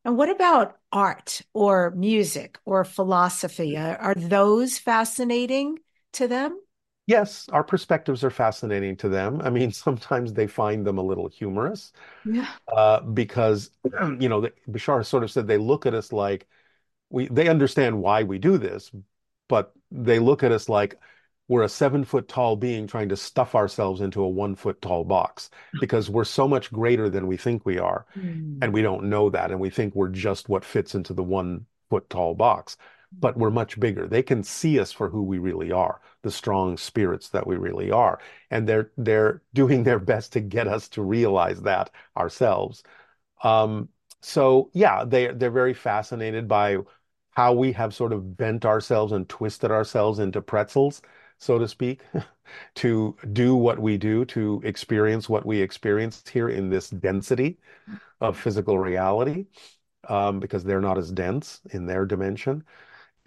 And 0.04 0.16
what 0.16 0.28
about 0.30 0.78
art 0.92 1.42
or 1.52 1.90
music 1.92 2.58
or 2.64 2.84
philosophy? 2.84 3.76
Are 3.76 4.14
those 4.16 4.78
fascinating 4.78 5.78
to 6.12 6.26
them? 6.28 6.60
Yes, 7.06 7.48
our 7.50 7.64
perspectives 7.64 8.22
are 8.22 8.30
fascinating 8.30 8.96
to 8.98 9.08
them. 9.08 9.40
I 9.40 9.50
mean, 9.50 9.72
sometimes 9.72 10.32
they 10.34 10.46
find 10.46 10.86
them 10.86 10.98
a 10.98 11.02
little 11.02 11.28
humorous 11.28 11.92
Yeah. 12.24 12.58
uh, 12.68 13.02
because, 13.02 13.70
you 14.20 14.28
know, 14.28 14.48
Bashar 14.68 15.04
sort 15.06 15.24
of 15.24 15.30
said 15.30 15.46
they 15.46 15.58
look 15.58 15.86
at 15.86 15.94
us 15.94 16.12
like 16.12 16.48
we, 17.10 17.28
they 17.28 17.48
understand 17.48 18.00
why 18.02 18.24
we 18.24 18.38
do 18.38 18.58
this, 18.58 18.92
but 19.48 19.74
they 19.90 20.18
look 20.20 20.42
at 20.44 20.52
us 20.52 20.68
like 20.68 21.00
we're 21.48 21.62
a 21.62 21.68
seven 21.68 22.04
foot 22.04 22.28
tall 22.28 22.56
being 22.56 22.86
trying 22.86 23.08
to 23.08 23.16
stuff 23.16 23.54
ourselves 23.54 24.00
into 24.00 24.22
a 24.22 24.28
one 24.28 24.54
foot 24.54 24.80
tall 24.82 25.02
box 25.02 25.50
because 25.80 26.10
we're 26.10 26.24
so 26.24 26.46
much 26.46 26.70
greater 26.70 27.08
than 27.08 27.26
we 27.26 27.36
think 27.36 27.64
we 27.64 27.78
are. 27.78 28.06
Mm. 28.16 28.58
And 28.62 28.72
we 28.72 28.82
don't 28.82 29.04
know 29.04 29.30
that. 29.30 29.50
And 29.50 29.58
we 29.58 29.70
think 29.70 29.94
we're 29.94 30.08
just 30.08 30.48
what 30.48 30.64
fits 30.64 30.94
into 30.94 31.14
the 31.14 31.22
one 31.22 31.64
foot 31.88 32.08
tall 32.10 32.34
box. 32.34 32.76
But 33.18 33.38
we're 33.38 33.50
much 33.50 33.80
bigger. 33.80 34.06
They 34.06 34.22
can 34.22 34.42
see 34.42 34.78
us 34.78 34.92
for 34.92 35.08
who 35.08 35.22
we 35.22 35.38
really 35.38 35.72
are, 35.72 35.98
the 36.20 36.30
strong 36.30 36.76
spirits 36.76 37.30
that 37.30 37.46
we 37.46 37.56
really 37.56 37.90
are. 37.90 38.20
And 38.50 38.68
they're 38.68 38.90
they're 38.98 39.40
doing 39.54 39.82
their 39.82 39.98
best 39.98 40.34
to 40.34 40.40
get 40.40 40.68
us 40.68 40.90
to 40.90 41.02
realize 41.02 41.62
that 41.62 41.90
ourselves. 42.14 42.82
Um, 43.42 43.88
so 44.20 44.70
yeah, 44.74 45.04
they 45.06 45.28
they're 45.28 45.50
very 45.50 45.72
fascinated 45.72 46.48
by 46.48 46.78
how 47.30 47.52
we 47.52 47.70
have 47.70 47.94
sort 47.94 48.12
of 48.12 48.36
bent 48.36 48.64
ourselves 48.64 49.12
and 49.12 49.28
twisted 49.28 49.70
ourselves 49.70 50.18
into 50.18 50.42
pretzels, 50.42 51.00
so 51.38 51.58
to 51.58 51.68
speak, 51.68 52.02
to 52.76 53.16
do 53.32 53.54
what 53.54 53.78
we 53.78 53.96
do, 53.98 54.24
to 54.26 54.60
experience 54.64 55.28
what 55.28 55.46
we 55.46 55.60
experience 55.60 56.22
here 56.28 56.48
in 56.48 56.70
this 56.70 56.90
density 56.90 57.58
of 58.20 58.38
physical 58.38 58.78
reality, 58.78 59.46
um, 60.08 60.40
because 60.40 60.64
they're 60.64 60.80
not 60.80 60.98
as 60.98 61.12
dense 61.12 61.60
in 61.70 61.86
their 61.86 62.04
dimension. 62.06 62.64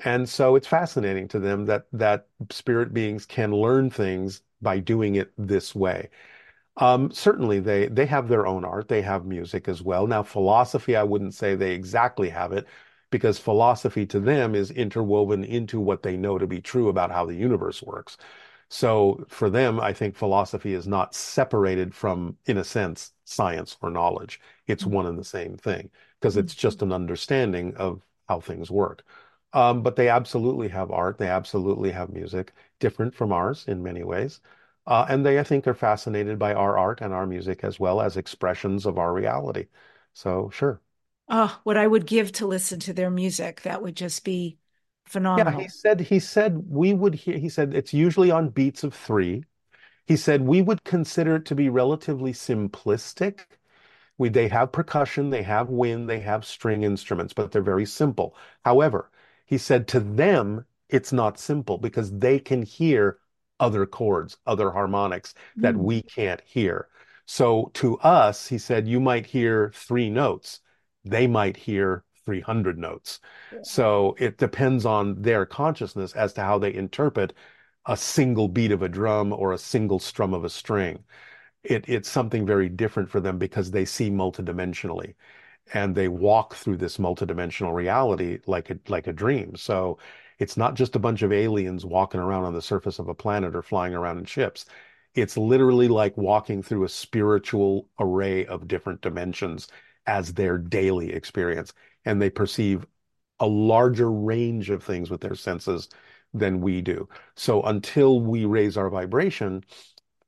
And 0.03 0.27
so 0.27 0.55
it's 0.55 0.67
fascinating 0.67 1.27
to 1.29 1.39
them 1.39 1.65
that 1.67 1.85
that 1.93 2.27
spirit 2.49 2.93
beings 2.93 3.25
can 3.25 3.51
learn 3.53 3.89
things 3.89 4.41
by 4.61 4.79
doing 4.79 5.15
it 5.15 5.31
this 5.37 5.75
way. 5.75 6.09
Um, 6.77 7.11
certainly 7.11 7.59
they 7.59 7.87
they 7.87 8.05
have 8.07 8.27
their 8.29 8.47
own 8.47 8.65
art, 8.65 8.87
they 8.87 9.01
have 9.01 9.25
music 9.25 9.67
as 9.67 9.81
well. 9.81 10.07
Now, 10.07 10.23
philosophy, 10.23 10.95
I 10.95 11.03
wouldn't 11.03 11.33
say 11.33 11.55
they 11.55 11.73
exactly 11.73 12.29
have 12.29 12.53
it, 12.53 12.67
because 13.11 13.37
philosophy 13.39 14.05
to 14.07 14.19
them 14.19 14.55
is 14.55 14.71
interwoven 14.71 15.43
into 15.43 15.79
what 15.79 16.03
they 16.03 16.17
know 16.17 16.37
to 16.37 16.47
be 16.47 16.61
true 16.61 16.89
about 16.89 17.11
how 17.11 17.25
the 17.25 17.35
universe 17.35 17.81
works. 17.83 18.17
So 18.69 19.25
for 19.27 19.49
them, 19.49 19.79
I 19.79 19.93
think 19.93 20.15
philosophy 20.15 20.73
is 20.73 20.87
not 20.87 21.13
separated 21.13 21.93
from, 21.93 22.37
in 22.45 22.57
a 22.57 22.63
sense, 22.63 23.11
science 23.25 23.77
or 23.81 23.89
knowledge. 23.91 24.39
It's 24.67 24.85
one 24.85 25.05
and 25.05 25.17
the 25.19 25.25
same 25.25 25.57
thing 25.57 25.91
because 26.19 26.37
it's 26.37 26.55
just 26.55 26.81
an 26.81 26.91
understanding 26.93 27.75
of 27.75 28.01
how 28.29 28.39
things 28.39 28.71
work. 28.71 29.03
Um, 29.53 29.83
but 29.83 29.95
they 29.97 30.07
absolutely 30.09 30.69
have 30.69 30.91
art. 30.91 31.17
They 31.17 31.27
absolutely 31.27 31.91
have 31.91 32.09
music, 32.13 32.53
different 32.79 33.13
from 33.13 33.33
ours 33.33 33.65
in 33.67 33.83
many 33.83 34.03
ways. 34.03 34.39
Uh, 34.87 35.05
and 35.09 35.25
they, 35.25 35.39
I 35.39 35.43
think, 35.43 35.67
are 35.67 35.73
fascinated 35.73 36.39
by 36.39 36.53
our 36.53 36.77
art 36.77 37.01
and 37.01 37.13
our 37.13 37.27
music 37.27 37.63
as 37.63 37.79
well 37.79 38.01
as 38.01 38.17
expressions 38.17 38.85
of 38.85 38.97
our 38.97 39.13
reality. 39.13 39.67
So, 40.13 40.49
sure. 40.49 40.81
Oh, 41.31 41.59
what 41.63 41.77
I 41.77 41.87
would 41.87 42.05
give 42.05 42.31
to 42.33 42.45
listen 42.47 42.79
to 42.81 42.93
their 42.93 43.09
music. 43.09 43.61
That 43.63 43.81
would 43.81 43.95
just 43.95 44.23
be 44.23 44.59
phenomenal. 45.05 45.51
Yeah, 45.51 45.51
he 45.63 45.67
said 45.67 46.01
he 46.01 46.19
said 46.19 46.69
we 46.69 46.93
would 46.93 47.15
hear, 47.15 47.37
he 47.37 47.49
said 47.49 47.73
it's 47.73 47.93
usually 47.93 48.31
on 48.31 48.49
beats 48.49 48.83
of 48.83 48.93
three. 48.93 49.45
He 50.07 50.17
said 50.17 50.41
we 50.43 50.61
would 50.61 50.83
consider 50.85 51.37
it 51.37 51.45
to 51.47 51.55
be 51.55 51.69
relatively 51.69 52.33
simplistic. 52.33 53.41
We, 54.17 54.29
they 54.29 54.49
have 54.49 54.71
percussion, 54.73 55.29
they 55.31 55.43
have 55.43 55.69
wind, 55.69 56.09
they 56.09 56.19
have 56.21 56.45
string 56.45 56.83
instruments, 56.83 57.33
but 57.33 57.51
they're 57.51 57.61
very 57.63 57.85
simple. 57.87 58.35
However, 58.65 59.11
he 59.45 59.57
said 59.59 59.87
to 59.89 59.99
them, 60.01 60.65
it's 60.89 61.13
not 61.13 61.39
simple 61.39 61.77
because 61.79 62.11
they 62.19 62.39
can 62.39 62.63
hear 62.63 63.19
other 63.59 63.85
chords, 63.87 64.37
other 64.47 64.71
harmonics 64.71 65.33
that 65.61 65.75
Mm. 65.75 65.83
we 65.85 66.01
can't 66.03 66.41
hear. 66.41 66.89
So 67.25 67.71
to 67.75 67.97
us, 67.99 68.47
he 68.49 68.57
said, 68.59 68.87
you 68.87 68.99
might 68.99 69.25
hear 69.27 69.71
three 69.75 70.09
notes. 70.09 70.61
They 71.05 71.27
might 71.27 71.57
hear 71.57 72.03
300 72.25 72.77
notes. 72.77 73.19
So 73.61 74.15
it 74.19 74.37
depends 74.37 74.85
on 74.85 75.21
their 75.21 75.45
consciousness 75.45 76.13
as 76.13 76.33
to 76.33 76.41
how 76.41 76.59
they 76.59 76.73
interpret 76.73 77.33
a 77.85 77.97
single 77.97 78.47
beat 78.47 78.71
of 78.71 78.81
a 78.83 78.89
drum 78.89 79.33
or 79.33 79.53
a 79.53 79.57
single 79.57 79.99
strum 79.99 80.33
of 80.33 80.43
a 80.45 80.49
string 80.49 81.03
it, 81.63 81.85
it's 81.87 82.09
something 82.09 82.45
very 82.45 82.69
different 82.69 83.09
for 83.09 83.19
them 83.19 83.37
because 83.37 83.71
they 83.71 83.85
see 83.85 84.09
multidimensionally 84.09 85.15
and 85.73 85.95
they 85.95 86.07
walk 86.07 86.55
through 86.55 86.77
this 86.77 86.97
multidimensional 86.97 87.73
reality 87.73 88.39
like 88.47 88.69
a 88.69 88.79
like 88.89 89.07
a 89.07 89.13
dream. 89.13 89.55
So 89.55 89.99
it's 90.39 90.57
not 90.57 90.75
just 90.75 90.95
a 90.95 90.99
bunch 90.99 91.21
of 91.21 91.31
aliens 91.31 91.85
walking 91.85 92.19
around 92.19 92.45
on 92.45 92.53
the 92.53 92.61
surface 92.61 92.99
of 92.99 93.07
a 93.09 93.15
planet 93.15 93.55
or 93.55 93.61
flying 93.61 93.93
around 93.93 94.17
in 94.19 94.25
ships. 94.25 94.65
It's 95.13 95.37
literally 95.37 95.87
like 95.87 96.17
walking 96.17 96.63
through 96.63 96.85
a 96.85 96.89
spiritual 96.89 97.89
array 97.99 98.45
of 98.45 98.67
different 98.67 99.01
dimensions 99.01 99.67
as 100.05 100.33
their 100.33 100.57
daily 100.57 101.13
experience. 101.13 101.73
And 102.05 102.21
they 102.21 102.29
perceive 102.29 102.85
a 103.39 103.47
larger 103.47 104.11
range 104.11 104.69
of 104.69 104.83
things 104.83 105.09
with 105.09 105.21
their 105.21 105.35
senses 105.35 105.89
than 106.33 106.61
we 106.61 106.81
do. 106.81 107.09
So 107.35 107.61
until 107.63 108.21
we 108.21 108.45
raise 108.45 108.77
our 108.77 108.89
vibration, 108.89 109.63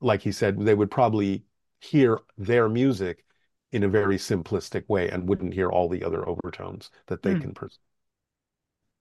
like 0.02 0.22
he 0.22 0.32
said, 0.32 0.60
they 0.60 0.76
would 0.76 0.92
probably 0.92 1.46
hear 1.80 2.20
their 2.38 2.68
music 2.70 3.24
in 3.72 3.84
a 3.84 3.88
very 3.88 4.18
simplistic 4.18 4.88
way 4.88 5.10
and 5.10 5.28
wouldn't 5.28 5.54
hear 5.54 5.70
all 5.70 5.90
the 5.90 6.04
other 6.04 6.28
overtones 6.28 6.92
that 7.08 7.24
they 7.24 7.34
Mm. 7.34 7.42
can 7.42 7.54
perceive. 7.54 7.80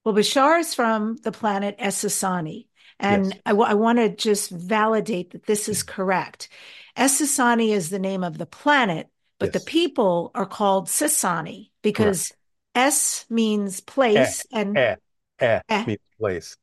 Well, 0.04 0.14
Bashar 0.14 0.60
is 0.60 0.74
from 0.74 1.16
the 1.16 1.32
planet 1.32 1.78
Essassani. 1.78 2.66
Yes, 3.00 3.30
And 3.30 3.40
I, 3.44 3.52
want 3.52 3.98
to 3.98 4.14
just 4.14 4.50
validate 4.50 5.30
that 5.30 5.46
this 5.46 5.68
is 5.68 5.82
correct. 5.82 6.48
Essassani 6.96 7.70
is 7.70 7.90
the 7.90 7.98
name 7.98 8.24
of 8.24 8.38
the 8.38 8.46
planet, 8.46 9.08
but 9.38 9.52
the 9.52 9.60
people 9.60 10.30
are 10.34 10.46
called 10.46 10.88
Sassani 10.88 11.70
Correct. 11.94 12.20
because 12.22 12.32
S 12.74 13.26
means 13.30 13.80
Eh, 14.14 14.32
place 14.32 14.46
and 14.52 14.82
eh, 14.82 14.96
eh 15.40 15.60
eh, 15.68 15.86
means 15.86 15.98
place. 16.18 16.56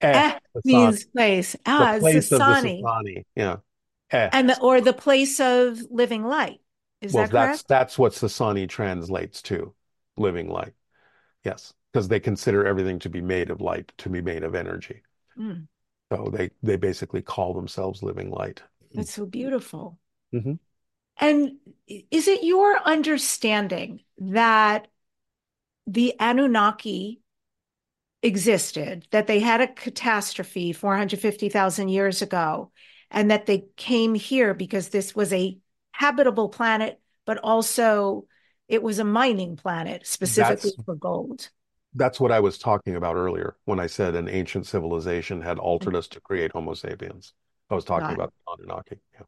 Eh, 0.00 0.22
eh 0.22 0.38
means 0.64 1.04
place. 1.04 1.56
the 1.78 1.86
Ah, 1.86 1.94
it's 1.96 2.00
place 2.00 2.32
of 2.32 2.46
the 2.46 2.52
Sassani. 2.52 2.88
Sassani. 2.92 3.24
Yeah. 3.34 3.56
Eh. 4.10 4.32
And 4.32 4.48
the, 4.50 4.58
or 4.60 4.80
the 4.80 4.92
place 4.92 5.38
of 5.38 5.80
living 5.90 6.24
light. 6.24 6.60
Is 7.00 7.14
Well, 7.14 7.26
that 7.26 7.30
that's 7.30 7.62
correct? 7.62 7.62
that's 7.62 7.96
what 7.96 8.10
Sassani 8.12 8.68
translates 8.68 9.40
to, 9.42 9.72
living 10.16 10.48
light. 10.48 10.74
Yes, 11.44 11.74
because 11.92 12.08
they 12.08 12.20
consider 12.20 12.66
everything 12.66 12.98
to 13.00 13.10
be 13.10 13.22
made 13.22 13.50
of 13.50 13.60
light, 13.62 13.92
to 13.98 14.10
be 14.10 14.22
made 14.22 14.44
of 14.44 14.54
energy. 14.56 15.02
Mm, 15.38 15.66
So 16.12 16.30
they 16.32 16.50
they 16.62 16.76
basically 16.76 17.22
call 17.22 17.54
themselves 17.54 18.04
living 18.04 18.30
light. 18.30 18.62
that's 18.94 19.12
so 19.12 19.26
beautiful. 19.26 19.98
hmm 20.32 20.54
And 21.22 21.52
is 21.86 22.26
it 22.26 22.42
your 22.42 22.76
understanding 22.84 24.00
that 24.18 24.88
the 25.86 26.14
Anunnaki 26.18 27.20
existed, 28.24 29.06
that 29.12 29.28
they 29.28 29.38
had 29.38 29.60
a 29.60 29.68
catastrophe 29.68 30.72
450,000 30.72 31.88
years 31.88 32.22
ago, 32.22 32.72
and 33.08 33.30
that 33.30 33.46
they 33.46 33.66
came 33.76 34.16
here 34.16 34.52
because 34.52 34.88
this 34.88 35.14
was 35.14 35.32
a 35.32 35.56
habitable 35.92 36.48
planet, 36.48 37.00
but 37.24 37.38
also 37.38 38.26
it 38.66 38.82
was 38.82 38.98
a 38.98 39.04
mining 39.04 39.54
planet 39.54 40.04
specifically 40.04 40.72
That's 40.76 40.84
for 40.84 40.96
gold? 40.96 41.50
That's 41.94 42.18
what 42.18 42.32
I 42.32 42.40
was 42.40 42.58
talking 42.58 42.96
about 42.96 43.14
earlier 43.14 43.54
when 43.64 43.78
I 43.78 43.86
said 43.86 44.16
an 44.16 44.28
ancient 44.28 44.66
civilization 44.66 45.40
had 45.40 45.60
altered 45.60 45.90
mm-hmm. 45.90 45.98
us 45.98 46.08
to 46.08 46.20
create 46.20 46.50
Homo 46.50 46.74
sapiens. 46.74 47.32
I 47.70 47.76
was 47.76 47.84
talking 47.84 48.10
it. 48.10 48.14
about 48.14 48.32
the 48.44 48.64
Anunnaki. 48.64 48.98
Yeah. 49.14 49.20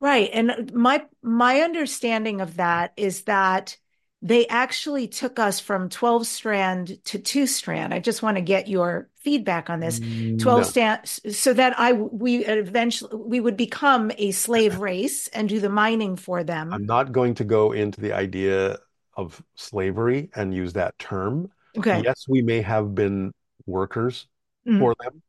Right. 0.00 0.30
And 0.32 0.72
my 0.72 1.04
my 1.22 1.60
understanding 1.60 2.40
of 2.40 2.56
that 2.56 2.92
is 2.96 3.22
that 3.24 3.76
they 4.22 4.46
actually 4.48 5.08
took 5.08 5.38
us 5.38 5.58
from 5.60 5.88
12 5.88 6.26
strand 6.26 7.02
to 7.06 7.18
two 7.18 7.46
strand. 7.46 7.92
I 7.92 7.98
just 7.98 8.22
want 8.22 8.36
to 8.36 8.40
get 8.40 8.68
your 8.68 9.10
feedback 9.16 9.70
on 9.70 9.80
this. 9.80 10.00
12 10.36 10.66
No. 10.66 10.66
stands 10.66 11.20
so 11.36 11.52
that 11.52 11.78
I 11.78 11.92
we 11.94 12.44
eventually 12.44 13.16
we 13.16 13.40
would 13.40 13.56
become 13.56 14.12
a 14.18 14.30
slave 14.32 14.78
race 14.80 15.28
and 15.28 15.48
do 15.48 15.58
the 15.60 15.68
mining 15.68 16.16
for 16.16 16.44
them. 16.44 16.72
I'm 16.72 16.84
not 16.86 17.12
going 17.12 17.34
to 17.34 17.44
go 17.44 17.72
into 17.72 18.00
the 18.00 18.12
idea 18.12 18.78
of 19.16 19.42
slavery 19.56 20.30
and 20.34 20.54
use 20.54 20.74
that 20.74 20.98
term. 20.98 21.50
Okay. 21.76 22.04
Yes, 22.04 22.26
we 22.28 22.42
may 22.42 22.60
have 22.62 22.94
been 22.94 23.32
workers 23.66 24.26
Mhm. 24.64 24.78
for 24.78 24.94
them, 25.00 25.22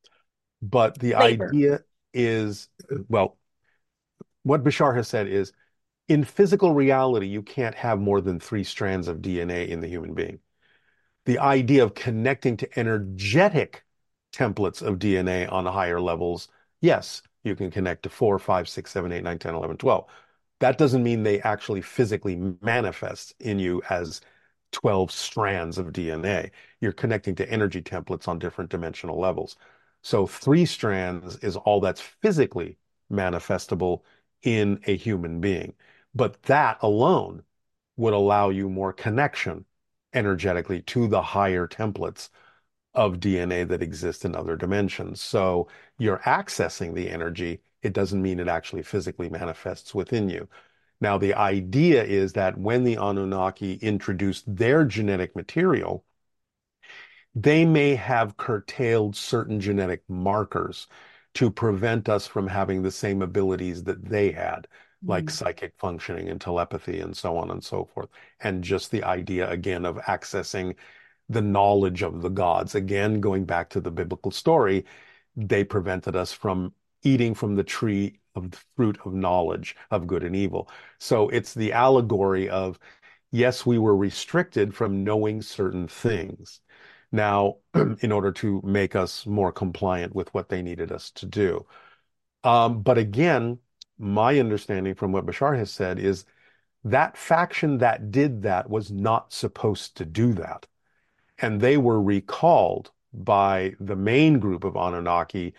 but 0.63 0.99
the 0.99 1.15
Labor. 1.17 1.59
idea 1.59 1.81
is, 2.13 2.69
well, 3.09 3.38
what 4.43 4.63
Bashar 4.63 4.95
has 4.95 5.07
said 5.07 5.27
is 5.27 5.53
in 6.07 6.23
physical 6.23 6.73
reality, 6.73 7.27
you 7.27 7.43
can't 7.43 7.75
have 7.75 7.99
more 7.99 8.19
than 8.19 8.39
three 8.39 8.63
strands 8.63 9.07
of 9.07 9.17
DNA 9.21 9.67
in 9.67 9.79
the 9.79 9.87
human 9.87 10.13
being. 10.13 10.39
The 11.25 11.37
idea 11.39 11.83
of 11.83 11.93
connecting 11.93 12.57
to 12.57 12.79
energetic 12.79 13.83
templates 14.33 14.81
of 14.81 14.97
DNA 14.97 15.51
on 15.51 15.65
higher 15.65 16.01
levels, 16.01 16.47
yes, 16.81 17.21
you 17.43 17.55
can 17.55 17.69
connect 17.69 18.03
to 18.03 18.09
four, 18.09 18.39
five, 18.39 18.67
six, 18.67 18.91
seven, 18.91 19.11
eight, 19.11 19.23
nine, 19.23 19.37
10, 19.37 19.53
11, 19.53 19.77
12. 19.77 20.05
That 20.59 20.77
doesn't 20.77 21.03
mean 21.03 21.23
they 21.23 21.41
actually 21.41 21.81
physically 21.81 22.35
manifest 22.61 23.33
in 23.39 23.59
you 23.59 23.81
as 23.89 24.21
12 24.71 25.11
strands 25.11 25.77
of 25.77 25.87
DNA. 25.87 26.51
You're 26.81 26.91
connecting 26.91 27.35
to 27.35 27.49
energy 27.49 27.81
templates 27.81 28.27
on 28.27 28.39
different 28.39 28.71
dimensional 28.71 29.19
levels. 29.19 29.55
So 30.01 30.25
three 30.27 30.65
strands 30.65 31.37
is 31.37 31.55
all 31.55 31.79
that's 31.79 32.01
physically 32.01 32.77
manifestable 33.11 34.01
in 34.43 34.79
a 34.85 34.95
human 34.95 35.39
being. 35.41 35.73
But 36.15 36.43
that 36.43 36.77
alone 36.81 37.43
would 37.97 38.13
allow 38.13 38.49
you 38.49 38.69
more 38.69 38.93
connection 38.93 39.65
energetically 40.13 40.81
to 40.83 41.07
the 41.07 41.21
higher 41.21 41.67
templates 41.67 42.29
of 42.93 43.19
DNA 43.19 43.67
that 43.67 43.83
exist 43.83 44.25
in 44.25 44.35
other 44.35 44.55
dimensions. 44.55 45.21
So 45.21 45.67
you're 45.97 46.19
accessing 46.19 46.95
the 46.95 47.09
energy. 47.09 47.61
It 47.81 47.93
doesn't 47.93 48.21
mean 48.21 48.39
it 48.39 48.47
actually 48.47 48.83
physically 48.83 49.29
manifests 49.29 49.93
within 49.93 50.29
you. 50.29 50.49
Now, 51.01 51.17
the 51.17 51.33
idea 51.33 52.03
is 52.03 52.33
that 52.33 52.57
when 52.57 52.83
the 52.83 52.95
Anunnaki 52.95 53.75
introduced 53.75 54.43
their 54.53 54.83
genetic 54.85 55.35
material, 55.35 56.03
they 57.35 57.63
may 57.65 57.95
have 57.95 58.37
curtailed 58.37 59.15
certain 59.15 59.59
genetic 59.59 60.03
markers 60.09 60.87
to 61.35 61.51
prevent 61.51 62.09
us 62.09 62.27
from 62.27 62.47
having 62.47 62.81
the 62.81 62.91
same 62.91 63.21
abilities 63.21 63.83
that 63.83 64.03
they 64.05 64.31
had, 64.31 64.67
like 65.05 65.25
Mhm. 65.25 65.31
psychic 65.31 65.73
functioning 65.77 66.29
and 66.29 66.41
telepathy 66.41 66.99
and 66.99 67.15
so 67.15 67.37
on 67.37 67.51
and 67.51 67.63
so 67.63 67.85
forth. 67.85 68.09
And 68.41 68.63
just 68.63 68.91
the 68.91 69.03
idea 69.03 69.49
again 69.49 69.85
of 69.85 69.97
accessing 69.97 70.75
the 71.29 71.41
knowledge 71.41 72.01
of 72.03 72.21
the 72.21 72.29
gods. 72.29 72.75
Again, 72.75 73.21
going 73.21 73.45
back 73.45 73.69
to 73.69 73.81
the 73.81 73.91
biblical 73.91 74.31
story, 74.31 74.85
they 75.35 75.63
prevented 75.63 76.15
us 76.15 76.33
from 76.33 76.73
eating 77.03 77.33
from 77.33 77.55
the 77.55 77.63
tree 77.63 78.19
of 78.35 78.51
the 78.51 78.57
fruit 78.75 78.97
of 79.05 79.13
knowledge 79.13 79.75
of 79.91 80.07
good 80.07 80.23
and 80.23 80.35
evil. 80.35 80.69
So 80.99 81.29
it's 81.29 81.53
the 81.53 81.71
allegory 81.73 82.49
of, 82.49 82.79
yes, 83.31 83.65
we 83.65 83.77
were 83.77 83.95
restricted 83.95 84.75
from 84.75 85.03
knowing 85.03 85.41
certain 85.41 85.87
things. 85.87 86.61
Now, 87.11 87.57
in 88.01 88.11
order 88.11 88.31
to 88.33 88.61
make 88.63 88.95
us 88.95 89.25
more 89.25 89.51
compliant 89.51 90.13
with 90.15 90.33
what 90.33 90.49
they 90.49 90.61
needed 90.61 90.91
us 90.91 91.11
to 91.11 91.25
do. 91.25 91.65
Um, 92.43 92.81
but 92.81 92.97
again, 92.97 93.59
my 93.97 94.39
understanding 94.39 94.95
from 94.95 95.11
what 95.11 95.25
Bashar 95.25 95.57
has 95.57 95.71
said 95.71 95.99
is 95.99 96.25
that 96.83 97.17
faction 97.17 97.79
that 97.79 98.11
did 98.11 98.43
that 98.43 98.69
was 98.69 98.91
not 98.91 99.33
supposed 99.33 99.97
to 99.97 100.05
do 100.05 100.33
that. 100.33 100.67
And 101.37 101.59
they 101.59 101.77
were 101.77 102.01
recalled 102.01 102.91
by 103.13 103.73
the 103.79 103.95
main 103.95 104.39
group 104.39 104.63
of 104.63 104.75
Anunnaki. 104.75 105.53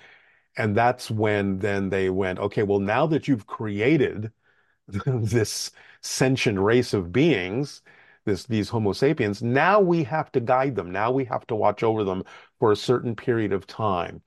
And 0.57 0.76
that's 0.76 1.11
when 1.11 1.59
then 1.59 1.90
they 1.90 2.11
went, 2.11 2.38
okay, 2.38 2.62
well, 2.62 2.80
now 2.80 3.07
that 3.07 3.28
you've 3.28 3.46
created 3.46 4.32
this 5.07 5.70
sentient 6.01 6.59
race 6.59 6.94
of 6.94 7.12
beings, 7.12 7.82
this 8.25 8.45
these 8.45 8.68
Homo 8.68 8.93
sapiens, 8.93 9.43
now 9.43 9.81
we 9.81 10.05
have 10.05 10.31
to 10.33 10.41
guide 10.41 10.77
them. 10.77 10.91
Now 10.91 11.11
we 11.11 11.25
have 11.27 11.47
to 11.49 11.55
watch 11.55 11.83
over 11.83 12.05
them 12.05 12.25
for 12.59 12.73
a 12.73 12.77
certain 12.77 13.16
period 13.16 13.53
of 13.53 13.66
time 13.66 14.23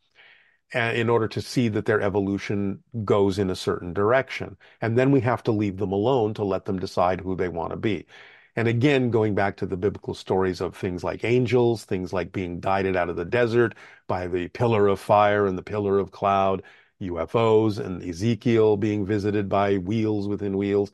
in 0.74 1.10
order 1.10 1.28
to 1.28 1.41
see 1.41 1.68
that 1.70 1.86
their 1.86 2.02
evolution 2.02 2.84
goes 3.06 3.38
in 3.38 3.50
a 3.50 3.56
certain 3.56 3.94
direction. 3.94 4.58
And 4.82 4.98
then 4.98 5.12
we 5.12 5.20
have 5.22 5.44
to 5.44 5.52
leave 5.52 5.78
them 5.78 5.91
alone 5.91 6.34
to 6.36 6.44
let 6.44 6.66
them 6.66 6.80
decide 6.80 7.22
who 7.22 7.36
they 7.36 7.50
want 7.50 7.72
to 7.72 7.78
be. 7.78 8.08
And 8.56 8.68
again, 8.68 9.10
going 9.10 9.36
back 9.36 9.58
to 9.58 9.66
the 9.66 9.78
biblical 9.78 10.14
stories 10.14 10.62
of 10.62 10.76
things 10.76 11.04
like 11.04 11.24
angels, 11.24 11.86
things 11.86 12.14
like 12.14 12.32
being 12.32 12.60
guided 12.60 12.96
out 12.96 13.10
of 13.10 13.16
the 13.16 13.26
desert 13.26 13.76
by 14.08 14.28
the 14.28 14.48
pillar 14.50 14.88
of 14.88 15.00
fire 15.00 15.46
and 15.48 15.58
the 15.58 15.64
pillar 15.64 16.00
of 16.00 16.12
cloud, 16.12 16.64
UFOs 17.02 17.80
and 17.80 18.04
Ezekiel 18.04 18.78
being 18.78 19.06
visited 19.06 19.50
by 19.50 19.78
wheels 19.78 20.28
within 20.28 20.58
wheels. 20.58 20.91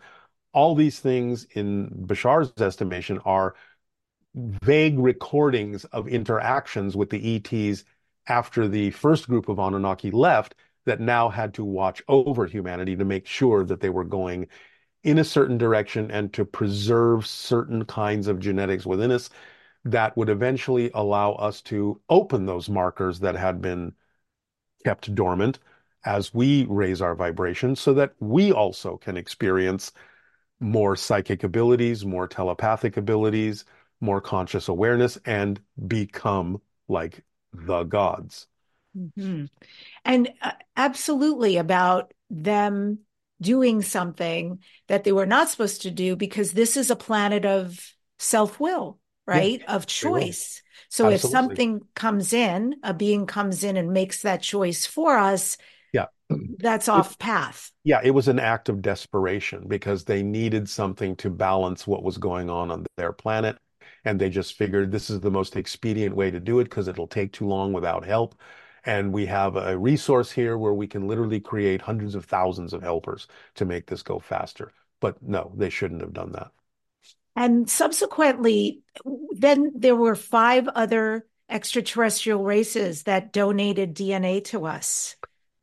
All 0.54 0.76
these 0.76 1.00
things, 1.00 1.45
in 1.52 1.89
Bashar's 2.06 2.52
estimation, 2.60 3.20
are 3.26 3.56
vague 4.36 5.00
recordings 5.00 5.86
of 5.86 6.08
interactions 6.08 6.95
with 6.95 7.10
the 7.10 7.36
ETs 7.36 7.84
after 8.28 8.68
the 8.68 8.91
first 8.91 9.28
group 9.28 9.50
of 9.50 9.60
Anunnaki 9.60 10.12
left 10.12 10.56
that 10.86 11.00
now 11.00 11.30
had 11.30 11.54
to 11.56 11.64
watch 11.64 12.02
over 12.08 12.45
humanity 12.45 12.95
to 12.95 13.06
make 13.06 13.26
sure 13.26 13.64
that 13.64 13.80
they 13.80 13.89
were 13.89 14.04
going 14.04 14.47
in 15.04 15.18
a 15.18 15.24
certain 15.24 15.58
direction 15.58 16.12
and 16.12 16.34
to 16.34 16.45
preserve 16.45 17.26
certain 17.26 17.86
kinds 17.86 18.28
of 18.28 18.39
genetics 18.39 18.86
within 18.86 19.12
us 19.12 19.30
that 19.86 20.16
would 20.18 20.30
eventually 20.30 20.91
allow 20.93 21.34
us 21.34 21.62
to 21.62 22.02
open 22.10 22.45
those 22.45 22.70
markers 22.70 23.20
that 23.20 23.36
had 23.36 23.62
been 23.62 23.93
kept 24.84 25.14
dormant 25.16 25.60
as 26.06 26.34
we 26.34 26.66
raise 26.70 27.02
our 27.02 27.16
vibration 27.16 27.76
so 27.76 27.93
that 27.93 28.14
we 28.20 28.52
also 28.52 28.97
can 28.97 29.18
experience 29.18 29.91
more 30.60 30.95
psychic 30.95 31.43
abilities, 31.43 32.05
more 32.05 32.28
telepathic 32.28 32.97
abilities, 32.97 33.66
more 34.01 34.22
conscious 34.22 34.68
awareness, 34.68 35.18
and 35.26 35.60
become 35.88 36.62
like 36.88 37.24
the 37.53 37.84
gods. 37.84 38.47
Mhm. 38.97 39.49
And 40.05 40.32
uh, 40.41 40.53
absolutely 40.76 41.57
about 41.57 42.14
them 42.30 42.99
doing 43.41 43.82
something 43.82 44.60
that 44.88 45.03
they 45.03 45.12
were 45.12 45.26
not 45.26 45.49
supposed 45.49 45.84
to 45.84 45.91
do 45.91 46.16
because 46.16 46.53
this 46.53 46.78
is 46.78 46.91
a 46.91 46.95
planet 46.95 47.45
of 47.45 47.93
self-will, 48.20 48.99
right? 49.28 49.64
Of 49.68 49.88
choice. 49.88 50.62
So 50.89 51.10
if 51.10 51.24
something 51.24 51.82
comes 51.95 52.34
in, 52.34 52.76
a 52.84 52.93
being 52.93 53.26
comes 53.28 53.64
in 53.64 53.78
and 53.78 53.93
makes 53.93 54.24
that 54.24 54.41
choice 54.41 54.86
for 54.86 55.18
us, 55.18 55.57
Yeah. 55.93 56.05
that's 56.59 56.87
off 56.87 57.17
path. 57.17 57.71
Yeah, 57.83 58.01
it 58.03 58.11
was 58.11 58.27
an 58.27 58.39
act 58.39 58.69
of 58.69 58.81
desperation 58.81 59.67
because 59.67 60.03
they 60.03 60.23
needed 60.23 60.69
something 60.69 61.15
to 61.17 61.29
balance 61.29 61.87
what 61.87 62.03
was 62.03 62.17
going 62.17 62.49
on 62.49 62.71
on 62.71 62.85
their 62.97 63.13
planet. 63.13 63.57
And 64.05 64.19
they 64.19 64.29
just 64.29 64.55
figured 64.57 64.91
this 64.91 65.09
is 65.09 65.19
the 65.19 65.31
most 65.31 65.55
expedient 65.55 66.15
way 66.15 66.31
to 66.31 66.39
do 66.39 66.59
it 66.59 66.65
because 66.65 66.87
it'll 66.87 67.07
take 67.07 67.33
too 67.33 67.47
long 67.47 67.73
without 67.73 68.05
help. 68.05 68.35
And 68.85 69.11
we 69.11 69.25
have 69.25 69.55
a 69.55 69.77
resource 69.77 70.31
here 70.31 70.57
where 70.57 70.73
we 70.73 70.87
can 70.87 71.07
literally 71.07 71.39
create 71.39 71.81
hundreds 71.81 72.15
of 72.15 72.25
thousands 72.25 72.73
of 72.73 72.81
helpers 72.81 73.27
to 73.55 73.65
make 73.65 73.87
this 73.87 74.03
go 74.03 74.19
faster. 74.19 74.71
But 75.01 75.21
no, 75.21 75.51
they 75.55 75.69
shouldn't 75.69 76.01
have 76.01 76.13
done 76.13 76.31
that. 76.33 76.51
And 77.35 77.69
subsequently, 77.69 78.81
then 79.31 79.71
there 79.75 79.95
were 79.95 80.15
five 80.15 80.67
other 80.67 81.25
extraterrestrial 81.49 82.43
races 82.43 83.03
that 83.03 83.33
donated 83.33 83.95
DNA 83.95 84.43
to 84.45 84.65
us, 84.65 85.15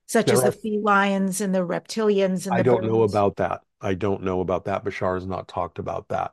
such 0.07 0.27
There 0.27 0.37
as 0.37 0.43
the 0.43 0.53
felines 0.53 1.41
and 1.41 1.55
the 1.55 1.67
reptilians 1.67 2.47
and 2.47 2.55
I 2.55 2.59
the 2.59 2.65
don't 2.65 2.85
know 2.85 3.03
about 3.03 3.37
that. 3.37 3.63
I 3.81 3.95
don't 3.95 4.23
know 4.23 4.41
about 4.41 4.65
that. 4.65 4.85
Bashar 4.85 5.15
has 5.15 5.27
not 5.27 5.49
talked 5.49 5.79
about 5.79 6.09
that. 6.09 6.33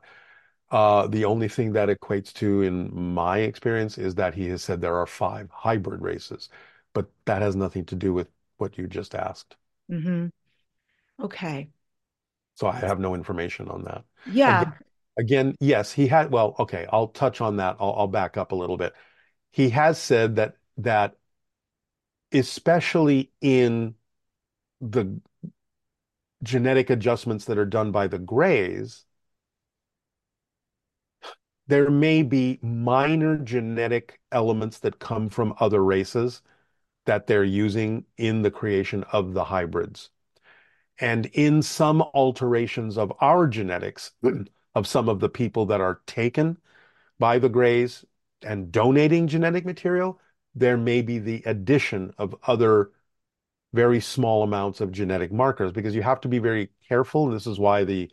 Uh, 0.70 1.06
the 1.06 1.24
only 1.24 1.48
thing 1.48 1.72
that 1.72 1.88
equates 1.88 2.32
to, 2.34 2.62
in 2.62 2.90
my 2.94 3.38
experience, 3.38 3.98
is 3.98 4.14
that 4.16 4.34
he 4.34 4.48
has 4.48 4.62
said 4.62 4.80
there 4.80 4.96
are 4.96 5.06
five 5.06 5.50
hybrid 5.50 6.00
races, 6.00 6.48
but 6.94 7.10
that 7.26 7.42
has 7.42 7.54
nothing 7.54 7.84
to 7.84 7.94
do 7.94 8.12
with 8.12 8.28
what 8.56 8.78
you 8.78 8.86
just 8.86 9.14
asked. 9.14 9.56
Mm-hmm. 9.90 10.26
Okay. 11.24 11.68
So 12.54 12.66
I 12.66 12.76
have 12.76 12.98
no 12.98 13.14
information 13.14 13.68
on 13.68 13.84
that. 13.84 14.04
Yeah. 14.26 14.72
Again, 15.16 15.54
yes, 15.60 15.92
he 15.92 16.08
had, 16.08 16.30
well, 16.30 16.56
okay, 16.58 16.86
I'll 16.90 17.08
touch 17.08 17.40
on 17.40 17.58
that. 17.58 17.76
I'll, 17.78 17.94
I'll 17.98 18.08
back 18.08 18.36
up 18.36 18.52
a 18.52 18.56
little 18.56 18.76
bit. 18.76 18.94
He 19.52 19.70
has 19.70 19.98
said 19.98 20.36
that 20.36 20.56
that 20.78 21.14
especially 22.34 23.30
in 23.40 23.94
the 24.80 25.20
genetic 26.42 26.90
adjustments 26.90 27.46
that 27.46 27.58
are 27.58 27.64
done 27.64 27.92
by 27.92 28.06
the 28.06 28.18
Greys, 28.18 29.04
there 31.66 31.90
may 31.90 32.22
be 32.22 32.58
minor 32.62 33.38
genetic 33.38 34.20
elements 34.30 34.80
that 34.80 34.98
come 34.98 35.30
from 35.30 35.54
other 35.60 35.82
races 35.82 36.42
that 37.06 37.26
they're 37.26 37.44
using 37.44 38.04
in 38.18 38.42
the 38.42 38.50
creation 38.50 39.04
of 39.12 39.32
the 39.32 39.44
hybrids. 39.44 40.10
And 40.98 41.26
in 41.26 41.62
some 41.62 42.02
alterations 42.02 42.98
of 42.98 43.12
our 43.20 43.46
genetics, 43.46 44.12
of 44.74 44.86
some 44.86 45.08
of 45.08 45.20
the 45.20 45.28
people 45.28 45.66
that 45.66 45.80
are 45.80 46.00
taken 46.06 46.58
by 47.18 47.38
the 47.38 47.48
Greys 47.48 48.04
and 48.42 48.70
donating 48.70 49.26
genetic 49.26 49.64
material, 49.64 50.20
there 50.54 50.76
may 50.76 51.02
be 51.02 51.18
the 51.18 51.42
addition 51.46 52.12
of 52.18 52.34
other 52.44 52.90
very 53.72 54.00
small 54.00 54.42
amounts 54.42 54.80
of 54.80 54.92
genetic 54.92 55.32
markers 55.32 55.72
because 55.72 55.94
you 55.94 56.02
have 56.02 56.20
to 56.22 56.28
be 56.28 56.38
very 56.38 56.70
careful. 56.88 57.26
And 57.26 57.34
this 57.36 57.46
is 57.46 57.58
why 57.58 57.84
the 57.84 58.10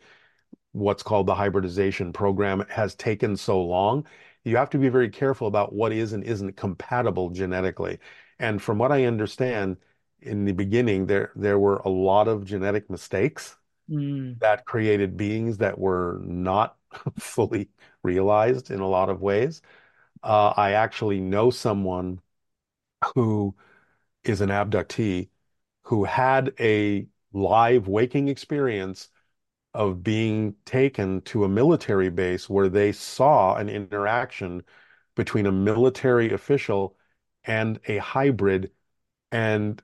what's 0.72 1.02
called 1.02 1.26
the 1.26 1.34
hybridization 1.34 2.12
program 2.12 2.64
has 2.70 2.94
taken 2.94 3.36
so 3.36 3.62
long. 3.62 4.06
You 4.44 4.56
have 4.56 4.70
to 4.70 4.78
be 4.78 4.88
very 4.88 5.10
careful 5.10 5.46
about 5.48 5.72
what 5.74 5.92
is 5.92 6.12
and 6.12 6.24
isn't 6.24 6.56
compatible 6.56 7.30
genetically. 7.30 7.98
And 8.38 8.60
from 8.62 8.78
what 8.78 8.92
I 8.92 9.04
understand, 9.04 9.76
in 10.20 10.44
the 10.44 10.52
beginning, 10.52 11.06
there 11.06 11.32
there 11.36 11.58
were 11.58 11.78
a 11.78 11.88
lot 11.88 12.28
of 12.28 12.44
genetic 12.44 12.90
mistakes 12.90 13.56
Mm. 13.88 14.40
that 14.40 14.64
created 14.64 15.16
beings 15.16 15.58
that 15.58 15.78
were 15.78 16.20
not 16.24 16.76
fully 17.18 17.68
realized 18.02 18.70
in 18.70 18.80
a 18.80 18.88
lot 18.88 19.08
of 19.08 19.20
ways. 19.22 19.62
Uh, 20.22 20.52
I 20.56 20.72
actually 20.72 21.20
know 21.20 21.50
someone 21.50 22.20
who 23.14 23.54
is 24.24 24.40
an 24.40 24.50
abductee 24.50 25.28
who 25.82 26.04
had 26.04 26.54
a 26.60 27.06
live 27.32 27.88
waking 27.88 28.28
experience 28.28 29.08
of 29.74 30.02
being 30.02 30.54
taken 30.64 31.20
to 31.22 31.44
a 31.44 31.48
military 31.48 32.10
base 32.10 32.48
where 32.48 32.68
they 32.68 32.92
saw 32.92 33.56
an 33.56 33.68
interaction 33.68 34.62
between 35.16 35.46
a 35.46 35.52
military 35.52 36.32
official 36.32 36.96
and 37.44 37.80
a 37.88 37.98
hybrid. 37.98 38.70
And 39.32 39.82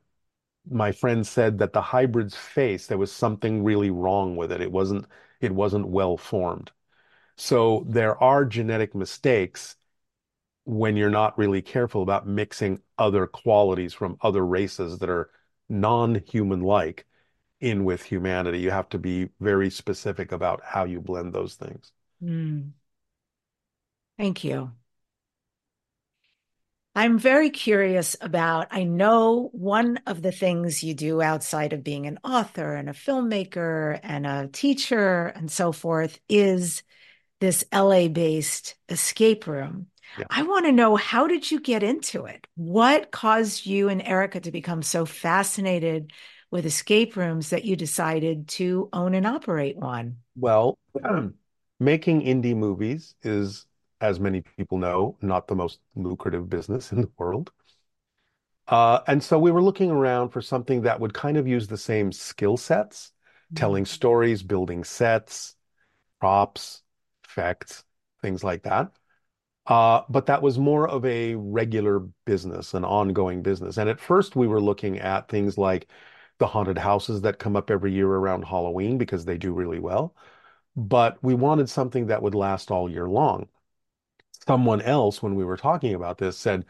my 0.71 0.93
friend 0.93 1.27
said 1.27 1.59
that 1.59 1.73
the 1.73 1.83
hybrid's 1.83 2.37
face, 2.37 2.87
there 2.87 2.99
was 2.99 3.12
something 3.12 3.64
really 3.64 3.91
wrong 3.91 4.37
with 4.37 4.53
it. 4.53 4.61
It 4.61 4.71
wasn't, 4.71 5.07
it 5.41 5.53
wasn't 5.53 5.89
well 5.89 6.16
formed. 6.16 6.71
So 7.37 7.87
there 7.89 8.23
are 8.23 8.45
genetic 8.45 8.95
mistakes 8.95 9.77
when 10.69 10.97
you're 10.99 11.09
not 11.09 11.39
really 11.39 11.62
careful 11.62 12.03
about 12.03 12.29
mixing 12.29 12.79
other 12.99 13.27
qualities 13.27 13.95
from 13.95 14.19
other 14.21 14.45
races 14.45 14.99
that 14.99 15.09
are 15.09 15.31
non-human 15.71 16.61
like 16.61 17.07
in 17.59 17.87
with 17.87 18.03
humanity. 18.03 18.61
You 18.61 18.71
have 18.71 18.91
to 18.91 18.99
be 18.99 19.31
very 19.41 19.71
specific 19.71 20.31
about 20.31 20.61
how 20.62 20.85
you 20.85 21.01
blend 21.01 21.33
those 21.33 21.55
things. 21.55 21.91
Mm. 22.23 22.73
Thank 24.19 24.45
you. 24.45 24.73
I'm 26.95 27.19
very 27.19 27.49
curious 27.49 28.14
about, 28.21 28.66
I 28.71 28.85
know 28.85 29.49
one 29.53 30.01
of 30.07 30.21
the 30.21 30.33
things 30.33 30.85
you 30.85 30.93
do 30.93 31.23
outside 31.23 31.73
of 31.73 31.83
being 31.83 32.07
an 32.07 32.19
author 32.23 32.75
and 32.75 32.91
a 32.91 32.93
filmmaker 32.93 33.99
and 34.03 34.27
a 34.27 34.49
teacher 34.49 35.29
and 35.29 35.51
so 35.51 35.73
forth 35.73 36.21
is 36.29 36.83
this 37.41 37.64
LA 37.73 38.09
based 38.09 38.75
escape 38.91 39.47
room. 39.47 39.87
Yeah. 40.17 40.25
I 40.31 40.43
want 40.43 40.67
to 40.67 40.73
know 40.73 40.97
how 40.97 41.27
did 41.27 41.51
you 41.51 41.61
get 41.61 41.83
into 41.83 42.25
it? 42.27 42.47
What 42.57 43.11
caused 43.11 43.67
you 43.67 43.89
and 43.89 44.03
Erica 44.03 44.41
to 44.41 44.51
become 44.51 44.83
so 44.83 45.05
fascinated 45.05 46.13
with 46.51 46.67
escape 46.67 47.17
rooms 47.17 47.51
that 47.51 47.65
you 47.65 47.77
decided 47.77 48.49
to 48.49 48.89
own 48.93 49.15
and 49.15 49.27
operate 49.27 49.77
one? 49.77 50.19
Well, 50.37 50.79
making 51.81 52.23
indie 52.23 52.57
movies 52.57 53.15
is, 53.23 53.67
as 54.01 54.19
many 54.19 54.41
people 54.41 54.79
know, 54.79 55.17
not 55.21 55.49
the 55.49 55.57
most 55.57 55.81
lucrative 55.95 56.49
business 56.49 56.93
in 56.93 57.03
the 57.03 57.11
world. 57.19 57.51
Uh, 58.69 59.01
and 59.07 59.23
so 59.23 59.39
we 59.39 59.51
were 59.51 59.63
looking 59.63 59.91
around 59.91 60.29
for 60.29 60.43
something 60.43 60.83
that 60.83 61.01
would 61.01 61.15
kind 61.15 61.37
of 61.37 61.49
use 61.49 61.67
the 61.67 61.77
same 61.79 62.13
skill 62.13 62.57
sets, 62.57 63.13
telling 63.55 63.87
stories, 63.87 64.43
building 64.43 64.85
sets, 64.85 65.57
props, 66.21 66.83
effects, 67.25 67.85
things 68.21 68.45
like 68.45 68.63
that. 68.65 68.93
Uh, 69.69 70.03
but 70.09 70.27
that 70.27 70.43
was 70.43 70.59
more 70.59 70.89
of 70.89 71.05
a 71.05 71.35
regular 71.37 72.01
business, 72.25 72.75
an 72.75 72.85
ongoing 72.85 73.43
business. 73.43 73.77
And 73.77 73.89
at 73.91 74.01
first, 74.01 74.35
we 74.35 74.47
were 74.49 74.61
looking 74.62 74.99
at 74.99 75.29
things 75.29 75.59
like 75.59 75.89
the 76.39 76.47
haunted 76.47 76.79
houses 76.79 77.21
that 77.23 77.39
come 77.39 77.55
up 77.57 77.71
every 77.71 77.93
year 77.93 78.09
around 78.09 78.45
Halloween 78.47 78.97
because 78.99 79.25
they 79.27 79.37
do 79.37 79.53
really 79.53 79.79
well. 79.79 80.14
But 80.77 81.23
we 81.23 81.35
wanted 81.35 81.69
something 81.71 82.07
that 82.07 82.23
would 82.23 82.35
last 82.35 82.71
all 82.71 82.91
year 82.91 83.09
long. 83.09 83.49
Someone 84.47 84.81
else, 84.83 85.23
when 85.23 85.35
we 85.35 85.45
were 85.45 85.57
talking 85.57 85.95
about 85.95 86.19
this, 86.19 86.39
said, 86.39 86.64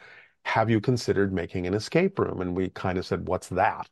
Have 0.44 0.70
you 0.70 0.80
considered 0.80 1.32
making 1.32 1.66
an 1.66 1.74
escape 1.74 2.18
room? 2.18 2.40
And 2.40 2.56
we 2.56 2.70
kind 2.70 2.98
of 2.98 3.06
said, 3.06 3.28
What's 3.28 3.48
that? 3.50 3.88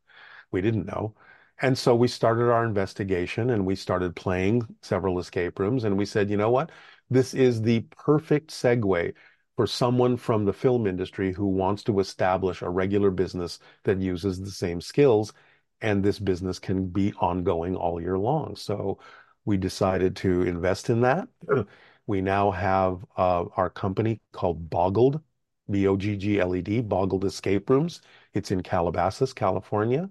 We 0.53 0.61
didn't 0.61 0.87
know. 0.87 1.15
And 1.61 1.79
so 1.79 1.95
we 1.95 2.09
started 2.09 2.51
our 2.51 2.65
investigation 2.65 3.51
and 3.51 3.65
we 3.67 3.77
started 3.77 4.15
playing 4.17 4.77
several 4.83 5.19
escape 5.19 5.59
rooms. 5.59 5.85
And 5.85 5.97
we 5.97 6.05
said, 6.05 6.31
you 6.31 6.37
know 6.37 6.51
what? 6.51 6.71
This 7.11 7.35
is 7.35 7.63
the 7.63 7.81
perfect 7.97 8.51
segue 8.51 9.15
for 9.57 9.67
someone 9.67 10.17
from 10.17 10.45
the 10.45 10.53
film 10.53 10.87
industry 10.87 11.33
who 11.33 11.47
wants 11.47 11.83
to 11.85 12.01
establish 12.01 12.63
a 12.63 12.69
regular 12.69 13.11
business 13.11 13.59
that 13.85 14.01
uses 14.01 14.41
the 14.41 14.51
same 14.51 14.81
skills. 14.81 15.33
And 15.81 16.03
this 16.03 16.19
business 16.19 16.59
can 16.59 16.89
be 16.89 17.13
ongoing 17.21 17.77
all 17.77 18.01
year 18.01 18.19
long. 18.19 18.57
So 18.57 18.99
we 19.45 19.57
decided 19.57 20.17
to 20.17 20.43
invest 20.43 20.91
in 20.91 21.01
that. 21.03 21.29
We 22.09 22.21
now 22.21 22.53
have 22.53 23.05
uh, 23.17 23.47
our 23.57 23.69
company 23.69 24.21
called 24.31 24.71
Boggled, 24.71 25.21
B 25.69 25.89
O 25.89 25.97
G 25.97 26.17
G 26.17 26.39
L 26.39 26.55
E 26.55 26.63
D, 26.63 26.81
Boggled 26.81 27.25
Escape 27.25 27.69
Rooms. 27.69 28.01
It's 28.33 28.53
in 28.53 28.63
Calabasas, 28.63 29.33
California. 29.33 30.09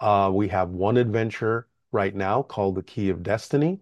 Uh, 0.00 0.30
we 0.34 0.48
have 0.48 0.70
one 0.70 0.96
adventure 0.98 1.68
right 1.92 2.14
now 2.14 2.42
called 2.42 2.74
The 2.74 2.82
Key 2.82 3.08
of 3.10 3.22
Destiny. 3.22 3.80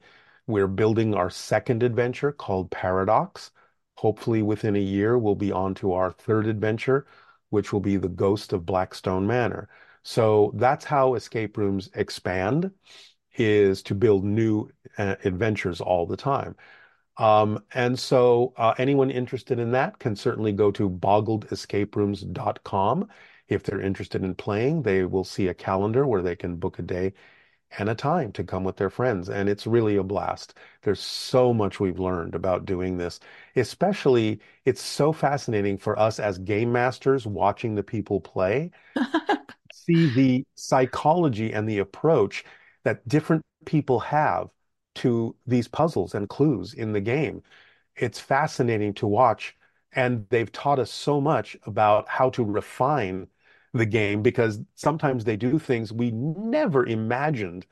We're 0.48 0.66
building 0.66 1.14
our 1.14 1.30
second 1.30 1.82
adventure 1.82 2.32
called 2.32 2.70
Paradox. 2.70 3.50
Hopefully, 3.96 4.40
within 4.40 4.76
a 4.76 4.80
year, 4.80 5.18
we'll 5.18 5.34
be 5.34 5.52
on 5.52 5.74
to 5.76 5.92
our 5.92 6.10
third 6.10 6.46
adventure, 6.46 7.06
which 7.50 7.70
will 7.70 7.80
be 7.80 7.98
The 7.98 8.08
Ghost 8.08 8.54
of 8.54 8.64
Blackstone 8.64 9.26
Manor. 9.26 9.68
So 10.02 10.52
that's 10.54 10.86
how 10.86 11.16
escape 11.16 11.58
rooms 11.58 11.90
expand, 11.94 12.70
is 13.36 13.82
to 13.84 13.94
build 13.94 14.24
new 14.24 14.70
uh, 14.96 15.16
adventures 15.22 15.82
all 15.82 16.06
the 16.06 16.16
time. 16.16 16.56
Um, 17.18 17.62
and 17.74 17.98
so 17.98 18.54
uh, 18.56 18.72
anyone 18.78 19.10
interested 19.10 19.58
in 19.58 19.72
that 19.72 19.98
can 19.98 20.16
certainly 20.16 20.52
go 20.52 20.70
to 20.70 20.88
boggledescaperooms.com. 20.88 23.08
If 23.48 23.64
they're 23.64 23.82
interested 23.82 24.24
in 24.24 24.34
playing, 24.34 24.82
they 24.82 25.04
will 25.04 25.24
see 25.24 25.48
a 25.48 25.54
calendar 25.54 26.06
where 26.06 26.22
they 26.22 26.36
can 26.36 26.56
book 26.56 26.78
a 26.78 26.82
day 26.82 27.12
and 27.78 27.88
a 27.88 27.94
time 27.94 28.32
to 28.32 28.44
come 28.44 28.64
with 28.64 28.76
their 28.76 28.90
friends. 28.90 29.28
And 29.28 29.48
it's 29.48 29.66
really 29.66 29.96
a 29.96 30.02
blast. 30.02 30.54
There's 30.82 31.00
so 31.00 31.52
much 31.52 31.80
we've 31.80 31.98
learned 31.98 32.34
about 32.34 32.64
doing 32.64 32.96
this. 32.96 33.20
Especially, 33.56 34.40
it's 34.64 34.80
so 34.82 35.12
fascinating 35.12 35.76
for 35.78 35.98
us 35.98 36.18
as 36.18 36.38
game 36.38 36.72
masters 36.72 37.26
watching 37.26 37.74
the 37.74 37.82
people 37.82 38.20
play, 38.20 38.70
see 39.72 40.08
the 40.08 40.44
psychology 40.56 41.52
and 41.52 41.68
the 41.68 41.78
approach 41.78 42.44
that 42.84 43.06
different 43.08 43.44
people 43.66 44.00
have 44.00 44.48
to 44.96 45.36
these 45.46 45.68
puzzles 45.68 46.14
and 46.14 46.28
clues 46.28 46.74
in 46.74 46.92
the 46.92 47.00
game. 47.00 47.42
It's 47.96 48.20
fascinating 48.20 48.94
to 48.94 49.06
watch. 49.06 49.56
And 49.92 50.26
they've 50.30 50.52
taught 50.52 50.78
us 50.78 50.90
so 50.92 51.20
much 51.20 51.56
about 51.64 52.08
how 52.08 52.30
to 52.30 52.44
refine 52.44 53.28
the 53.74 53.86
game 53.86 54.22
because 54.22 54.60
sometimes 54.74 55.24
they 55.24 55.36
do 55.36 55.58
things 55.58 55.92
we 55.92 56.10
never 56.10 56.86
imagined 56.86 57.66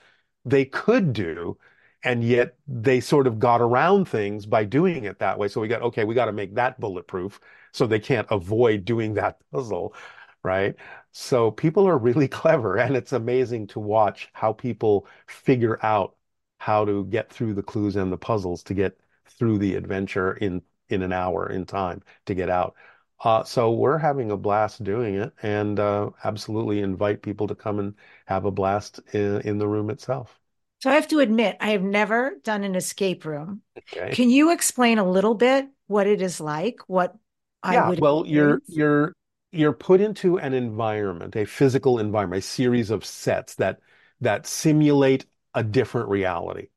they 0.44 0.64
could 0.64 1.12
do. 1.12 1.59
And 2.05 2.22
yet 2.22 2.57
they 2.68 3.01
sort 3.01 3.26
of 3.26 3.38
got 3.38 3.61
around 3.61 4.07
things 4.09 4.47
by 4.47 4.64
doing 4.64 5.05
it 5.05 5.18
that 5.18 5.38
way. 5.38 5.49
So 5.49 5.61
we 5.61 5.68
got, 5.68 5.82
okay, 5.82 6.05
we 6.05 6.14
got 6.14 6.26
to 6.26 6.32
make 6.32 6.55
that 6.55 6.78
bulletproof 6.78 7.40
so 7.72 7.86
they 7.86 7.99
can't 7.99 8.28
avoid 8.30 8.84
doing 8.84 9.14
that 9.14 9.38
puzzle, 9.53 9.94
right? 10.42 10.76
So 11.12 11.51
people 11.51 11.86
are 11.88 11.99
really 11.99 12.28
clever 12.42 12.76
and 12.78 12.97
it's 12.97 13.12
amazing 13.12 13.66
to 13.68 13.80
watch 13.80 14.28
how 14.32 14.53
people 14.53 15.07
figure 15.26 15.84
out 15.84 16.14
how 16.59 16.84
to 16.84 17.05
get 17.07 17.30
through 17.32 17.55
the 17.55 17.62
clues 17.62 17.97
and 17.97 18.12
the 18.12 18.16
puzzles 18.16 18.62
to 18.64 18.74
get 18.74 18.99
through 19.38 19.59
the 19.59 19.74
adventure 19.74 20.34
in 20.34 20.62
in 20.88 21.03
an 21.03 21.12
hour 21.12 21.51
in 21.51 21.66
time 21.66 22.01
to 22.26 22.34
get 22.34 22.49
out. 22.49 22.74
Uh, 23.20 23.44
so 23.44 23.70
we're 23.72 23.98
having 23.98 24.30
a 24.30 24.36
blast 24.38 24.82
doing 24.84 25.14
it 25.16 25.32
and 25.42 25.78
uh, 25.80 26.10
absolutely 26.24 26.80
invite 26.80 27.22
people 27.22 27.46
to 27.46 27.54
come 27.54 27.78
and 27.78 27.94
have 28.26 28.44
a 28.46 28.50
blast 28.50 29.00
in, 29.12 29.40
in 29.42 29.58
the 29.58 29.68
room 29.68 29.90
itself. 29.90 30.40
So 30.80 30.90
I 30.90 30.94
have 30.94 31.08
to 31.08 31.20
admit, 31.20 31.56
I 31.60 31.70
have 31.70 31.82
never 31.82 32.36
done 32.42 32.64
an 32.64 32.74
escape 32.74 33.24
room. 33.24 33.62
Okay. 33.76 34.18
Can 34.18 34.30
you 34.30 34.52
explain 34.52 34.98
a 34.98 35.08
little 35.08 35.34
bit 35.34 35.68
what 35.86 36.06
it 36.06 36.20
is 36.22 36.40
like? 36.40 36.80
What 36.88 37.16
I 37.62 37.78
Yeah, 37.78 37.80
would 37.80 38.00
well, 38.00 38.24
you're 38.26 38.62
you're 38.66 39.12
you're 39.52 39.72
put 39.72 40.00
into 40.00 40.38
an 40.38 40.54
environment, 40.54 41.34
a 41.36 41.44
physical 41.44 41.98
environment, 41.98 42.44
a 42.44 42.46
series 42.46 42.90
of 42.90 43.04
sets 43.04 43.54
that 43.56 43.80
that 44.20 44.46
simulate 44.46 45.26
a 45.54 45.64
different 45.64 46.08
reality. 46.08 46.68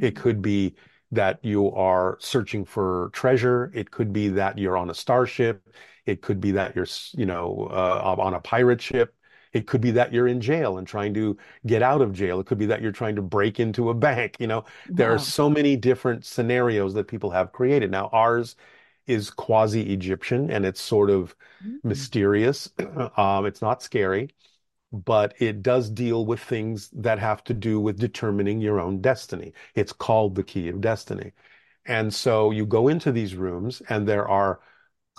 It 0.00 0.16
could 0.16 0.42
be 0.42 0.76
that 1.12 1.38
you 1.44 1.70
are 1.72 2.16
searching 2.20 2.64
for 2.64 3.10
treasure. 3.12 3.70
It 3.74 3.90
could 3.90 4.12
be 4.12 4.28
that 4.30 4.58
you're 4.58 4.76
on 4.76 4.90
a 4.90 4.94
starship. 4.94 5.62
It 6.06 6.22
could 6.22 6.40
be 6.40 6.52
that 6.52 6.74
you're, 6.76 6.86
you 7.12 7.26
know, 7.26 7.68
uh, 7.70 8.16
on 8.18 8.34
a 8.34 8.40
pirate 8.40 8.80
ship. 8.80 9.14
It 9.52 9.66
could 9.68 9.80
be 9.80 9.92
that 9.92 10.12
you're 10.12 10.26
in 10.26 10.40
jail 10.40 10.78
and 10.78 10.86
trying 10.86 11.14
to 11.14 11.36
get 11.66 11.80
out 11.82 12.02
of 12.02 12.12
jail. 12.12 12.40
It 12.40 12.46
could 12.46 12.58
be 12.58 12.66
that 12.66 12.82
you're 12.82 12.90
trying 12.92 13.14
to 13.16 13.22
break 13.22 13.60
into 13.60 13.90
a 13.90 13.94
bank. 13.94 14.36
You 14.40 14.48
know, 14.48 14.64
there 14.96 15.12
are 15.14 15.18
so 15.18 15.48
many 15.48 15.76
different 15.76 16.24
scenarios 16.24 16.94
that 16.94 17.06
people 17.08 17.30
have 17.30 17.52
created. 17.52 17.90
Now, 17.90 18.08
ours 18.12 18.56
is 19.06 19.30
quasi-Egyptian 19.30 20.50
and 20.50 20.64
it's 20.66 20.80
sort 20.80 21.10
of 21.10 21.34
Mm. 21.60 21.80
mysterious. 21.82 22.70
Um, 23.16 23.46
it's 23.46 23.62
not 23.62 23.82
scary, 23.82 24.30
but 24.94 25.34
it 25.40 25.62
does 25.62 25.90
deal 25.90 26.26
with 26.26 26.40
things 26.40 26.88
that 26.92 27.18
have 27.18 27.44
to 27.44 27.54
do 27.54 27.80
with 27.80 27.98
determining 27.98 28.60
your 28.60 28.80
own 28.80 29.00
destiny. 29.00 29.52
It's 29.74 29.92
called 29.92 30.34
the 30.34 30.44
Key 30.44 30.68
of 30.68 30.80
Destiny. 30.80 31.32
And 31.86 32.14
so 32.14 32.50
you 32.50 32.66
go 32.66 32.88
into 32.88 33.12
these 33.12 33.36
rooms 33.36 33.82
and 33.88 34.08
there 34.08 34.28
are 34.28 34.60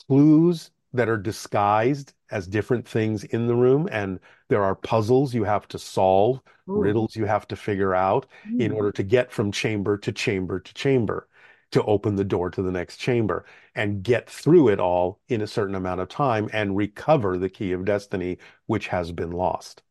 clues 0.07 0.71
that 0.93 1.09
are 1.09 1.17
disguised 1.17 2.13
as 2.31 2.47
different 2.47 2.87
things 2.87 3.23
in 3.25 3.47
the 3.47 3.55
room, 3.55 3.87
and 3.91 4.19
there 4.49 4.63
are 4.63 4.75
puzzles 4.75 5.33
you 5.33 5.43
have 5.43 5.67
to 5.69 5.79
solve, 5.79 6.41
Ooh. 6.69 6.81
riddles 6.81 7.15
you 7.15 7.25
have 7.25 7.47
to 7.49 7.55
figure 7.55 7.93
out 7.93 8.25
in 8.57 8.71
Mm. 8.71 8.75
order 8.77 8.91
to 8.93 9.03
get 9.03 9.31
from 9.31 9.51
chamber 9.51 9.97
to 9.97 10.11
chamber 10.11 10.59
to 10.59 10.73
chamber 10.73 11.27
to 11.71 11.83
open 11.83 12.15
the 12.15 12.23
door 12.23 12.49
to 12.49 12.61
the 12.61 12.71
next 12.71 12.97
chamber 12.97 13.45
and 13.75 14.03
get 14.03 14.29
through 14.29 14.69
it 14.69 14.79
all 14.79 15.19
in 15.27 15.41
a 15.41 15.47
certain 15.47 15.75
amount 15.75 16.01
of 16.01 16.07
time 16.07 16.49
and 16.53 16.77
recover 16.77 17.37
the 17.37 17.49
key 17.49 17.71
of 17.71 17.85
destiny, 17.85 18.37
which 18.67 18.87
has 18.87 19.11
been 19.11 19.31
lost. 19.31 19.83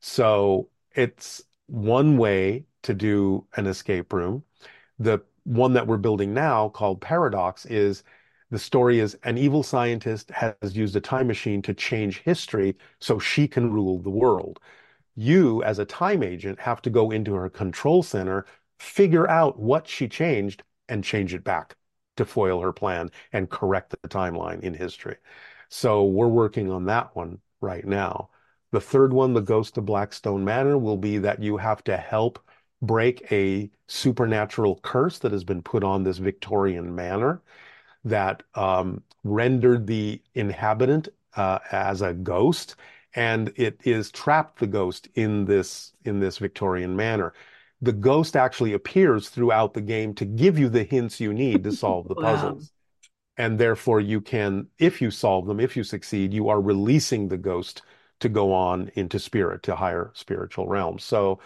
So 0.00 0.68
it's 0.94 1.42
one 1.66 2.16
way 2.16 2.64
to 2.82 2.94
do 2.94 3.46
an 3.56 3.66
escape 3.66 4.12
room. 4.12 4.42
The 4.98 5.20
one 5.44 5.72
that 5.74 5.86
we're 5.86 5.96
building 5.96 6.34
now 6.34 6.68
called 6.70 7.00
Paradox 7.00 7.66
is 7.66 8.02
the 8.50 8.58
story 8.58 8.98
is 8.98 9.16
an 9.24 9.36
evil 9.36 9.62
scientist 9.62 10.30
has 10.30 10.76
used 10.76 10.96
a 10.96 11.00
time 11.00 11.26
machine 11.26 11.60
to 11.62 11.74
change 11.74 12.20
history 12.20 12.76
so 13.00 13.18
she 13.18 13.46
can 13.46 13.72
rule 13.72 13.98
the 13.98 14.10
world. 14.10 14.58
You, 15.16 15.62
as 15.64 15.78
a 15.78 15.84
time 15.84 16.22
agent, 16.22 16.58
have 16.60 16.80
to 16.82 16.90
go 16.90 17.10
into 17.10 17.34
her 17.34 17.50
control 17.50 18.02
center, 18.02 18.46
figure 18.78 19.28
out 19.28 19.58
what 19.58 19.86
she 19.86 20.08
changed, 20.08 20.62
and 20.88 21.04
change 21.04 21.34
it 21.34 21.44
back 21.44 21.76
to 22.16 22.24
foil 22.24 22.60
her 22.60 22.72
plan 22.72 23.10
and 23.32 23.50
correct 23.50 23.94
the 24.02 24.08
timeline 24.08 24.60
in 24.60 24.74
history. 24.74 25.16
So 25.68 26.04
we're 26.04 26.28
working 26.28 26.70
on 26.70 26.86
that 26.86 27.14
one 27.14 27.40
right 27.60 27.86
now. 27.86 28.30
The 28.70 28.80
third 28.80 29.12
one, 29.12 29.32
The 29.32 29.40
Ghost 29.40 29.78
of 29.78 29.86
Blackstone 29.86 30.44
Manor, 30.44 30.78
will 30.78 30.96
be 30.96 31.18
that 31.18 31.42
you 31.42 31.56
have 31.56 31.82
to 31.84 31.96
help 31.96 32.38
break 32.82 33.30
a 33.32 33.70
supernatural 33.86 34.80
curse 34.82 35.18
that 35.20 35.32
has 35.32 35.44
been 35.44 35.62
put 35.62 35.82
on 35.82 36.02
this 36.02 36.18
Victorian 36.18 36.94
manor 36.94 37.42
that 38.04 38.42
um, 38.54 39.02
rendered 39.24 39.86
the 39.86 40.20
inhabitant 40.34 41.08
uh, 41.36 41.58
as 41.72 42.02
a 42.02 42.12
ghost, 42.12 42.76
and 43.14 43.52
it 43.56 43.80
is 43.84 44.10
trapped 44.10 44.58
the 44.58 44.66
ghost 44.66 45.08
in 45.14 45.44
this 45.44 45.92
in 46.04 46.20
this 46.20 46.38
Victorian 46.38 46.94
manor. 46.94 47.32
The 47.80 47.92
ghost 47.92 48.36
actually 48.36 48.72
appears 48.72 49.28
throughout 49.28 49.74
the 49.74 49.80
game 49.80 50.14
to 50.14 50.24
give 50.24 50.58
you 50.58 50.68
the 50.68 50.84
hints 50.84 51.20
you 51.20 51.32
need 51.32 51.64
to 51.64 51.72
solve 51.72 52.08
the 52.08 52.16
Wow. 52.18 52.62
puzzles. 52.62 52.72
And 53.36 53.58
therefore, 53.58 54.00
you 54.00 54.20
can, 54.20 54.68
if 54.78 55.02
you 55.02 55.10
solve 55.10 55.46
them, 55.46 55.60
if 55.60 55.76
you 55.76 55.84
succeed, 55.84 56.34
you 56.34 56.48
are 56.48 56.60
releasing 56.60 57.28
the 57.28 57.38
ghost 57.38 57.82
to 58.20 58.28
go 58.28 58.52
on 58.52 58.90
into 58.94 59.18
spirit, 59.18 59.62
to 59.64 59.76
higher 59.76 60.10
spiritual 60.14 60.68
realms. 60.68 61.04
So 61.04 61.40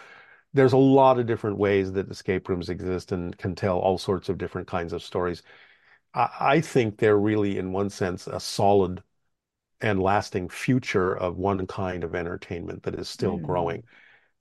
there's 0.53 0.73
a 0.73 0.77
lot 0.77 1.19
of 1.19 1.27
different 1.27 1.57
ways 1.57 1.93
that 1.93 2.09
escape 2.11 2.49
rooms 2.49 2.69
exist 2.69 3.11
and 3.11 3.37
can 3.37 3.55
tell 3.55 3.79
all 3.79 3.97
sorts 3.99 4.29
of 4.29 4.37
different 4.39 4.67
kinds 4.67 4.93
of 4.93 5.03
stories. 5.03 5.43
I, 6.13 6.29
I 6.39 6.61
think 6.61 6.97
they're 6.99 7.19
really, 7.19 7.57
in 7.59 7.71
one 7.73 7.89
sense, 7.91 8.27
a 8.27 8.39
solid 8.39 9.03
and 9.81 10.01
lasting 10.01 10.49
future 10.49 11.15
of 11.15 11.37
one 11.37 11.67
kind 11.67 12.03
of 12.03 12.15
entertainment 12.15 12.83
that 12.83 12.95
is 12.95 13.09
still 13.09 13.37
Mm. 13.37 13.37
growing. 13.37 13.83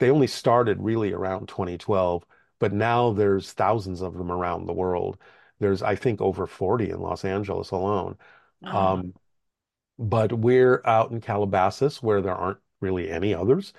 They 0.03 0.11
only 0.11 0.27
started 0.27 0.83
really 0.83 1.13
around 1.13 1.49
2012, 1.49 2.27
but 2.59 2.73
now 2.73 3.13
there's 3.13 3.53
thousands 3.53 4.03
of 4.03 4.15
them 4.19 4.33
around 4.33 4.67
the 4.67 4.73
world. 4.73 5.19
There's, 5.61 5.83
I 5.83 5.95
think, 5.97 6.21
over 6.21 6.47
40 6.49 6.91
in 6.91 7.01
Los 7.01 7.25
Angeles 7.25 7.71
alone. 7.71 8.19
Oh, 8.65 8.71
Um, 8.95 9.15
but 9.99 10.33
we're 10.33 10.83
out 10.85 11.11
in 11.11 11.21
Calabasas 11.21 12.03
where 12.03 12.21
there 12.21 12.35
aren't 12.35 12.59
really 12.81 13.11
any 13.11 13.35
others. 13.35 13.73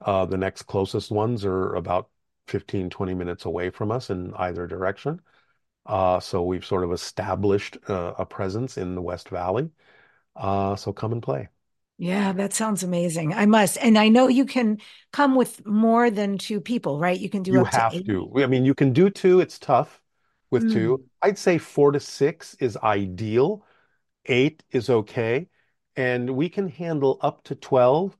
Uh, 0.00 0.26
the 0.26 0.38
next 0.38 0.64
closest 0.64 1.10
ones 1.10 1.44
are 1.44 1.74
about 1.74 2.10
15, 2.48 2.90
20 2.90 3.14
minutes 3.14 3.44
away 3.44 3.70
from 3.70 3.90
us 3.92 4.10
in 4.10 4.34
either 4.34 4.66
direction. 4.66 5.20
Uh, 5.86 6.20
so 6.20 6.42
we've 6.44 6.66
sort 6.66 6.84
of 6.84 6.92
established 6.92 7.78
uh, 7.88 8.14
a 8.18 8.26
presence 8.26 8.78
in 8.78 8.94
the 8.96 9.02
West 9.02 9.28
Valley. 9.30 9.70
Uh, 10.36 10.76
so 10.76 10.92
come 10.92 11.12
and 11.12 11.22
play. 11.22 11.48
Yeah, 12.00 12.32
that 12.32 12.54
sounds 12.54 12.82
amazing. 12.82 13.34
I 13.34 13.44
must. 13.44 13.76
And 13.76 13.98
I 13.98 14.08
know 14.08 14.26
you 14.28 14.46
can 14.46 14.78
come 15.12 15.34
with 15.34 15.66
more 15.66 16.10
than 16.10 16.38
two 16.38 16.58
people, 16.58 16.98
right? 16.98 17.18
You 17.18 17.28
can 17.28 17.42
do 17.42 17.52
You 17.52 17.60
up 17.60 17.70
to 17.72 17.76
have 17.76 17.94
eight. 17.94 18.06
to. 18.06 18.32
I 18.36 18.46
mean, 18.46 18.64
you 18.64 18.74
can 18.74 18.94
do 18.94 19.10
two. 19.10 19.40
It's 19.40 19.58
tough 19.58 20.00
with 20.50 20.72
two. 20.72 20.96
Mm. 20.96 21.04
I'd 21.20 21.38
say 21.38 21.58
four 21.58 21.92
to 21.92 22.00
six 22.00 22.54
is 22.54 22.78
ideal. 22.78 23.66
Eight 24.24 24.62
is 24.70 24.88
okay. 24.88 25.48
And 25.94 26.30
we 26.30 26.48
can 26.48 26.70
handle 26.70 27.18
up 27.20 27.44
to 27.44 27.54
12 27.54 28.16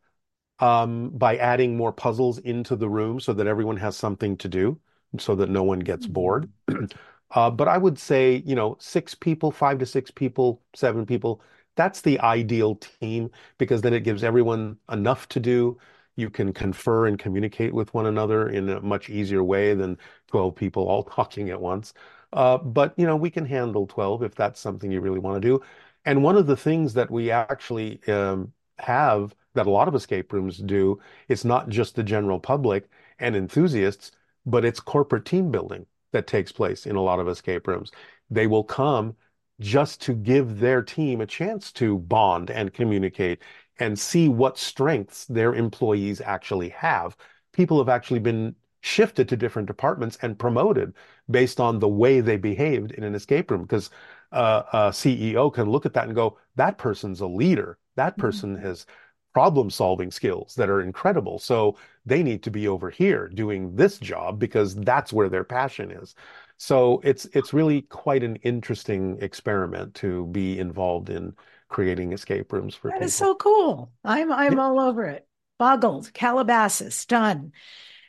um, 0.58 1.08
by 1.10 1.38
adding 1.38 1.74
more 1.74 1.92
puzzles 1.92 2.36
into 2.36 2.76
the 2.76 2.88
room 2.88 3.18
so 3.18 3.32
that 3.32 3.46
everyone 3.46 3.78
has 3.78 3.96
something 3.96 4.36
to 4.38 4.48
do, 4.48 4.78
so 5.18 5.34
that 5.36 5.48
no 5.48 5.62
one 5.62 5.78
gets 5.78 6.06
bored. 6.06 6.50
Mm. 6.68 6.92
Uh, 7.32 7.48
but 7.48 7.68
I 7.68 7.78
would 7.78 7.96
say, 7.96 8.42
you 8.44 8.56
know, 8.56 8.76
six 8.80 9.14
people, 9.14 9.52
five 9.52 9.78
to 9.78 9.86
six 9.86 10.10
people, 10.10 10.62
seven 10.74 11.06
people, 11.06 11.40
that's 11.80 12.02
the 12.02 12.20
ideal 12.20 12.74
team 12.76 13.30
because 13.56 13.80
then 13.80 13.94
it 13.94 14.04
gives 14.04 14.22
everyone 14.22 14.76
enough 14.92 15.26
to 15.30 15.40
do. 15.40 15.78
You 16.14 16.28
can 16.28 16.52
confer 16.52 17.06
and 17.06 17.18
communicate 17.18 17.72
with 17.72 17.94
one 17.94 18.04
another 18.04 18.50
in 18.50 18.68
a 18.68 18.82
much 18.82 19.08
easier 19.08 19.42
way 19.42 19.72
than 19.72 19.96
12 20.26 20.54
people 20.54 20.86
all 20.86 21.02
talking 21.16 21.48
at 21.48 21.58
once. 21.58 21.94
Uh, 22.34 22.58
but, 22.58 22.92
you 22.98 23.06
know, 23.06 23.16
we 23.16 23.30
can 23.30 23.46
handle 23.46 23.86
12 23.86 24.22
if 24.22 24.34
that's 24.34 24.60
something 24.60 24.92
you 24.92 25.00
really 25.00 25.18
want 25.18 25.40
to 25.40 25.48
do. 25.48 25.62
And 26.04 26.22
one 26.22 26.36
of 26.36 26.46
the 26.46 26.56
things 26.56 26.92
that 26.94 27.10
we 27.10 27.30
actually 27.30 27.98
um, 28.08 28.52
have 28.78 29.34
that 29.54 29.66
a 29.66 29.70
lot 29.70 29.88
of 29.88 29.94
escape 29.94 30.34
rooms 30.34 30.58
do, 30.58 31.00
it's 31.28 31.46
not 31.46 31.70
just 31.70 31.96
the 31.96 32.02
general 32.02 32.38
public 32.38 32.90
and 33.18 33.34
enthusiasts, 33.34 34.12
but 34.44 34.66
it's 34.66 34.80
corporate 34.80 35.24
team 35.24 35.50
building 35.50 35.86
that 36.12 36.26
takes 36.26 36.52
place 36.52 36.84
in 36.84 36.96
a 36.96 37.02
lot 37.02 37.20
of 37.20 37.28
escape 37.28 37.66
rooms. 37.66 37.90
They 38.28 38.46
will 38.46 38.64
come 38.64 39.16
just 39.60 40.00
to 40.02 40.14
give 40.14 40.58
their 40.58 40.82
team 40.82 41.20
a 41.20 41.26
chance 41.26 41.72
to 41.72 41.98
bond 41.98 42.50
and 42.50 42.72
communicate 42.72 43.42
and 43.78 43.98
see 43.98 44.28
what 44.28 44.58
strengths 44.58 45.26
their 45.26 45.54
employees 45.54 46.20
actually 46.20 46.70
have. 46.70 47.16
People 47.52 47.78
have 47.78 47.88
actually 47.88 48.20
been 48.20 48.54
shifted 48.82 49.28
to 49.28 49.36
different 49.36 49.68
departments 49.68 50.18
and 50.22 50.38
promoted 50.38 50.94
based 51.30 51.60
on 51.60 51.78
the 51.78 51.88
way 51.88 52.20
they 52.20 52.36
behaved 52.36 52.92
in 52.92 53.04
an 53.04 53.14
escape 53.14 53.50
room 53.50 53.62
because 53.62 53.90
uh, 54.32 54.62
a 54.72 54.92
CEO 54.92 55.50
can 55.50 55.68
look 55.70 55.84
at 55.86 55.92
that 55.94 56.06
and 56.06 56.14
go, 56.14 56.38
that 56.56 56.78
person's 56.78 57.20
a 57.20 57.26
leader. 57.26 57.78
That 57.96 58.16
person 58.18 58.56
Mm. 58.56 58.62
has 58.62 58.86
problem 59.34 59.70
solving 59.70 60.10
skills 60.10 60.54
that 60.56 60.68
are 60.70 60.80
incredible. 60.80 61.38
So 61.38 61.76
they 62.04 62.22
need 62.22 62.42
to 62.44 62.50
be 62.50 62.66
over 62.68 62.90
here 62.90 63.28
doing 63.28 63.76
this 63.76 63.98
job 63.98 64.38
because 64.38 64.74
that's 64.74 65.12
where 65.12 65.28
their 65.28 65.44
passion 65.44 65.90
is. 65.90 66.14
So 66.60 67.00
it's 67.02 67.24
it's 67.32 67.52
really 67.54 67.82
quite 67.82 68.22
an 68.22 68.36
interesting 68.36 69.18
experiment 69.22 69.94
to 69.96 70.26
be 70.26 70.58
involved 70.58 71.08
in 71.10 71.34
creating 71.68 72.12
escape 72.12 72.52
rooms 72.52 72.74
for 72.74 72.92
That 72.92 73.02
is 73.02 73.14
people. 73.14 73.16
so 73.16 73.34
cool. 73.34 73.92
I'm 74.04 74.30
I'm 74.32 74.52
Yeah, 74.52 74.58
all 74.58 74.78
over 74.80 75.04
it. 75.06 75.26
Boggled, 75.58 76.12
Calabasas, 76.12 77.06
done. 77.06 77.52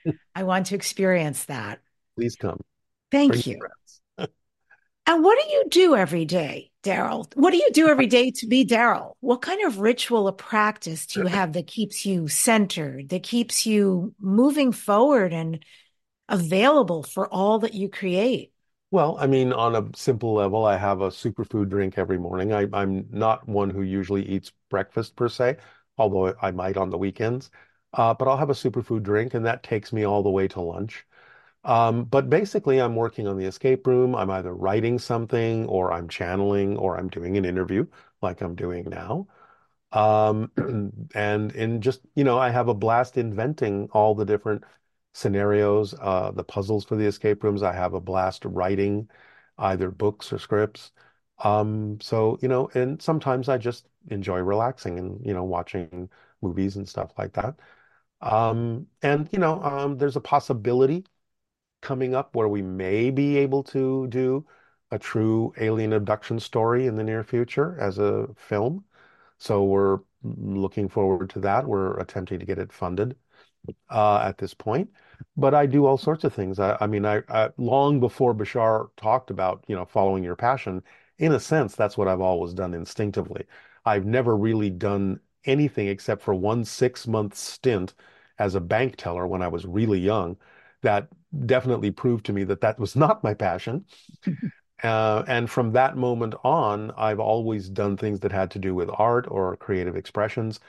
I 0.35 0.43
want 0.43 0.67
to 0.67 0.75
experience 0.75 1.45
that. 1.45 1.81
please 2.15 2.35
come. 2.35 2.59
Bring 3.27 3.41
Thank 3.41 3.47
you. 3.47 3.61
And 5.07 5.23
what 5.23 5.37
do 5.43 5.49
you 5.51 5.65
do 5.67 5.95
every 5.95 6.25
day, 6.25 6.71
Darryl? 6.83 7.27
What 7.35 7.51
do 7.51 7.57
you 7.57 7.69
do 7.73 7.87
every 7.89 8.07
day 8.07 8.31
to 8.31 8.47
be 8.47 8.65
Darryl? 8.65 9.13
What 9.19 9.41
kind 9.41 9.65
of 9.65 9.79
ritual 9.79 10.27
or 10.27 10.31
practice 10.31 11.05
do 11.07 11.19
you 11.19 11.25
have 11.27 11.53
that 11.53 11.67
keeps 11.67 12.05
you 12.05 12.27
centered, 12.27 13.09
that 13.09 13.23
keeps 13.23 13.65
you 13.65 14.13
moving 14.19 14.71
forward 14.71 15.33
and 15.33 15.65
available 16.31 17.03
for 17.03 17.27
all 17.33 17.59
that 17.59 17.73
you 17.73 17.89
create? 17.89 18.51
Well, 18.91 19.17
I 19.19 19.27
mean, 19.27 19.53
on 19.53 19.75
a 19.75 19.89
simple 19.97 20.33
level, 20.33 20.65
I 20.65 20.77
have 20.77 20.99
a 21.01 21.09
superfood 21.09 21.69
drink 21.69 21.97
every 21.97 22.17
morning. 22.17 22.51
I, 22.51 22.67
I'm 22.73 23.07
not 23.09 23.47
one 23.47 23.69
who 23.69 23.81
usually 23.83 24.23
eats 24.25 24.51
breakfast 24.69 25.15
per 25.15 25.29
se, 25.29 25.57
although 25.97 26.35
I 26.41 26.51
might 26.51 26.75
on 26.77 26.89
the 26.89 26.97
weekends. 26.97 27.51
Uh, 27.93 28.13
but 28.13 28.27
I'll 28.27 28.37
have 28.37 28.49
a 28.49 28.53
superfood 28.53 29.03
drink, 29.03 29.33
and 29.33 29.45
that 29.45 29.63
takes 29.63 29.93
me 29.93 30.03
all 30.05 30.23
the 30.23 30.29
way 30.29 30.47
to 30.49 30.61
lunch. 30.61 31.05
Um, 31.65 32.05
but 32.05 32.29
basically, 32.29 32.79
I'm 32.81 32.95
working 32.95 33.27
on 33.27 33.37
the 33.37 33.45
escape 33.45 33.87
room. 33.87 34.15
I'm 34.15 34.31
either 34.31 34.53
writing 34.53 34.99
something, 34.99 35.67
or 35.67 35.93
I'm 35.93 36.09
channeling, 36.09 36.77
or 36.77 36.97
I'm 36.97 37.09
doing 37.09 37.37
an 37.37 37.45
interview 37.45 37.87
like 38.21 38.41
I'm 38.41 38.55
doing 38.55 38.89
now. 38.89 39.27
Um, 39.91 40.51
and 41.15 41.51
in 41.53 41.81
just, 41.81 42.01
you 42.15 42.23
know, 42.23 42.37
I 42.39 42.49
have 42.49 42.67
a 42.69 42.73
blast 42.73 43.17
inventing 43.17 43.89
all 43.91 44.15
the 44.15 44.25
different 44.25 44.63
scenarios, 45.13 45.93
uh, 45.99 46.31
the 46.31 46.43
puzzles 46.43 46.85
for 46.85 46.95
the 46.95 47.05
escape 47.05 47.43
rooms. 47.43 47.63
I 47.63 47.73
have 47.73 47.93
a 47.93 48.01
blast 48.01 48.45
writing 48.45 49.09
either 49.57 49.91
books 49.91 50.31
or 50.33 50.39
scripts. 50.39 50.91
Um, 51.43 51.99
so, 52.01 52.37
you 52.41 52.47
know, 52.47 52.69
and 52.73 53.01
sometimes 53.01 53.49
I 53.49 53.57
just 53.57 53.87
enjoy 54.09 54.39
relaxing 54.39 54.99
and, 54.99 55.25
you 55.25 55.33
know, 55.33 55.43
watching 55.43 56.09
movies 56.41 56.75
and 56.77 56.87
stuff 56.87 57.11
like 57.17 57.33
that. 57.33 57.55
Um, 58.21 58.87
and, 59.01 59.29
you 59.31 59.39
know, 59.39 59.61
um, 59.63 59.97
there's 59.97 60.15
a 60.15 60.21
possibility 60.21 61.05
coming 61.81 62.15
up 62.15 62.35
where 62.35 62.47
we 62.47 62.61
may 62.61 63.09
be 63.11 63.37
able 63.37 63.63
to 63.63 64.07
do 64.07 64.45
a 64.91 64.99
true 64.99 65.53
alien 65.57 65.93
abduction 65.93 66.39
story 66.39 66.87
in 66.87 66.95
the 66.95 67.03
near 67.03 67.23
future 67.23 67.77
as 67.79 67.97
a 67.97 68.27
film. 68.35 68.85
So 69.39 69.63
we're 69.63 69.99
looking 70.23 70.87
forward 70.89 71.29
to 71.31 71.39
that. 71.41 71.65
We're 71.67 71.97
attempting 71.99 72.39
to 72.39 72.45
get 72.45 72.59
it 72.59 72.71
funded 72.71 73.15
uh, 73.89 74.19
at 74.23 74.37
this 74.37 74.53
point. 74.53 74.89
But 75.37 75.53
I 75.53 75.65
do 75.65 75.85
all 75.85 75.97
sorts 75.97 76.23
of 76.23 76.33
things. 76.33 76.59
I, 76.59 76.77
I 76.81 76.87
mean, 76.87 77.05
I, 77.05 77.21
I 77.29 77.49
long 77.57 77.99
before 77.99 78.33
Bashar 78.33 78.89
talked 78.97 79.29
about, 79.31 79.63
you 79.67 79.75
know, 79.75 79.85
following 79.85 80.23
your 80.23 80.35
passion, 80.35 80.83
in 81.19 81.31
a 81.33 81.39
sense, 81.39 81.75
that's 81.75 81.97
what 81.97 82.07
I've 82.07 82.21
always 82.21 82.53
done 82.53 82.73
instinctively. 82.73 83.45
I've 83.85 84.05
never 84.05 84.35
really 84.35 84.69
done 84.69 85.19
anything 85.45 85.87
except 85.87 86.21
for 86.21 86.33
one 86.33 86.65
six 86.65 87.07
month 87.07 87.35
stint 87.35 87.93
as 88.39 88.55
a 88.55 88.61
bank 88.61 88.95
teller 88.97 89.27
when 89.27 89.41
I 89.41 89.47
was 89.47 89.65
really 89.65 89.99
young. 89.99 90.37
That 90.81 91.07
definitely 91.45 91.91
proved 91.91 92.25
to 92.27 92.33
me 92.33 92.43
that 92.45 92.61
that 92.61 92.79
was 92.79 92.95
not 92.95 93.23
my 93.23 93.33
passion. 93.33 93.85
Uh, 94.83 95.23
and 95.27 95.49
from 95.49 95.73
that 95.73 95.95
moment 95.95 96.33
on, 96.43 96.89
I've 96.97 97.19
always 97.19 97.69
done 97.69 97.97
things 97.97 98.19
that 98.21 98.31
had 98.31 98.49
to 98.51 98.59
do 98.59 98.73
with 98.73 98.89
art 98.91 99.27
or 99.29 99.55
creative 99.57 99.95
expressions, 99.95 100.59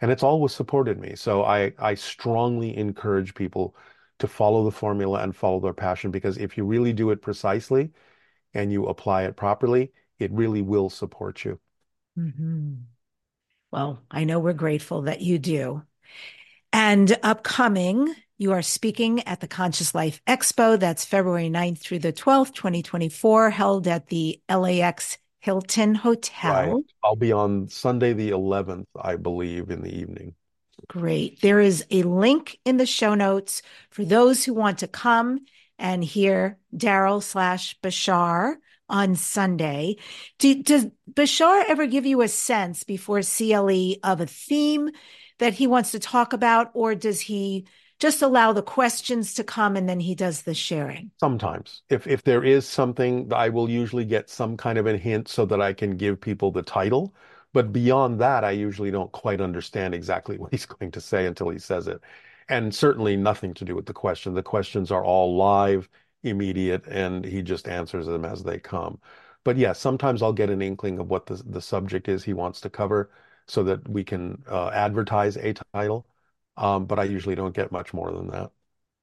and 0.00 0.10
it's 0.10 0.22
always 0.22 0.52
supported 0.52 0.98
me. 0.98 1.14
So 1.16 1.44
I, 1.44 1.72
I 1.78 1.94
strongly 1.94 2.76
encourage 2.76 3.34
people 3.34 3.74
to 4.18 4.28
follow 4.28 4.64
the 4.64 4.70
formula 4.70 5.22
and 5.22 5.34
follow 5.34 5.60
their 5.60 5.72
passion 5.72 6.10
because 6.10 6.38
if 6.38 6.56
you 6.56 6.64
really 6.64 6.92
do 6.92 7.10
it 7.10 7.22
precisely 7.22 7.90
and 8.54 8.72
you 8.72 8.86
apply 8.86 9.24
it 9.24 9.36
properly, 9.36 9.92
it 10.18 10.32
really 10.32 10.62
will 10.62 10.90
support 10.90 11.44
you. 11.44 11.60
Mm-hmm. 12.18 12.74
Well, 13.70 14.02
I 14.10 14.24
know 14.24 14.38
we're 14.38 14.54
grateful 14.54 15.02
that 15.02 15.20
you 15.20 15.38
do. 15.38 15.82
And 16.72 17.16
upcoming, 17.22 18.14
you 18.36 18.52
are 18.52 18.62
speaking 18.62 19.26
at 19.26 19.40
the 19.40 19.48
Conscious 19.48 19.94
Life 19.94 20.20
Expo. 20.26 20.78
That's 20.78 21.04
February 21.04 21.50
9th 21.50 21.78
through 21.78 22.00
the 22.00 22.12
12th, 22.12 22.54
2024, 22.54 23.50
held 23.50 23.88
at 23.88 24.08
the 24.08 24.40
LAX 24.48 25.18
Hilton 25.48 25.94
Hotel. 25.94 26.74
Right. 26.74 26.84
I'll 27.02 27.16
be 27.16 27.32
on 27.32 27.70
Sunday, 27.70 28.12
the 28.12 28.32
11th, 28.32 28.84
I 29.00 29.16
believe, 29.16 29.70
in 29.70 29.80
the 29.80 29.98
evening. 29.98 30.34
Great. 30.88 31.40
There 31.40 31.58
is 31.58 31.86
a 31.90 32.02
link 32.02 32.58
in 32.66 32.76
the 32.76 32.84
show 32.84 33.14
notes 33.14 33.62
for 33.88 34.04
those 34.04 34.44
who 34.44 34.52
want 34.52 34.80
to 34.80 34.86
come 34.86 35.46
and 35.78 36.04
hear 36.04 36.58
Darryl 36.76 37.22
slash 37.22 37.78
Bashar 37.80 38.56
on 38.90 39.16
Sunday. 39.16 39.96
Do, 40.38 40.62
does 40.62 40.86
Bashar 41.10 41.64
ever 41.66 41.86
give 41.86 42.04
you 42.04 42.20
a 42.20 42.28
sense 42.28 42.84
before 42.84 43.22
CLE 43.22 43.94
of 44.04 44.20
a 44.20 44.26
theme 44.26 44.90
that 45.38 45.54
he 45.54 45.66
wants 45.66 45.92
to 45.92 45.98
talk 45.98 46.34
about, 46.34 46.72
or 46.74 46.94
does 46.94 47.20
he 47.20 47.66
just 47.98 48.22
allow 48.22 48.52
the 48.52 48.62
questions 48.62 49.34
to 49.34 49.44
come 49.44 49.76
and 49.76 49.88
then 49.88 50.00
he 50.00 50.14
does 50.14 50.42
the 50.42 50.54
sharing? 50.54 51.10
Sometimes. 51.20 51.82
If 51.88 52.06
if 52.06 52.22
there 52.22 52.44
is 52.44 52.66
something, 52.66 53.32
I 53.32 53.48
will 53.48 53.68
usually 53.68 54.04
get 54.04 54.30
some 54.30 54.56
kind 54.56 54.78
of 54.78 54.86
a 54.86 54.96
hint 54.96 55.28
so 55.28 55.44
that 55.46 55.60
I 55.60 55.72
can 55.72 55.96
give 55.96 56.20
people 56.20 56.50
the 56.50 56.62
title. 56.62 57.14
But 57.52 57.72
beyond 57.72 58.20
that, 58.20 58.44
I 58.44 58.50
usually 58.52 58.90
don't 58.90 59.10
quite 59.12 59.40
understand 59.40 59.94
exactly 59.94 60.38
what 60.38 60.52
he's 60.52 60.66
going 60.66 60.92
to 60.92 61.00
say 61.00 61.26
until 61.26 61.48
he 61.48 61.58
says 61.58 61.88
it. 61.88 62.00
And 62.48 62.74
certainly 62.74 63.16
nothing 63.16 63.54
to 63.54 63.64
do 63.64 63.74
with 63.74 63.86
the 63.86 63.92
question. 63.92 64.34
The 64.34 64.42
questions 64.42 64.90
are 64.90 65.04
all 65.04 65.36
live 65.36 65.88
immediate 66.22 66.86
and 66.86 67.24
he 67.24 67.42
just 67.42 67.68
answers 67.68 68.06
them 68.06 68.24
as 68.24 68.42
they 68.42 68.58
come. 68.58 69.00
But 69.44 69.56
yeah, 69.56 69.72
sometimes 69.72 70.22
I'll 70.22 70.32
get 70.32 70.50
an 70.50 70.62
inkling 70.62 70.98
of 70.98 71.08
what 71.08 71.26
the, 71.26 71.36
the 71.46 71.60
subject 71.60 72.08
is 72.08 72.24
he 72.24 72.32
wants 72.34 72.60
to 72.62 72.70
cover 72.70 73.10
so 73.46 73.62
that 73.64 73.88
we 73.88 74.04
can 74.04 74.42
uh, 74.48 74.68
advertise 74.70 75.36
a 75.36 75.54
title. 75.74 76.06
Um, 76.58 76.86
but 76.86 76.98
I 76.98 77.04
usually 77.04 77.36
don't 77.36 77.54
get 77.54 77.70
much 77.70 77.94
more 77.94 78.10
than 78.10 78.28
that. 78.28 78.50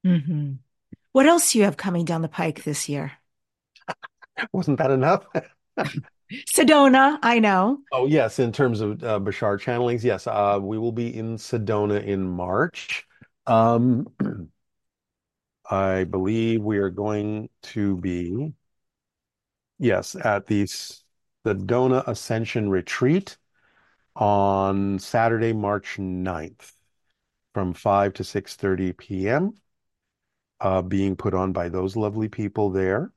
Mm-hmm. 0.06 0.52
What 1.12 1.26
else 1.26 1.52
do 1.52 1.58
you 1.58 1.64
have 1.64 1.78
coming 1.78 2.04
down 2.04 2.20
the 2.20 2.28
pike 2.28 2.62
this 2.62 2.88
year? 2.88 3.12
Wasn't 4.52 4.78
that 4.78 4.90
enough? 4.90 5.24
Sedona, 6.54 7.18
I 7.22 7.38
know. 7.38 7.78
Oh, 7.92 8.06
yes. 8.06 8.38
In 8.38 8.52
terms 8.52 8.82
of 8.82 9.02
uh, 9.02 9.18
Bashar 9.18 9.58
channelings, 9.58 10.04
yes, 10.04 10.26
uh, 10.26 10.58
we 10.60 10.76
will 10.76 10.92
be 10.92 11.16
in 11.16 11.36
Sedona 11.36 12.04
in 12.04 12.28
March. 12.28 13.06
Um, 13.46 14.06
I 15.70 16.04
believe 16.04 16.62
we 16.62 16.76
are 16.76 16.90
going 16.90 17.48
to 17.62 17.96
be, 17.96 18.52
yes, 19.78 20.14
at 20.14 20.46
the 20.46 20.64
Sedona 21.44 22.06
Ascension 22.06 22.68
Retreat 22.68 23.38
on 24.14 24.98
Saturday, 24.98 25.54
March 25.54 25.96
9th 25.98 26.75
from 27.56 27.72
5 27.72 28.12
to 28.12 28.22
6.30 28.22 28.98
p.m. 28.98 29.54
Uh, 30.60 30.82
being 30.82 31.16
put 31.16 31.32
on 31.32 31.54
by 31.54 31.70
those 31.70 31.96
lovely 31.96 32.28
people 32.28 32.68
there. 32.68 33.10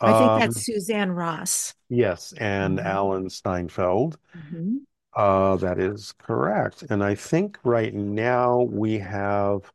I 0.00 0.18
think 0.18 0.30
um, 0.32 0.40
that's 0.40 0.66
Suzanne 0.66 1.12
Ross. 1.12 1.72
Yes, 1.88 2.34
and 2.36 2.78
mm-hmm. 2.78 2.88
Alan 2.88 3.30
Steinfeld. 3.30 4.18
Mm-hmm. 4.36 4.78
Uh, 5.14 5.58
that 5.58 5.78
is 5.78 6.12
correct. 6.18 6.82
And 6.90 7.04
I 7.04 7.14
think 7.14 7.60
right 7.62 7.94
now 7.94 8.62
we 8.62 8.98
have 8.98 9.72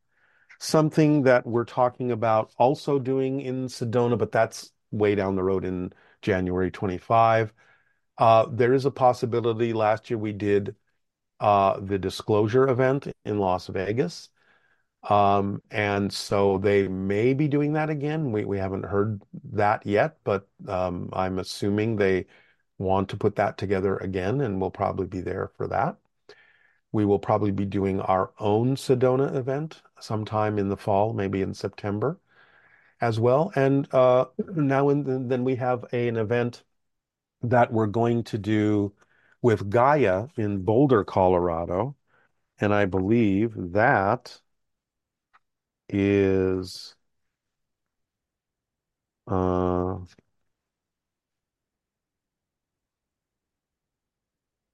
something 0.59 1.23
that 1.23 1.47
we're 1.47 1.63
talking 1.63 2.11
about 2.11 2.51
also 2.57 2.99
doing 2.99 3.39
in 3.39 3.67
Sedona, 3.67 4.17
but 4.17 4.33
that's 4.33 4.69
way 4.91 5.15
down 5.15 5.37
the 5.37 5.43
road 5.43 5.63
in 5.63 5.93
January 6.21 6.71
25. 6.71 7.53
Uh, 8.17 8.47
there 8.51 8.73
is 8.73 8.83
a 8.83 8.91
possibility. 8.91 9.71
Last 9.71 10.09
year 10.09 10.17
we 10.17 10.33
did 10.33 10.75
the 11.41 11.97
disclosure 11.99 12.69
event 12.69 13.07
in 13.25 13.39
Las 13.39 13.67
Vegas. 13.67 14.29
Um, 15.09 15.63
and 15.71 16.13
so 16.13 16.59
they 16.59 16.87
may 16.87 17.33
be 17.33 17.47
doing 17.47 17.73
that 17.73 17.89
again. 17.89 18.31
We, 18.31 18.45
we 18.45 18.59
haven't 18.59 18.85
heard 18.85 19.21
that 19.53 19.85
yet, 19.85 20.17
but 20.23 20.47
um, 20.67 21.09
I'm 21.13 21.39
assuming 21.39 21.95
they 21.95 22.27
want 22.77 23.09
to 23.09 23.17
put 23.17 23.35
that 23.37 23.57
together 23.57 23.97
again, 23.97 24.41
and 24.41 24.61
we'll 24.61 24.71
probably 24.71 25.07
be 25.07 25.21
there 25.21 25.51
for 25.57 25.67
that. 25.67 25.97
We 26.91 27.05
will 27.05 27.19
probably 27.19 27.51
be 27.51 27.65
doing 27.65 27.99
our 28.01 28.31
own 28.39 28.75
Sedona 28.75 29.35
event 29.35 29.81
sometime 29.99 30.59
in 30.59 30.69
the 30.69 30.77
fall, 30.77 31.13
maybe 31.13 31.41
in 31.41 31.53
September 31.53 32.19
as 32.99 33.19
well. 33.19 33.51
And 33.55 33.91
uh, 33.93 34.25
now 34.55 34.89
and 34.89 35.29
then 35.31 35.43
we 35.43 35.55
have 35.55 35.85
an 35.93 36.17
event 36.17 36.63
that 37.43 37.73
we're 37.73 37.87
going 37.87 38.23
to 38.25 38.37
do 38.37 38.93
with 39.41 39.69
Gaia 39.69 40.27
in 40.37 40.63
Boulder, 40.63 41.03
Colorado. 41.03 41.95
And 42.59 42.73
I 42.73 42.85
believe 42.85 43.53
that 43.73 44.39
is 45.89 46.95
uh, 49.27 49.97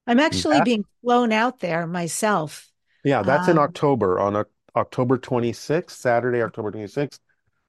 I'm 0.08 0.20
actually 0.20 0.58
that, 0.58 0.66
being 0.66 0.86
flown 1.02 1.32
out 1.32 1.60
there 1.60 1.86
myself. 1.86 2.72
Yeah, 3.04 3.24
that's 3.24 3.48
um, 3.48 3.52
in 3.52 3.58
October 3.58 4.20
on 4.20 4.36
a, 4.36 4.46
October 4.76 5.18
26th, 5.18 5.92
Saturday, 5.92 6.42
October 6.42 6.72
26th. 6.72 7.20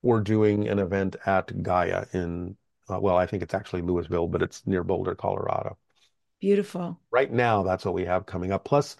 We're 0.03 0.21
doing 0.21 0.69
an 0.69 0.79
event 0.79 1.17
at 1.27 1.63
Gaia 1.63 2.07
in, 2.13 2.57
uh, 2.89 3.01
well, 3.01 3.17
I 3.17 3.27
think 3.27 3.43
it's 3.43 3.55
actually 3.55 3.83
Louisville, 3.83 4.29
but 4.29 4.43
it's 4.43 4.65
near 4.67 4.85
Boulder, 4.85 5.17
Colorado. 5.17 5.77
Beautiful. 6.41 7.01
Right 7.11 7.33
now, 7.33 7.63
that's 7.63 7.85
what 7.85 7.95
we 7.95 8.05
have 8.05 8.27
coming 8.27 8.53
up. 8.53 8.65
Plus, 8.65 8.97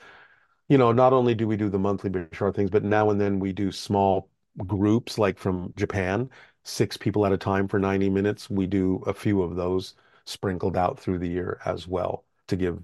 you 0.69 0.79
know, 0.79 0.93
not 0.93 1.13
only 1.13 1.35
do 1.35 1.47
we 1.47 1.57
do 1.57 1.69
the 1.69 1.79
monthly 1.79 2.11
Bashar 2.11 2.55
things, 2.55 2.71
but 2.71 2.85
now 2.85 3.11
and 3.11 3.21
then 3.21 3.39
we 3.39 3.53
do 3.53 3.71
small 3.73 4.29
groups 4.67 5.19
like 5.19 5.39
from 5.39 5.73
Japan, 5.77 6.31
six 6.65 6.97
people 6.97 7.25
at 7.25 7.33
a 7.33 7.39
time 7.39 7.69
for 7.69 7.79
90 7.79 8.11
minutes. 8.11 8.51
We 8.51 8.67
do 8.67 9.03
a 9.07 9.15
few 9.15 9.43
of 9.43 9.57
those 9.57 9.95
sprinkled 10.27 10.77
out 10.77 10.99
through 10.99 11.19
the 11.21 11.29
year 11.29 11.61
as 11.65 11.87
well 11.87 12.25
to 12.49 12.57
give 12.57 12.83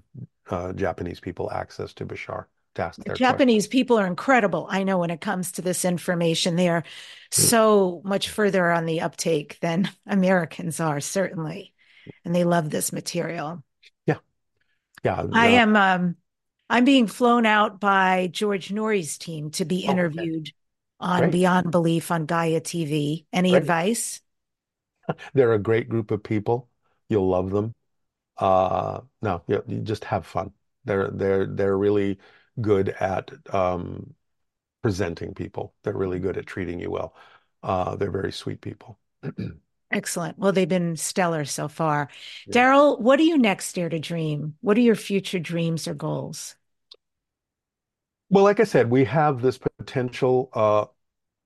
uh, 0.49 0.73
Japanese 0.73 1.19
people 1.19 1.51
access 1.51 1.93
to 1.95 2.05
Bashar. 2.05 2.45
To 2.75 2.91
Japanese 3.13 3.63
questions. 3.63 3.67
people 3.67 3.97
are 3.97 4.05
incredible. 4.05 4.67
I 4.69 4.83
know 4.83 4.97
when 4.97 5.09
it 5.09 5.21
comes 5.21 5.53
to 5.53 5.61
this 5.61 5.85
information, 5.85 6.57
they 6.57 6.67
are 6.67 6.83
so 7.31 8.01
much 8.03 8.29
further 8.29 8.69
on 8.69 8.85
the 8.85 8.99
uptake 8.99 9.57
than 9.61 9.89
Americans 10.05 10.81
are, 10.81 10.99
certainly. 10.99 11.73
And 12.25 12.35
they 12.35 12.43
love 12.43 12.69
this 12.69 12.91
material. 12.91 13.63
Yeah. 15.05 15.21
Yeah. 15.21 15.29
I 15.31 15.47
am 15.47 15.75
um 15.75 16.15
I'm 16.69 16.83
being 16.83 17.07
flown 17.07 17.45
out 17.45 17.79
by 17.79 18.27
George 18.31 18.71
Noory's 18.71 19.17
team 19.17 19.51
to 19.51 19.65
be 19.65 19.81
interviewed 19.81 20.51
oh, 20.99 21.05
okay. 21.05 21.13
on 21.13 21.19
great. 21.19 21.31
Beyond 21.31 21.71
Belief 21.71 22.09
on 22.09 22.25
Gaia 22.25 22.59
TV. 22.59 23.25
Any 23.31 23.51
great. 23.51 23.61
advice? 23.61 24.21
They're 25.33 25.53
a 25.53 25.59
great 25.59 25.87
group 25.89 26.09
of 26.09 26.23
people. 26.23 26.69
You'll 27.07 27.29
love 27.29 27.51
them. 27.51 27.75
Uh, 28.37 29.01
no, 29.21 29.43
you, 29.47 29.63
you 29.67 29.79
just 29.81 30.03
have 30.05 30.25
fun. 30.25 30.51
They're 30.85 31.09
they're 31.11 31.45
they're 31.45 31.77
really 31.77 32.19
good 32.59 32.89
at 32.89 33.31
um, 33.53 34.15
presenting 34.81 35.33
people. 35.35 35.75
They're 35.83 35.95
really 35.95 36.19
good 36.19 36.37
at 36.37 36.47
treating 36.47 36.79
you 36.79 36.89
well. 36.89 37.15
Uh, 37.61 37.95
they're 37.95 38.11
very 38.11 38.31
sweet 38.31 38.61
people. 38.61 38.97
Excellent. 39.95 40.37
Well, 40.37 40.51
they've 40.51 40.69
been 40.69 40.95
stellar 40.97 41.43
so 41.45 41.67
far. 41.67 42.09
Yeah. 42.45 42.55
Darryl, 42.61 42.99
what 42.99 43.17
do 43.17 43.23
you 43.23 43.35
next 43.37 43.73
dare 43.73 43.89
to 43.89 43.97
dream? 43.99 44.55
What 44.61 44.77
are 44.77 44.81
your 44.81 44.95
future 44.95 45.39
dreams 45.39 45.87
or 45.87 45.93
goals? 45.95 46.55
Well, 48.29 48.43
like 48.43 48.59
I 48.59 48.63
said, 48.63 48.89
we 48.89 49.05
have 49.05 49.41
this 49.41 49.57
potential 49.57 50.49
uh, 50.53 50.85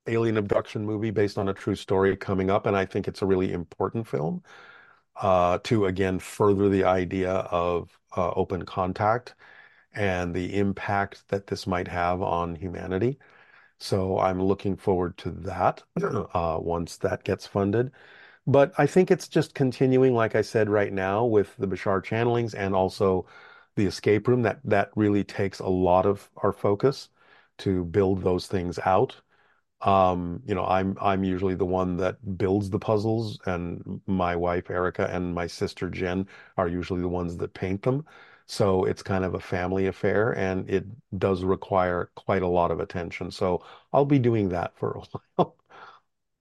alien 0.08 0.38
abduction 0.38 0.86
movie 0.86 1.12
based 1.12 1.38
on 1.38 1.50
a 1.50 1.56
true 1.56 1.76
story 1.76 2.18
coming 2.18 2.50
up, 2.52 2.66
and 2.68 2.78
I 2.78 2.86
think 2.86 3.08
it's 3.08 3.22
a 3.22 3.26
really 3.28 3.54
important 3.54 4.08
film. 4.08 4.44
uh, 5.18 5.60
to 5.66 5.86
again 5.88 6.20
further 6.20 6.70
the 6.70 6.84
idea 6.86 7.32
of 7.34 8.00
uh, 8.18 8.32
open 8.32 8.66
contact 8.66 9.36
and 9.94 10.36
the 10.36 10.58
impact 10.60 11.28
that 11.30 11.48
this 11.48 11.68
might 11.68 11.88
have 11.90 12.22
on 12.24 12.56
humanity. 12.56 13.20
So 13.80 14.20
I'm 14.20 14.42
looking 14.44 14.78
forward 14.78 15.18
to 15.20 15.32
that 15.32 15.84
uh, 16.04 16.60
once 16.62 16.98
that 17.00 17.24
gets 17.26 17.48
funded. 17.48 17.92
But 18.52 18.74
I 18.78 18.86
think 18.88 19.12
it's 19.12 19.28
just 19.30 19.54
continuing, 19.56 20.14
like 20.14 20.36
I 20.36 20.42
said, 20.42 20.70
right 20.70 20.92
now 20.94 21.26
with 21.26 21.56
the 21.58 21.68
Bashar 21.68 22.04
channelings 22.04 22.54
and 22.54 22.76
also 22.76 23.26
the 23.76 23.86
escape 23.86 24.28
room. 24.28 24.42
That 24.44 24.60
that 24.66 24.92
really 24.96 25.24
takes 25.24 25.60
a 25.60 25.68
lot 25.70 26.06
of 26.06 26.30
our 26.38 26.52
focus 26.54 27.10
to 27.60 27.86
build 27.86 28.24
those 28.24 28.48
things 28.48 28.80
out. 28.80 29.22
Um, 29.82 30.42
you 30.46 30.56
know, 30.56 30.66
I'm 30.66 30.98
I'm 31.02 31.24
usually 31.24 31.56
the 31.56 31.66
one 31.66 31.98
that 31.98 32.38
builds 32.38 32.70
the 32.72 32.80
puzzles, 32.80 33.40
and 33.46 34.02
my 34.08 34.36
wife 34.36 34.70
Erica 34.70 35.08
and 35.14 35.34
my 35.36 35.48
sister 35.48 35.90
Jen 35.90 36.28
are 36.58 36.68
usually 36.70 37.02
the 37.02 37.10
ones 37.10 37.38
that 37.38 37.54
paint 37.54 37.84
them. 37.84 38.06
So 38.48 38.86
it's 38.86 39.04
kind 39.04 39.24
of 39.26 39.36
a 39.36 39.40
family 39.42 39.88
affair, 39.88 40.34
and 40.38 40.70
it 40.70 40.86
does 41.20 41.44
require 41.46 42.12
quite 42.16 42.42
a 42.44 42.48
lot 42.48 42.72
of 42.72 42.80
attention. 42.82 43.32
So 43.32 43.64
I'll 43.94 44.06
be 44.06 44.20
doing 44.20 44.50
that 44.50 44.76
for 44.78 44.94
a 44.94 45.02
while. 45.38 45.59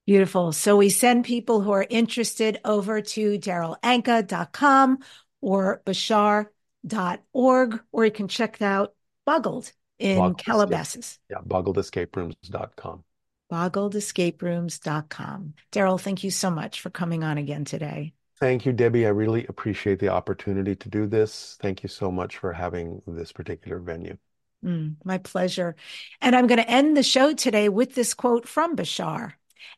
Beautiful. 0.09 0.53
So 0.53 0.75
we 0.75 0.89
send 0.89 1.23
people 1.23 1.61
who 1.61 1.71
are 1.71 1.85
interested 1.87 2.59
over 2.65 2.99
to 2.99 3.37
darrylanka.com 3.37 4.97
or 5.39 5.83
bashar.org, 5.85 7.81
or 7.91 8.05
you 8.05 8.11
can 8.11 8.27
check 8.27 8.59
out 8.59 8.95
Boggled 9.27 9.71
in 9.99 10.17
Boggled 10.17 10.39
Calabasas. 10.39 10.95
Escape, 10.95 11.19
yeah, 11.29 11.41
boggledescaperooms.com. 11.47 13.03
Boggledescaperooms.com. 13.51 15.53
Darryl, 15.71 16.01
thank 16.01 16.23
you 16.23 16.31
so 16.31 16.49
much 16.49 16.81
for 16.81 16.89
coming 16.89 17.23
on 17.23 17.37
again 17.37 17.63
today. 17.63 18.13
Thank 18.39 18.65
you, 18.65 18.73
Debbi. 18.73 19.05
I 19.05 19.09
really 19.09 19.45
appreciate 19.45 19.99
the 19.99 20.09
opportunity 20.09 20.75
to 20.75 20.89
do 20.89 21.05
this. 21.05 21.55
Thank 21.61 21.83
you 21.83 21.89
so 21.89 22.09
much 22.09 22.37
for 22.37 22.51
having 22.51 23.03
this 23.05 23.31
particular 23.31 23.77
venue. 23.77 24.17
Mm, 24.65 24.95
my 25.03 25.19
pleasure. 25.19 25.75
And 26.19 26.35
I'm 26.35 26.47
going 26.47 26.59
to 26.59 26.67
end 26.67 26.97
the 26.97 27.03
show 27.03 27.35
today 27.35 27.69
with 27.69 27.93
this 27.93 28.15
quote 28.15 28.47
from 28.47 28.75
Bashar. 28.75 29.33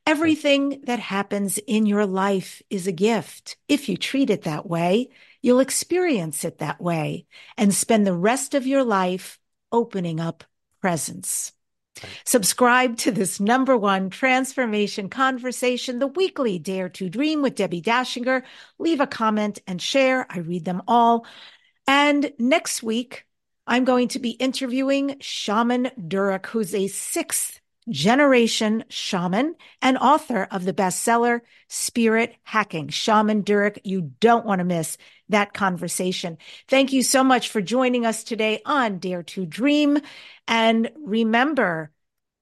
Everything 0.06 0.82
that 0.86 1.00
happens 1.00 1.58
in 1.60 1.86
your 1.86 2.06
life 2.06 2.62
is 2.70 2.88
a 2.88 2.92
gift. 2.92 3.58
If 3.68 3.90
you 3.90 3.98
treat 3.98 4.30
it 4.30 4.44
that 4.44 4.68
way, 4.68 5.10
you'll 5.42 5.60
experience 5.60 6.44
it 6.44 6.60
that 6.60 6.82
way 6.82 7.26
and 7.58 7.74
spend 7.74 8.06
the 8.06 8.14
rest 8.14 8.54
of 8.54 8.68
your 8.68 8.84
life 8.84 9.40
opening 9.72 10.20
up 10.20 10.44
presents. 10.82 11.54
Subscribe 12.26 12.98
to 12.98 13.12
this 13.12 13.40
number 13.40 13.78
one 13.78 14.10
transformation 14.10 15.10
conversation, 15.10 16.00
the 16.00 16.08
weekly 16.08 16.58
Dare 16.58 16.90
to 16.90 17.10
Dream 17.10 17.42
with 17.42 17.56
Debbi 17.56 17.84
Dachinger. 17.84 18.44
Leave 18.80 19.02
a 19.02 19.08
comment 19.08 19.60
and 19.68 19.82
share. 19.82 20.26
I 20.30 20.40
read 20.40 20.66
them 20.66 20.82
all. 20.88 21.26
And 21.88 22.32
next 22.40 22.82
week, 22.82 23.26
I'm 23.68 23.86
going 23.86 24.08
to 24.10 24.20
be 24.20 24.32
interviewing 24.32 25.18
Shaman 25.20 25.92
Durek, 26.00 26.48
who's 26.48 26.74
a 26.74 26.88
sixth 26.88 27.61
generation 27.90 28.84
shaman 28.90 29.56
and 29.82 29.98
author 29.98 30.48
of 30.52 30.66
the 30.66 30.74
bestseller 30.74 31.42
Spirit 31.68 32.36
Hacking. 32.44 32.90
Shaman 32.90 33.44
Durek, 33.44 33.80
you 33.84 34.12
don't 34.20 34.46
want 34.46 34.60
to 34.60 34.66
miss 34.66 34.98
that 35.30 35.54
conversation. 35.54 36.38
Thank 36.68 36.94
you 36.94 37.04
so 37.04 37.24
much 37.24 37.50
for 37.50 37.62
joining 37.62 38.06
us 38.06 38.24
today 38.24 38.62
on 38.66 39.00
Dare 39.00 39.24
to 39.24 39.46
Dream. 39.46 39.98
And 40.48 40.92
remember, 40.96 41.92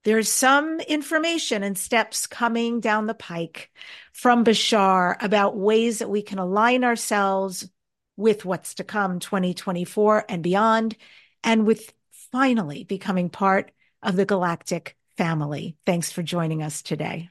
there's 0.03 0.29
some 0.29 0.79
information 0.81 1.63
and 1.63 1.77
steps 1.77 2.25
coming 2.25 2.79
down 2.79 3.07
the 3.07 3.13
pike 3.13 3.69
from 4.13 4.43
Bashar 4.43 5.15
about 5.21 5.57
ways 5.57 5.99
that 5.99 6.09
we 6.09 6.21
can 6.21 6.39
align 6.39 6.83
ourselves 6.83 7.69
with 8.15 8.43
what's 8.43 8.75
to 8.75 8.83
come 8.83 9.19
2024 9.19 10.25
and 10.27 10.43
beyond, 10.43 10.97
and 11.43 11.65
with 11.65 11.93
finally 12.31 12.83
becoming 12.83 13.29
part 13.29 13.71
of 14.03 14.15
the 14.15 14.25
galactic 14.25 14.97
family. 15.19 15.75
Thanks 15.85 16.13
for 16.13 16.23
joining 16.23 16.63
us 16.63 16.81
today. 16.81 17.29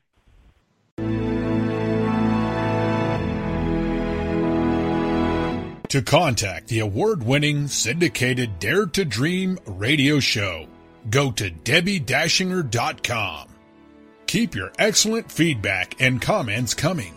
To 5.88 6.02
contact 6.02 6.68
the 6.68 6.80
award 6.80 7.22
winning 7.22 7.66
syndicated 7.66 8.58
Dare 8.58 8.84
to 8.84 9.06
Dream 9.06 9.58
radio 9.64 10.20
show, 10.20 10.66
go 11.08 11.32
to 11.32 11.50
DebbiDachinger.com. 11.50 13.48
Keep 14.26 14.54
your 14.54 14.70
excellent 14.78 15.32
feedback 15.32 15.98
and 15.98 16.20
comments 16.20 16.74
coming. 16.74 17.14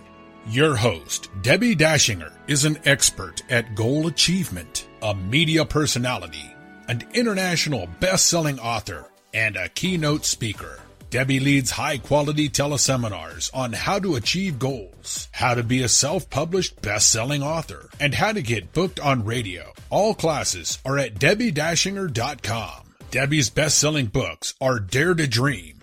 Your 0.47 0.77
host, 0.77 1.29
Debbi 1.41 1.75
Dachinger, 1.75 2.31
is 2.47 2.63
an 2.63 2.79
expert 2.85 3.43
at 3.49 3.75
goal 3.75 4.07
achievement, 4.07 4.87
a 5.01 5.13
media 5.13 5.65
personality, 5.65 6.55
an 6.87 7.03
international 7.13 7.89
best 7.99 8.27
selling 8.27 8.57
author 8.57 9.10
and 9.33 9.55
a 9.55 9.69
keynote 9.69 10.25
speaker. 10.25 10.79
Debbi 11.11 11.43
leads 11.43 11.71
high 11.71 11.97
quality 11.97 12.47
teleseminars 12.47 13.51
on 13.53 13.73
how 13.73 13.99
to 13.99 14.15
achieve 14.15 14.57
goals, 14.57 15.27
how 15.33 15.53
to 15.53 15.61
be 15.61 15.83
a 15.83 15.89
self 15.89 16.29
published 16.29 16.81
best 16.81 17.09
selling 17.09 17.43
author, 17.43 17.89
and 17.99 18.15
how 18.15 18.31
to 18.31 18.41
get 18.41 18.71
booked 18.71 18.97
on 19.01 19.25
radio. 19.25 19.73
All 19.89 20.13
classes 20.13 20.79
are 20.85 20.97
at 20.97 21.15
DebbiDachinger.com. 21.15 22.93
Debbi's 23.11 23.49
best 23.49 23.77
selling 23.77 24.05
books 24.05 24.53
are 24.61 24.79
Dare 24.79 25.13
to 25.13 25.27
Dream, 25.27 25.81